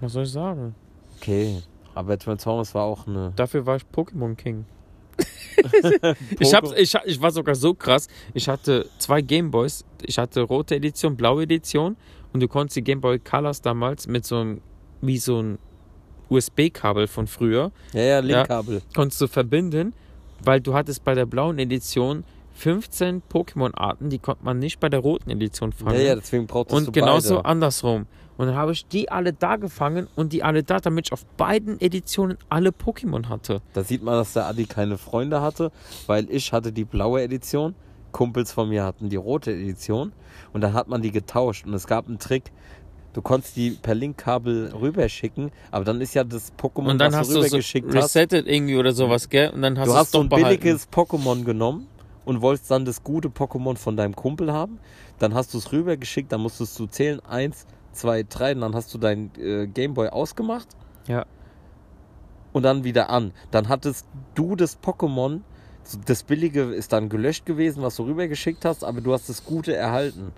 Was 0.00 0.12
soll 0.12 0.24
ich 0.24 0.32
sagen? 0.32 0.74
Okay, 1.18 1.62
aber 1.98 2.16
Transformers 2.18 2.74
war 2.74 2.84
auch 2.84 3.06
eine. 3.08 3.32
Dafür 3.36 3.66
war 3.66 3.76
ich 3.76 3.82
Pokémon 3.92 4.34
King. 4.36 4.64
Ich, 6.38 6.54
hab, 6.54 6.64
ich, 6.78 6.94
ich 7.06 7.20
war 7.20 7.32
sogar 7.32 7.56
so 7.56 7.74
krass. 7.74 8.06
Ich 8.32 8.48
hatte 8.48 8.88
zwei 8.98 9.20
Gameboys. 9.20 9.84
Ich 10.02 10.16
hatte 10.16 10.42
rote 10.42 10.76
Edition, 10.76 11.16
blaue 11.16 11.42
Edition. 11.42 11.96
Und 12.32 12.40
du 12.40 12.46
konntest 12.46 12.76
die 12.76 12.84
Gameboy 12.84 13.18
Colors 13.18 13.60
damals 13.60 14.06
mit 14.06 14.24
so 14.24 14.36
einem, 14.36 14.60
wie 15.00 15.18
so 15.18 15.42
ein 15.42 15.58
USB-Kabel 16.30 17.08
von 17.08 17.26
früher, 17.26 17.72
Ja, 17.92 18.02
ja, 18.02 18.18
Linkkabel. 18.20 18.82
konntest 18.94 19.20
du 19.20 19.26
verbinden, 19.26 19.94
weil 20.44 20.60
du 20.60 20.74
hattest 20.74 21.02
bei 21.02 21.14
der 21.14 21.26
blauen 21.26 21.58
Edition 21.58 22.22
15 22.58 23.22
Pokémon-Arten, 23.32 24.10
die 24.10 24.18
konnte 24.18 24.44
man 24.44 24.58
nicht 24.58 24.80
bei 24.80 24.88
der 24.88 24.98
roten 25.00 25.30
Edition 25.30 25.70
Ja, 25.78 25.86
fangen. 25.86 26.00
ja, 26.04 26.14
deswegen 26.16 26.46
brauchtest 26.48 26.72
du 26.82 26.86
und 26.88 26.92
genauso 26.92 27.36
beide. 27.36 27.44
andersrum. 27.46 28.06
Und 28.36 28.46
dann 28.48 28.56
habe 28.56 28.72
ich 28.72 28.86
die 28.86 29.10
alle 29.10 29.32
da 29.32 29.56
gefangen 29.56 30.08
und 30.16 30.32
die 30.32 30.42
alle 30.42 30.62
da, 30.64 30.78
damit 30.78 31.06
ich 31.08 31.12
auf 31.12 31.24
beiden 31.36 31.80
Editionen 31.80 32.36
alle 32.48 32.70
Pokémon 32.70 33.28
hatte. 33.28 33.62
Da 33.74 33.82
sieht 33.84 34.02
man, 34.02 34.14
dass 34.14 34.32
der 34.32 34.46
Adi 34.46 34.66
keine 34.66 34.98
Freunde 34.98 35.40
hatte, 35.40 35.70
weil 36.06 36.28
ich 36.30 36.52
hatte 36.52 36.72
die 36.72 36.84
blaue 36.84 37.22
Edition, 37.22 37.74
Kumpels 38.12 38.52
von 38.52 38.68
mir 38.68 38.84
hatten 38.84 39.08
die 39.08 39.16
rote 39.16 39.52
Edition 39.52 40.12
und 40.52 40.60
dann 40.60 40.72
hat 40.72 40.88
man 40.88 41.02
die 41.02 41.10
getauscht 41.12 41.64
und 41.66 41.74
es 41.74 41.86
gab 41.86 42.08
einen 42.08 42.18
Trick. 42.18 42.50
Du 43.12 43.22
konntest 43.22 43.56
die 43.56 43.70
per 43.70 43.94
Linkkabel 43.94 44.72
rüberschicken, 44.72 45.50
aber 45.70 45.84
dann 45.84 46.00
ist 46.00 46.14
ja 46.14 46.22
das 46.24 46.52
Pokémon, 46.56 46.90
Und 46.90 46.98
dann 46.98 47.14
hast 47.16 47.30
du 47.30 47.34
du 47.34 47.40
so 47.40 47.46
rübergeschickt 47.46 47.88
hast, 47.94 48.16
resettet 48.16 48.46
irgendwie 48.46 48.76
oder 48.76 48.92
sowas, 48.92 49.28
gell? 49.28 49.50
Und 49.50 49.62
dann 49.62 49.78
hast 49.78 49.88
du 49.88 49.94
hast 49.94 50.06
es 50.06 50.12
so 50.12 50.20
ein 50.20 50.28
behalten. 50.28 50.60
billiges 50.60 50.88
Pokémon 50.90 51.44
genommen 51.44 51.86
und 52.28 52.42
wolltest 52.42 52.70
dann 52.70 52.84
das 52.84 53.02
gute 53.02 53.28
Pokémon 53.28 53.78
von 53.78 53.96
deinem 53.96 54.14
Kumpel 54.14 54.52
haben. 54.52 54.78
Dann 55.18 55.32
hast 55.32 55.54
du 55.54 55.58
es 55.58 55.72
rübergeschickt, 55.72 56.30
dann 56.30 56.42
musstest 56.42 56.78
du 56.78 56.84
zählen, 56.84 57.20
eins, 57.20 57.66
zwei, 57.92 58.22
drei, 58.22 58.52
und 58.54 58.60
dann 58.60 58.74
hast 58.74 58.92
du 58.92 58.98
dein 58.98 59.30
äh, 59.38 59.66
Gameboy 59.66 60.08
ausgemacht 60.10 60.68
Ja. 61.06 61.24
und 62.52 62.64
dann 62.64 62.84
wieder 62.84 63.08
an. 63.08 63.32
Dann 63.50 63.70
hattest 63.70 64.06
du 64.34 64.56
das 64.56 64.78
Pokémon, 64.78 65.40
das 66.04 66.22
billige 66.22 66.64
ist 66.64 66.92
dann 66.92 67.08
gelöscht 67.08 67.46
gewesen, 67.46 67.82
was 67.82 67.96
du 67.96 68.02
rübergeschickt 68.02 68.66
hast, 68.66 68.84
aber 68.84 69.00
du 69.00 69.14
hast 69.14 69.30
das 69.30 69.46
gute 69.46 69.74
erhalten. 69.74 70.32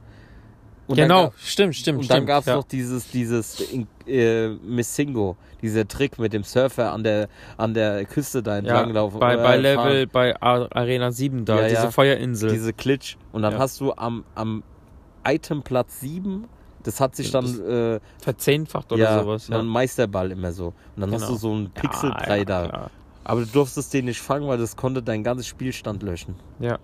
Und 0.91 0.97
genau, 0.97 1.25
gab- 1.27 1.35
stimmt, 1.39 1.77
stimmt, 1.77 1.99
und 1.99 2.05
stimmt. 2.05 2.19
dann 2.19 2.27
gab 2.27 2.41
es 2.41 2.47
ja. 2.47 2.57
noch 2.57 2.65
dieses, 2.65 3.09
dieses 3.13 3.63
äh, 4.09 4.49
Missingo, 4.49 5.37
dieser 5.63 5.87
Trick 5.87 6.19
mit 6.19 6.33
dem 6.33 6.43
Surfer 6.43 6.93
an 6.93 7.05
der, 7.05 7.29
an 7.57 7.75
der 7.75 8.05
Küste 8.07 8.43
da 8.43 8.55
ja, 8.55 8.59
entlanglaufen. 8.59 9.21
bei, 9.21 9.35
äh, 9.35 9.37
bei. 9.37 9.57
Level, 9.57 10.07
bei 10.09 10.41
Arena 10.43 11.13
7 11.13 11.45
da, 11.45 11.61
Ja, 11.63 11.69
diese. 11.69 11.93
Feuerinsel. 11.93 12.51
diese 12.51 12.73
Klitsch. 12.73 13.15
Und 13.31 13.43
dann 13.43 13.57
hast 13.57 13.81
du 13.81 13.93
am, 13.93 14.25
am 14.35 14.65
Itemplatz 15.25 16.01
7, 16.01 16.47
das 16.83 16.99
hat 17.01 17.15
sich 17.15 17.31
dann 17.31 17.45
äh, 17.69 18.01
Verzehnfacht 18.21 18.91
oder 18.93 19.03
ja, 19.05 19.23
sowas. 19.23 19.47
Ja. 19.47 19.63
Meisterball 19.63 20.33
immer 20.33 20.51
so. 20.51 20.75
Und 20.97 21.03
dann 21.03 21.13
hast 21.13 21.21
Genau. 21.21 21.33
du 21.35 21.39
so 21.39 21.53
einen 21.53 21.71
Pixelbrei 21.71 22.39
ja, 22.39 22.45
da. 22.45 22.67
klar. 22.69 22.91
Aber 23.23 23.43
du 23.43 23.47
durftest 23.47 23.95
den 23.95 24.07
nicht 24.07 24.21
fangen, 24.21 24.49
weil 24.49 24.59
das 24.59 24.75
konnte 24.75 25.05
dein 25.05 25.23
ganzes 25.23 25.47
Spielstand 25.47 26.03
löschen. 26.03 26.35
Ja, 26.59 26.79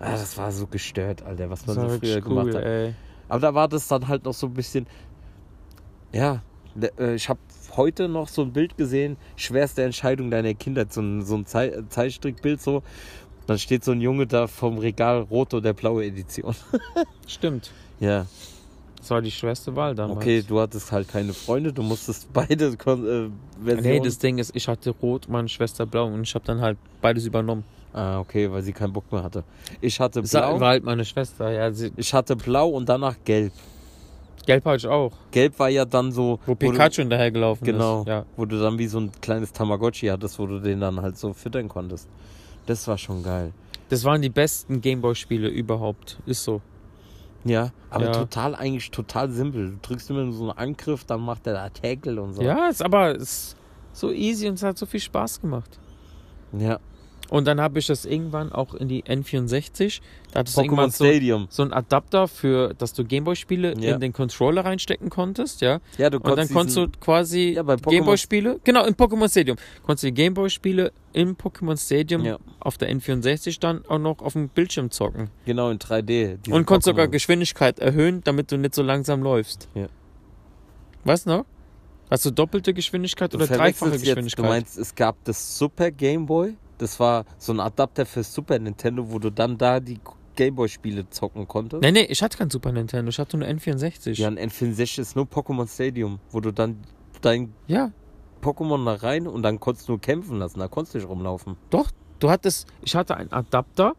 Ah, 0.00 0.12
das 0.12 0.36
war 0.38 0.50
so 0.50 0.66
gestört, 0.66 1.22
Alter, 1.22 1.50
was 1.50 1.66
man 1.66 1.76
so 1.76 1.98
früher 1.98 2.16
cool, 2.16 2.22
gemacht 2.22 2.54
hat. 2.54 2.62
ey. 2.64 2.94
Aber 3.28 3.40
da 3.40 3.54
war 3.54 3.68
das 3.68 3.86
dann 3.86 4.08
halt 4.08 4.24
noch 4.24 4.34
so 4.34 4.46
ein 4.46 4.54
bisschen. 4.54 4.86
Ja, 6.12 6.42
le- 6.74 6.90
äh, 6.98 7.14
ich 7.14 7.28
habe 7.28 7.38
heute 7.76 8.08
noch 8.08 8.28
so 8.28 8.42
ein 8.42 8.52
Bild 8.52 8.76
gesehen, 8.76 9.16
schwerste 9.36 9.82
Entscheidung 9.84 10.30
deiner 10.30 10.54
Kindheit, 10.54 10.92
so 10.92 11.00
ein, 11.00 11.22
so 11.24 11.36
ein 11.36 11.46
Zeitstrickbild 11.46 12.60
so. 12.60 12.82
Dann 13.46 13.58
steht 13.58 13.84
so 13.84 13.92
ein 13.92 14.00
Junge 14.00 14.26
da 14.26 14.46
vom 14.46 14.78
Regal, 14.78 15.20
rote 15.22 15.56
oder 15.58 15.72
blaue 15.72 16.04
Edition. 16.04 16.54
Stimmt. 17.26 17.70
Ja, 18.00 18.26
Das 18.98 19.10
war 19.10 19.20
die 19.22 19.30
schwerste 19.30 19.74
Wahl 19.76 19.94
damals. 19.94 20.18
okay, 20.18 20.42
du 20.42 20.60
hattest 20.60 20.90
halt 20.92 21.08
keine 21.08 21.32
Freunde, 21.32 21.72
du 21.72 21.82
musstest 21.82 22.32
beide 22.32 22.66
äh, 22.66 22.76
Versionen. 22.76 23.30
Nee, 23.82 24.00
das 24.00 24.18
Ding 24.18 24.38
ist, 24.38 24.54
ich 24.56 24.66
hatte 24.68 24.90
rot, 24.90 25.28
meine 25.28 25.48
Schwester 25.48 25.84
blau 25.86 26.06
und 26.06 26.22
ich 26.22 26.34
habe 26.34 26.44
dann 26.44 26.60
halt 26.60 26.78
beides 27.00 27.24
übernommen. 27.26 27.64
Ah, 27.92 28.20
okay, 28.20 28.50
weil 28.50 28.62
sie 28.62 28.72
keinen 28.72 28.92
Bock 28.92 29.10
mehr 29.10 29.22
hatte. 29.24 29.42
Ich 29.80 29.98
hatte 29.98 30.20
Das 30.22 30.30
blau. 30.30 30.60
war 30.60 30.68
halt 30.70 30.84
meine 30.84 31.04
Schwester. 31.04 31.50
Ja, 31.50 31.72
sie, 31.72 31.92
Ich 31.96 32.14
hatte 32.14 32.36
blau 32.36 32.68
und 32.68 32.88
danach 32.88 33.16
gelb. 33.24 33.52
Gelb 34.46 34.64
hatte 34.64 34.76
ich 34.76 34.86
auch. 34.86 35.12
Gelb 35.32 35.58
war 35.58 35.68
ja 35.68 35.84
dann 35.84 36.12
so. 36.12 36.38
Wo 36.46 36.52
du- 36.54 36.70
Pikachu 36.70 37.02
hinterhergelaufen 37.02 37.64
Genau. 37.64 38.02
ist. 38.02 38.08
Ja. 38.08 38.24
Wo 38.36 38.44
du 38.46 38.60
dann 38.60 38.78
wie 38.78 38.86
so 38.86 38.98
ein 39.00 39.10
kleines 39.20 39.52
Tamagotchi 39.52 40.06
hattest, 40.06 40.38
wo 40.38 40.46
du 40.46 40.60
den 40.60 40.80
dann 40.80 41.00
halt 41.02 41.18
so 41.18 41.32
füttern 41.32 41.68
konntest. 41.68 42.08
Das 42.66 42.86
war 42.88 42.96
schon 42.96 43.22
geil. 43.22 43.52
Das 43.88 44.04
waren 44.04 44.22
die 44.22 44.28
besten 44.30 44.80
Gameboy-Spiele 44.80 45.48
überhaupt. 45.48 46.18
Ist 46.26 46.44
so. 46.44 46.60
Ja, 47.44 47.70
aber 47.90 48.04
Ja. 48.06 48.12
total 48.12 48.54
eigentlich 48.54 48.90
total 48.90 49.30
simpel. 49.30 49.70
Du 49.72 49.76
drückst 49.82 50.10
immer 50.10 50.22
nur 50.24 50.32
so 50.34 50.50
einen 50.50 50.58
Angriff, 50.58 51.04
dann 51.04 51.20
macht 51.22 51.46
der 51.46 51.54
da 51.54 51.68
Tackle 51.70 52.20
und 52.22 52.34
so. 52.34 52.42
Ja, 52.42 52.68
ist 52.68 52.82
aber 52.82 53.14
ist 53.16 53.56
so 53.92 54.12
easy 54.12 54.46
und 54.48 54.54
es 54.54 54.62
hat 54.62 54.78
so 54.78 54.86
viel 54.86 55.00
Spaß 55.00 55.40
gemacht. 55.40 55.78
Ja. 56.52 56.78
Und 57.30 57.46
dann 57.46 57.60
habe 57.60 57.78
ich 57.78 57.86
das 57.86 58.04
irgendwann 58.04 58.50
auch 58.50 58.74
in 58.74 58.88
die 58.88 59.04
N64. 59.04 60.00
Da 60.32 60.40
hattest 60.40 60.56
du 60.56 60.60
Pokémon 60.60 60.64
irgendwann 60.64 60.90
so, 60.90 61.04
Stadium. 61.04 61.46
so 61.48 61.62
einen 61.62 61.72
Adapter 61.72 62.26
für, 62.26 62.74
dass 62.74 62.92
du 62.92 63.04
Gameboy-Spiele 63.04 63.74
Ja. 63.78 63.94
in 63.94 64.00
den 64.00 64.12
Controller 64.12 64.64
reinstecken 64.64 65.10
konntest, 65.10 65.60
ja. 65.60 65.80
Ja, 65.96 66.10
du 66.10 66.18
Und 66.18 66.36
dann 66.36 66.48
konntest 66.48 66.76
du 66.76 66.88
quasi 67.00 67.52
Ja, 67.54 67.62
Gameboy-Spiele, 67.62 68.58
genau, 68.64 68.84
in 68.84 68.94
Pokémon 68.96 69.28
Stadium, 69.30 69.56
konntest 69.84 70.02
du 70.02 70.06
die 70.08 70.14
Gameboy-Spiele 70.14 70.92
im 71.12 71.36
Pokémon 71.36 71.76
Stadium 71.82 72.24
Ja. 72.24 72.38
auf 72.58 72.78
der 72.78 72.90
N64 72.92 73.60
dann 73.60 73.84
auch 73.86 73.98
noch 73.98 74.18
auf 74.18 74.32
dem 74.32 74.48
Bildschirm 74.48 74.90
zocken. 74.90 75.30
genau 75.46 75.70
in 75.70 75.78
3D. 75.78 76.36
diese 76.44 76.54
Und 76.56 76.66
konntest 76.66 76.86
sogar. 76.86 77.06
Geschwindigkeit 77.08 77.78
erhöhen, 77.78 78.22
damit 78.24 78.50
du 78.50 78.56
nicht 78.58 78.74
so 78.74 78.82
langsam 78.82 79.22
läufst. 79.22 79.68
Ja. 79.74 79.86
Was 81.04 81.26
noch? 81.26 81.44
Hast 82.10 82.26
du 82.26 82.30
doppelte 82.32 82.74
Geschwindigkeit 82.74 83.32
Du 83.32 83.36
oder 83.36 83.46
dreifache 83.46 83.92
jetzt, 83.92 84.02
Geschwindigkeit? 84.04 84.44
Du 84.44 84.48
meinst, 84.48 84.76
es 84.78 84.94
gab 84.96 85.22
das 85.24 85.56
Super 85.58 85.92
Game 85.92 86.26
Boy. 86.26 86.56
Das 86.80 86.98
war 87.00 87.24
so 87.38 87.52
ein 87.52 87.60
Adapter 87.60 88.06
für 88.06 88.22
Super 88.22 88.58
Nintendo, 88.58 89.10
wo 89.10 89.18
du 89.18 89.30
dann 89.30 89.58
da 89.58 89.80
die 89.80 89.98
Game 90.36 90.54
Boy 90.54 90.68
Spiele 90.68 91.08
zocken 91.10 91.46
konntest. 91.46 91.82
nee, 91.82 91.92
nee, 91.92 92.04
ich 92.08 92.22
hatte 92.22 92.38
kein 92.38 92.48
Super 92.50 92.72
Nintendo, 92.72 93.10
ich 93.10 93.18
hatte 93.18 93.36
nur 93.36 93.46
N64. 93.48 94.12
Ja, 94.18 94.28
ein 94.28 94.38
N64 94.38 95.00
ist 95.00 95.16
nur 95.16 95.26
Pokémon 95.26 95.68
Stadium, 95.68 96.18
wo 96.30 96.40
du 96.40 96.52
dann 96.52 96.78
dein 97.20 97.52
ja, 97.66 97.90
Pokémon 98.40 98.84
da 98.86 98.94
rein 98.94 99.26
und 99.26 99.42
dann 99.42 99.60
konntest 99.60 99.88
du 99.88 99.92
nur 99.92 100.00
kämpfen 100.00 100.38
lassen. 100.38 100.58
Da 100.60 100.68
konntest 100.68 100.94
du 100.94 100.98
nicht 100.98 101.08
rumlaufen. 101.08 101.56
doch. 101.70 101.90
Du 102.20 102.28
hattest, 102.30 102.66
ich 102.82 102.94
hatte 102.94 103.16
einen 103.16 103.32
Adapter. 103.32 103.94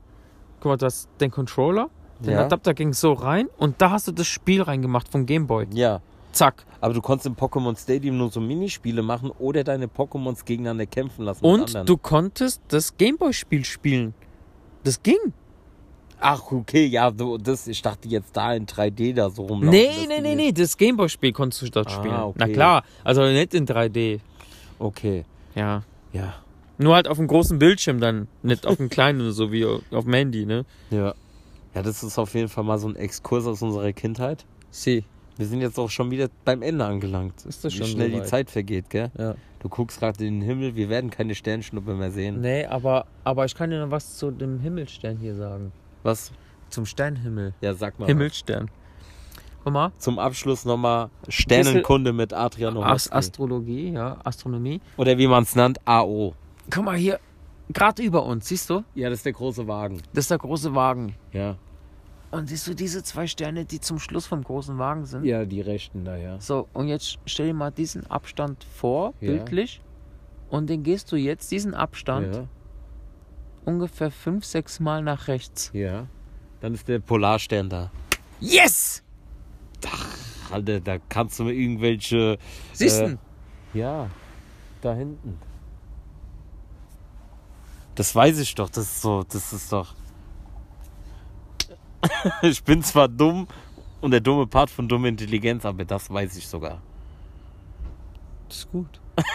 Guck 0.60 0.66
mal, 0.66 0.78
du 0.78 0.86
hast 0.86 1.10
den 1.20 1.32
Controller. 1.32 1.90
Den 2.20 2.34
Ja. 2.34 2.46
Adapter 2.46 2.76
ging 2.76 2.94
so 2.94 3.14
rein 3.14 3.48
und 3.58 3.82
da 3.82 3.90
hast 3.90 4.08
du 4.08 4.12
das 4.12 4.28
Spiel 4.28 4.62
reingemacht 4.62 5.10
vom 5.10 5.26
Gameboy. 5.26 5.66
Ja, 5.74 6.02
Zack. 6.32 6.66
aber 6.80 6.94
du 6.94 7.02
konntest 7.02 7.28
im 7.28 7.36
Pokémon 7.36 7.78
Stadium 7.78 8.18
nur 8.18 8.30
so 8.32 8.40
Minispiele 8.40 9.02
machen 9.02 9.32
oder 9.40 9.64
deine 9.64 9.88
Pokémons 9.88 10.44
gegeneinander 10.46 10.86
kämpfen 10.86 11.26
lassen. 11.26 11.44
Und 11.46 11.88
du 11.88 11.98
konntest 11.98 12.62
das 12.70 12.96
Gameboy-Spiel 12.98 13.66
spielen. 13.66 14.14
Das 14.84 15.02
ging. 15.04 15.18
Ach, 16.20 16.52
okay, 16.52 16.86
ja, 16.86 17.12
so, 17.18 17.38
das, 17.38 17.68
ich 17.68 17.82
dachte 17.82 18.08
jetzt 18.08 18.38
da 18.38 18.54
in 18.54 18.66
3D 18.68 19.14
da 19.16 19.30
so 19.32 19.44
rumlaufen. 19.44 19.70
Nee, 19.72 19.90
nee, 20.08 20.22
nee, 20.22 20.36
nee, 20.36 20.52
das 20.52 20.78
Gameboy-Spiel 20.78 21.32
konntest 21.34 21.64
du 21.64 21.70
dort 21.70 21.88
Ah, 21.88 21.92
spielen. 21.92 22.16
okay. 22.16 22.38
Na 22.38 22.48
klar, 22.48 22.84
also 23.04 23.24
nicht 23.24 23.54
in 23.56 23.66
3D. 23.66 24.20
Okay, 24.80 25.26
Ja. 25.56 25.84
ja, 26.14 26.34
Nur 26.78 26.96
halt 26.96 27.08
auf 27.08 27.18
dem 27.18 27.28
großen 27.28 27.58
Bildschirm 27.60 28.00
dann, 28.00 28.28
nicht 28.44 28.66
auf 28.68 28.78
dem 28.78 28.90
kleinen, 28.90 29.32
so 29.32 29.52
wie 29.52 29.66
auf 29.66 30.04
dem 30.06 30.14
Handy, 30.14 30.46
ne? 30.46 30.66
ja. 30.90 31.14
Ja, 31.74 31.82
das 31.82 32.04
ist 32.04 32.18
auf 32.20 32.34
jeden 32.34 32.50
Fall 32.50 32.66
mal 32.66 32.78
so 32.78 32.90
ein 32.90 32.98
Exkurs 32.98 33.46
aus 33.48 33.62
unserer 33.62 33.94
Kindheit. 33.94 34.46
Sie. 34.72 35.06
Wir 35.42 35.48
sind 35.48 35.62
jetzt 35.62 35.80
auch 35.80 35.90
schon 35.90 36.12
wieder 36.12 36.30
beim 36.46 36.62
Ende 36.62 36.86
angelangt. 36.86 37.48
Ist 37.48 37.66
das 37.66 37.74
Wie 37.74 37.78
schon 37.80 37.88
schnell 37.88 38.12
so 38.12 38.20
die? 38.20 38.26
Zeit 38.26 38.52
vergeht, 38.52 38.92
gell? 38.92 39.10
Ja. 39.18 39.34
Du 39.58 39.70
guckst 39.70 40.00
gerade 40.00 40.24
in 40.24 40.40
den 40.40 40.48
Himmel, 40.48 40.76
wir 40.76 40.88
werden 40.88 41.10
keine 41.10 41.34
Sternschnuppe 41.34 41.96
mehr 41.96 42.12
sehen. 42.12 42.42
Nee, 42.42 42.68
aber, 42.68 43.08
aber 43.24 43.46
ich 43.46 43.56
kann 43.56 43.72
dir 43.72 43.84
noch 43.84 43.90
was 43.90 44.18
zu 44.18 44.30
dem 44.30 44.60
Himmelstern 44.60 45.18
hier 45.18 45.34
sagen. 45.34 45.72
Was? 46.04 46.32
Zum 46.70 46.86
Sternhimmel. 46.86 47.56
Ja, 47.60 47.74
sag 47.74 47.98
mal. 48.00 48.06
Himmelstern. 48.06 48.70
Guck 49.64 49.74
mal. 49.74 49.92
Zum 49.98 50.20
Abschluss 50.20 50.64
nochmal 50.64 51.10
Sternenkunde 51.28 52.14
mit 52.14 52.34
Adrian 52.34 52.78
As 52.78 52.84
Owalski. 52.84 53.14
Astrologie, 53.16 53.94
ja, 53.94 54.18
Astronomie. 54.24 54.80
Oder 54.98 55.18
wie 55.18 55.26
man 55.26 55.42
es 55.42 55.56
nennt, 55.56 55.80
AO. 55.88 56.36
Guck 56.70 56.86
mal 56.86 56.98
hier, 56.98 57.20
gerade 57.74 58.04
über 58.04 58.24
uns, 58.28 58.48
siehst 58.48 58.70
du? 58.70 58.84
Ja, 58.94 59.10
das 59.10 59.18
ist 59.18 59.26
der 59.26 59.34
große 59.34 59.68
Wagen. 59.68 60.04
Das 60.14 60.26
ist 60.26 60.30
der 60.30 60.38
große 60.38 60.76
Wagen. 60.76 61.16
Ja. 61.34 61.58
Und 62.32 62.48
siehst 62.48 62.66
du 62.68 62.74
diese 62.74 63.04
zwei 63.04 63.28
Sterne, 63.28 63.66
die 63.66 63.82
zum 63.82 64.00
Schluss 64.00 64.26
vom 64.26 64.42
großen 64.44 64.78
Wagen 64.78 65.06
sind? 65.06 65.26
Ja, 65.26 65.44
die 65.46 65.60
rechten 65.62 66.06
da, 66.06 66.16
ja. 66.16 66.40
So, 66.40 66.70
und 66.74 66.88
jetzt 66.88 67.20
stell 67.26 67.48
dir 67.48 67.54
mal 67.54 67.72
diesen 67.72 68.08
Abstand 68.10 68.64
vor, 68.64 69.14
Ja. 69.20 69.32
bildlich. 69.34 69.82
Und 70.50 70.70
den 70.70 70.84
gehst 70.84 71.12
du 71.12 71.18
jetzt, 71.18 71.52
diesen 71.52 71.74
Abstand, 71.74 72.36
Ja, 72.36 72.48
ungefähr 73.66 74.12
fünf, 74.12 74.46
sechs 74.46 74.80
Mal 74.80 75.02
nach 75.04 75.28
rechts. 75.28 75.70
ja. 75.74 76.08
Dann 76.62 76.74
ist 76.76 76.88
der 76.88 77.00
Polarstern 77.00 77.70
da. 77.70 77.90
Yes! 78.40 79.04
Alter, 80.52 80.80
da 80.80 81.00
kannst 81.10 81.40
du 81.40 81.46
mir 81.46 81.54
irgendwelche. 81.54 82.38
Siehst 82.74 83.00
du? 83.02 83.06
Äh, 83.06 83.18
Ja, 83.74 84.10
da 84.82 84.94
hinten. 84.94 85.40
Das 87.96 88.14
weiß 88.16 88.38
ich 88.40 88.54
doch, 88.56 88.70
das 88.70 88.84
ist 88.86 89.02
so, 89.02 89.24
das 89.24 89.54
ist 89.54 89.72
doch. 89.72 89.96
ich 92.42 92.64
bin 92.64 92.84
zwar 92.84 93.08
dumm 93.08 93.48
und 94.02 94.12
der 94.12 94.20
dumme 94.20 94.48
Part 94.48 94.70
von 94.70 94.88
dumme 94.88 95.08
Intelligenz, 95.10 95.66
aber 95.66 95.86
das 95.86 96.10
weiß 96.10 96.36
ich 96.38 96.48
sogar. 96.48 96.82
Das 98.48 98.58
ist 98.58 98.72
gut. 98.72 99.00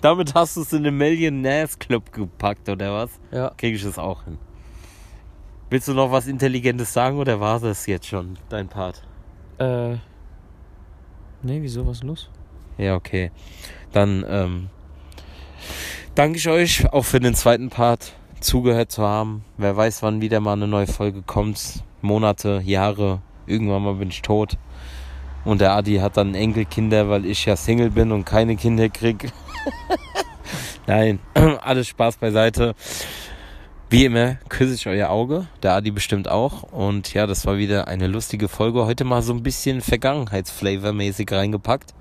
Damit 0.00 0.34
hast 0.34 0.56
du 0.56 0.62
es 0.62 0.72
in 0.72 0.82
den 0.82 0.96
Millionaires 0.96 1.78
Club 1.78 2.12
gepackt, 2.12 2.68
oder 2.68 2.92
was? 2.92 3.10
Ja. 3.30 3.52
Krieg 3.56 3.74
ich 3.74 3.84
es 3.84 3.98
auch 3.98 4.24
hin. 4.24 4.38
Willst 5.70 5.88
du 5.88 5.94
noch 5.94 6.10
was 6.10 6.26
Intelligentes 6.26 6.92
sagen 6.92 7.18
oder 7.18 7.40
war 7.40 7.60
das 7.60 7.86
jetzt 7.86 8.06
schon 8.06 8.36
dein 8.48 8.68
Part? 8.68 9.02
Äh. 9.58 9.92
Nee, 11.42 11.62
wieso, 11.62 11.86
was 11.86 12.02
los? 12.02 12.30
Ja, 12.78 12.94
okay. 12.94 13.30
Dann 13.92 14.24
ähm, 14.28 14.70
danke 16.14 16.38
ich 16.38 16.48
euch 16.48 16.92
auch 16.92 17.04
für 17.04 17.20
den 17.20 17.34
zweiten 17.34 17.70
Part 17.70 18.14
zugehört 18.42 18.90
zu 18.90 19.02
haben. 19.02 19.44
Wer 19.56 19.76
weiß, 19.76 20.02
wann 20.02 20.20
wieder 20.20 20.40
mal 20.40 20.54
eine 20.54 20.68
neue 20.68 20.86
Folge 20.86 21.22
kommt. 21.22 21.82
Monate, 22.00 22.60
Jahre. 22.64 23.20
Irgendwann 23.46 23.82
mal 23.82 23.94
bin 23.94 24.10
ich 24.10 24.22
tot. 24.22 24.58
Und 25.44 25.60
der 25.60 25.72
Adi 25.72 25.96
hat 25.96 26.16
dann 26.16 26.34
Enkelkinder, 26.34 27.08
weil 27.08 27.26
ich 27.26 27.44
ja 27.46 27.56
Single 27.56 27.90
bin 27.90 28.12
und 28.12 28.24
keine 28.24 28.56
Kinder 28.56 28.88
krieg. 28.88 29.32
Nein, 30.86 31.18
alles 31.62 31.88
Spaß 31.88 32.16
beiseite. 32.16 32.74
Wie 33.90 34.04
immer 34.04 34.36
küsse 34.48 34.74
ich 34.74 34.86
euer 34.86 35.10
Auge, 35.10 35.46
der 35.62 35.74
Adi 35.74 35.90
bestimmt 35.90 36.28
auch. 36.28 36.62
Und 36.62 37.12
ja, 37.12 37.26
das 37.26 37.44
war 37.44 37.58
wieder 37.58 37.88
eine 37.88 38.06
lustige 38.06 38.48
Folge. 38.48 38.86
Heute 38.86 39.04
mal 39.04 39.22
so 39.22 39.34
ein 39.34 39.42
bisschen 39.42 39.80
Vergangenheitsflavor-mäßig 39.80 41.30
reingepackt. 41.30 41.92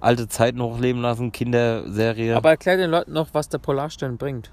Alte 0.00 0.28
Zeiten 0.28 0.62
hochleben 0.62 1.00
lassen, 1.02 1.32
Kinderserie. 1.32 2.36
Aber 2.36 2.50
erklär 2.50 2.76
den 2.76 2.90
Leuten 2.90 3.12
noch, 3.12 3.28
was 3.32 3.48
der 3.48 3.58
Polarstern 3.58 4.18
bringt. 4.18 4.50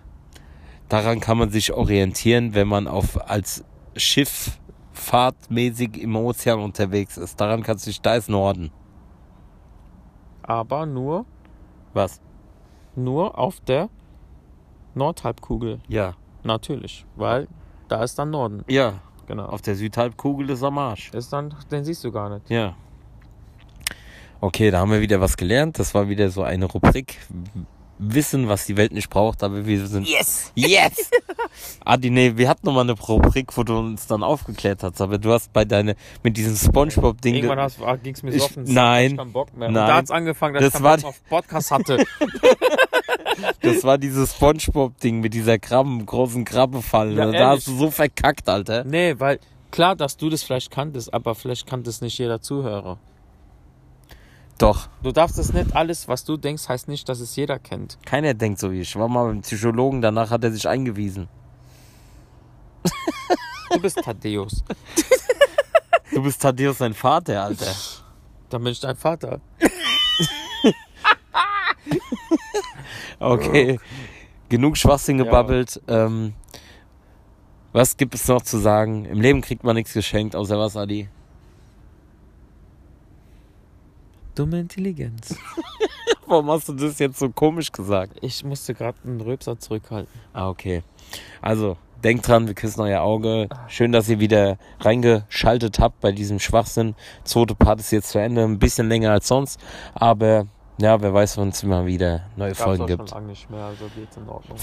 Daran 0.90 1.20
kann 1.20 1.38
man 1.38 1.50
sich 1.50 1.74
orientieren, 1.74 2.54
wenn 2.56 2.68
man 2.68 2.88
auf 2.88 3.30
als 3.30 3.66
Schiff 3.96 4.60
fahrtmäßig 4.94 6.02
im 6.02 6.16
Ozean 6.16 6.60
unterwegs 6.60 7.18
ist. 7.18 7.40
Daran 7.42 7.64
kannst 7.64 7.86
du 7.86 7.90
dich, 7.90 8.02
da 8.02 8.16
ist 8.16 8.30
Norden. 8.30 8.72
Aber 10.44 10.86
nur, 10.86 11.26
Was? 11.94 12.22
nur 12.96 13.38
auf 13.38 13.60
der 13.62 13.90
Nordhalbkugel. 14.96 15.80
Ja. 15.88 16.14
Natürlich. 16.44 17.06
Weil 17.16 17.48
da 17.90 18.04
ist 18.04 18.18
dann 18.18 18.30
Norden. 18.32 18.64
Ja, 18.68 18.94
Genau. 19.28 19.46
auf 19.48 19.62
der 19.62 19.76
Südhalbkugel 19.76 20.50
ist 20.52 20.64
am 20.64 20.78
Arsch. 20.78 21.12
Ist 21.14 21.34
dann, 21.34 21.54
den 21.70 21.84
siehst 21.84 22.04
du 22.06 22.12
gar 22.14 22.30
nicht. 22.30 22.50
Ja. 22.50 22.76
Okay, 24.40 24.72
da 24.72 24.80
haben 24.80 24.92
wir 24.92 25.02
wieder 25.02 25.20
was 25.20 25.36
gelernt. 25.36 25.80
Das 25.80 25.94
war 25.94 26.08
wieder 26.08 26.30
so 26.30 26.44
eine 26.44 26.66
Rubrik. 26.66 27.20
Wissen, 28.00 28.48
was 28.48 28.66
die 28.68 28.78
Welt 28.78 28.92
nicht 28.92 29.10
braucht, 29.10 29.42
aber 29.44 29.66
wir 29.66 29.88
sind. 29.88 30.08
Yes! 30.08 30.52
Yes! 30.56 31.10
Adi, 31.86 32.10
nee, 32.12 32.34
wir 32.36 32.48
hatten 32.48 32.66
noch 32.68 32.74
mal 32.74 32.82
eine 32.82 32.92
Rubrik, 32.94 33.58
wo 33.58 33.64
du 33.64 33.78
uns 33.78 34.06
dann 34.08 34.22
aufgeklärt 34.24 34.84
hast, 34.84 35.02
aber 35.02 35.18
du 35.18 35.32
hast 35.32 35.52
bei 35.54 35.66
deine 35.66 35.96
mit 36.22 36.38
diesem 36.38 36.56
Spongebob-Ding. 36.56 37.36
Irgendwann 37.36 37.60
hast, 37.60 37.82
ah, 37.82 37.96
ging's 37.96 38.22
mir 38.22 38.32
so 38.32 38.38
Ich- 38.38 38.44
auf 38.44 38.54
den 38.54 38.66
Sack, 38.68 38.76
nein, 38.76 39.12
ich 39.12 39.18
keinen 39.18 39.32
Bock 39.34 39.58
mehr. 39.58 39.68
Und 39.70 39.74
nein. 39.74 39.88
da 39.88 39.96
hat's 39.96 40.12
angefangen, 40.12 40.54
dass 40.56 40.64
Das 40.66 40.76
ich 40.76 40.82
war 40.84 41.04
auf 41.04 41.20
Podcast 41.30 41.72
hatte. 41.72 42.06
Das 43.62 43.84
war 43.84 43.98
dieses 43.98 44.32
Spongebob-Ding 44.34 45.20
mit 45.20 45.34
dieser 45.34 45.60
Krabben, 45.60 46.06
großen 46.06 46.44
Krabbefalle. 46.46 47.14
Ja, 47.16 47.32
da 47.32 47.50
hast 47.50 47.68
du 47.68 47.76
so 47.76 47.92
verkackt, 47.92 48.50
Alter. 48.50 48.84
nee, 48.84 49.14
weil 49.18 49.40
klar, 49.72 49.96
dass 49.96 50.18
du 50.18 50.30
das 50.30 50.44
vielleicht 50.44 50.72
kanntest, 50.72 51.14
aber 51.14 51.36
vielleicht 51.36 51.68
kannte 51.68 51.90
es 51.90 52.02
nicht 52.02 52.18
jeder 52.18 52.42
Zuhörer. 52.42 52.98
Doch, 54.58 54.88
Du 55.04 55.12
darfst 55.12 55.38
es 55.38 55.54
nicht 55.54 55.76
alles, 55.76 56.08
was 56.08 56.24
du 56.26 56.36
denkst, 56.36 56.68
heißt 56.68 56.88
nicht, 56.88 57.08
dass 57.10 57.20
es 57.20 57.36
jeder 57.36 57.60
kennt. 57.60 57.98
keiner 58.06 58.34
denkt 58.34 58.60
so 58.60 58.72
wie 58.72 58.82
ich. 58.82 58.90
Ich 58.90 58.96
war 58.96 59.08
mal 59.08 59.26
beim 59.28 59.42
Psychologen, 59.42 60.02
danach 60.02 60.32
hat 60.32 60.44
er 60.44 60.52
sich 60.52 60.68
eingewiesen. 60.68 61.28
Du 63.70 63.82
bist 63.82 63.98
Thaddeus. 64.02 64.64
Du 66.14 66.24
bist 66.24 66.42
Thaddeus 66.42 66.78
sein 66.78 66.94
Vater, 66.94 67.44
Alter. 67.44 67.76
Dann 68.50 68.64
bin 68.64 68.72
ich 68.72 68.80
dein 68.80 68.96
Vater. 68.96 69.42
Okay. 73.20 73.80
genug 74.50 74.78
Schwachsinn 74.78 75.18
gebabbelt. 75.18 75.82
Ähm, 75.88 76.34
was 77.74 77.98
gibt 77.98 78.16
es 78.16 78.28
noch 78.28 78.42
zu 78.42 78.58
sagen? 78.60 79.06
Im 79.06 79.22
Leben 79.22 79.42
kriegt 79.42 79.64
man 79.64 79.76
nichts 79.76 79.94
geschenkt, 79.94 80.36
außer 80.36 80.58
was, 80.58 80.78
Adi? 80.78 81.10
Dumme 84.38 84.60
Intelligenz. 84.60 85.36
Warum 86.28 86.52
hast 86.52 86.70
du 86.70 86.74
das 86.74 87.00
jetzt 87.00 87.18
so 87.18 87.30
komisch 87.30 87.72
gesagt? 87.72 88.18
Ich 88.22 88.44
musste 88.44 88.74
gerade 88.74 88.98
einen 89.04 89.20
Röpser 89.20 89.58
zurückhalten. 89.58 90.14
Ah, 90.34 90.50
okay. 90.50 90.84
Also, 91.42 91.78
denkt 92.04 92.28
dran, 92.28 92.46
wir 92.46 92.54
küssen 92.54 92.82
euer 92.82 93.02
Auge. 93.02 93.50
Schön, 93.68 93.92
dass 93.92 94.10
ihr 94.10 94.20
wieder 94.20 94.58
reingeschaltet 94.80 95.80
habt 95.80 96.02
bei 96.02 96.12
diesem 96.12 96.40
Schwachsinn. 96.40 96.96
Zweite 97.24 97.56
Part 97.56 97.80
ist 97.80 97.92
jetzt 97.92 98.10
zu 98.10 98.20
Ende, 98.20 98.44
ein 98.44 98.60
bisschen 98.60 98.90
länger 98.90 99.12
als 99.12 99.28
sonst. 99.28 99.60
Aber 99.96 100.46
ja, 100.80 101.02
wer 101.02 101.14
weiß, 101.14 101.38
wann 101.38 101.50
es 101.50 101.64
immer 101.64 101.86
wieder 101.88 102.30
neue 102.36 102.50
Gab's 102.50 102.62
Folgen 102.62 102.86
gibt. 102.86 103.10
schon 103.10 103.18
lange 103.18 103.28
nicht 103.30 103.50
mehr, 103.50 103.64
also 103.64 103.86
geht's 103.96 104.18
in 104.18 104.30
Ordnung. 104.30 104.58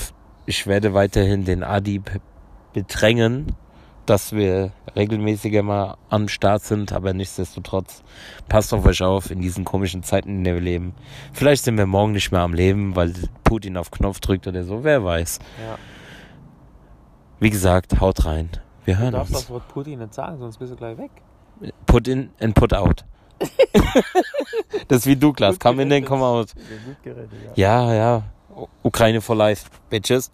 Ich 0.46 0.66
werde 0.66 0.94
weiterhin 0.94 1.44
den 1.44 1.64
Adi 1.64 2.00
bedrängen, 2.72 3.56
dass 4.06 4.32
wir 4.32 4.72
regelmäßiger 4.96 5.62
mal 5.62 5.96
am 6.10 6.28
Start 6.28 6.62
sind, 6.62 6.92
aber 6.92 7.12
nichtsdestotrotz 7.14 8.02
passt 8.48 8.72
auf 8.74 8.84
euch 8.86 9.02
auf 9.02 9.30
in 9.30 9.40
diesen 9.40 9.64
komischen 9.64 10.02
Zeiten, 10.02 10.28
in 10.30 10.44
denen 10.44 10.56
wir 10.56 10.62
leben. 10.62 10.94
Vielleicht 11.32 11.64
sind 11.64 11.76
wir 11.78 11.86
morgen 11.86 12.12
nicht 12.12 12.30
mehr 12.32 12.42
am 12.42 12.54
Leben, 12.54 12.94
weil 12.96 13.12
Putin 13.44 13.76
auf 13.76 13.90
Knopf 13.90 14.20
drückt 14.20 14.46
oder 14.46 14.64
so, 14.64 14.84
wer 14.84 15.04
weiß. 15.04 15.38
Ja. 15.66 15.78
Wie 17.40 17.50
gesagt, 17.50 18.00
haut 18.00 18.24
rein. 18.26 18.50
Wir 18.84 18.94
Du 18.94 19.00
hören 19.00 19.12
darfst 19.12 19.32
uns. 19.34 19.42
das 19.42 19.50
Wort 19.50 19.68
Putin 19.68 19.98
nicht 19.98 20.14
sagen, 20.14 20.38
sonst 20.38 20.58
bist 20.58 20.72
du 20.72 20.76
gleich 20.76 20.98
weg. 20.98 21.10
Put 21.86 22.08
in 22.08 22.30
and 22.40 22.54
put 22.54 22.72
out. 22.72 23.04
das 24.88 24.98
ist 24.98 25.06
wie 25.06 25.16
Douglas. 25.16 25.58
Come 25.58 25.82
in 25.82 25.92
and 25.92 26.06
come 26.06 26.22
out. 26.22 26.48
Ja. 27.54 27.88
Ja, 27.88 27.94
ja. 27.94 28.22
Ukraine 28.82 29.20
for 29.20 29.36
life. 29.36 29.66
Bitches. 29.90 30.30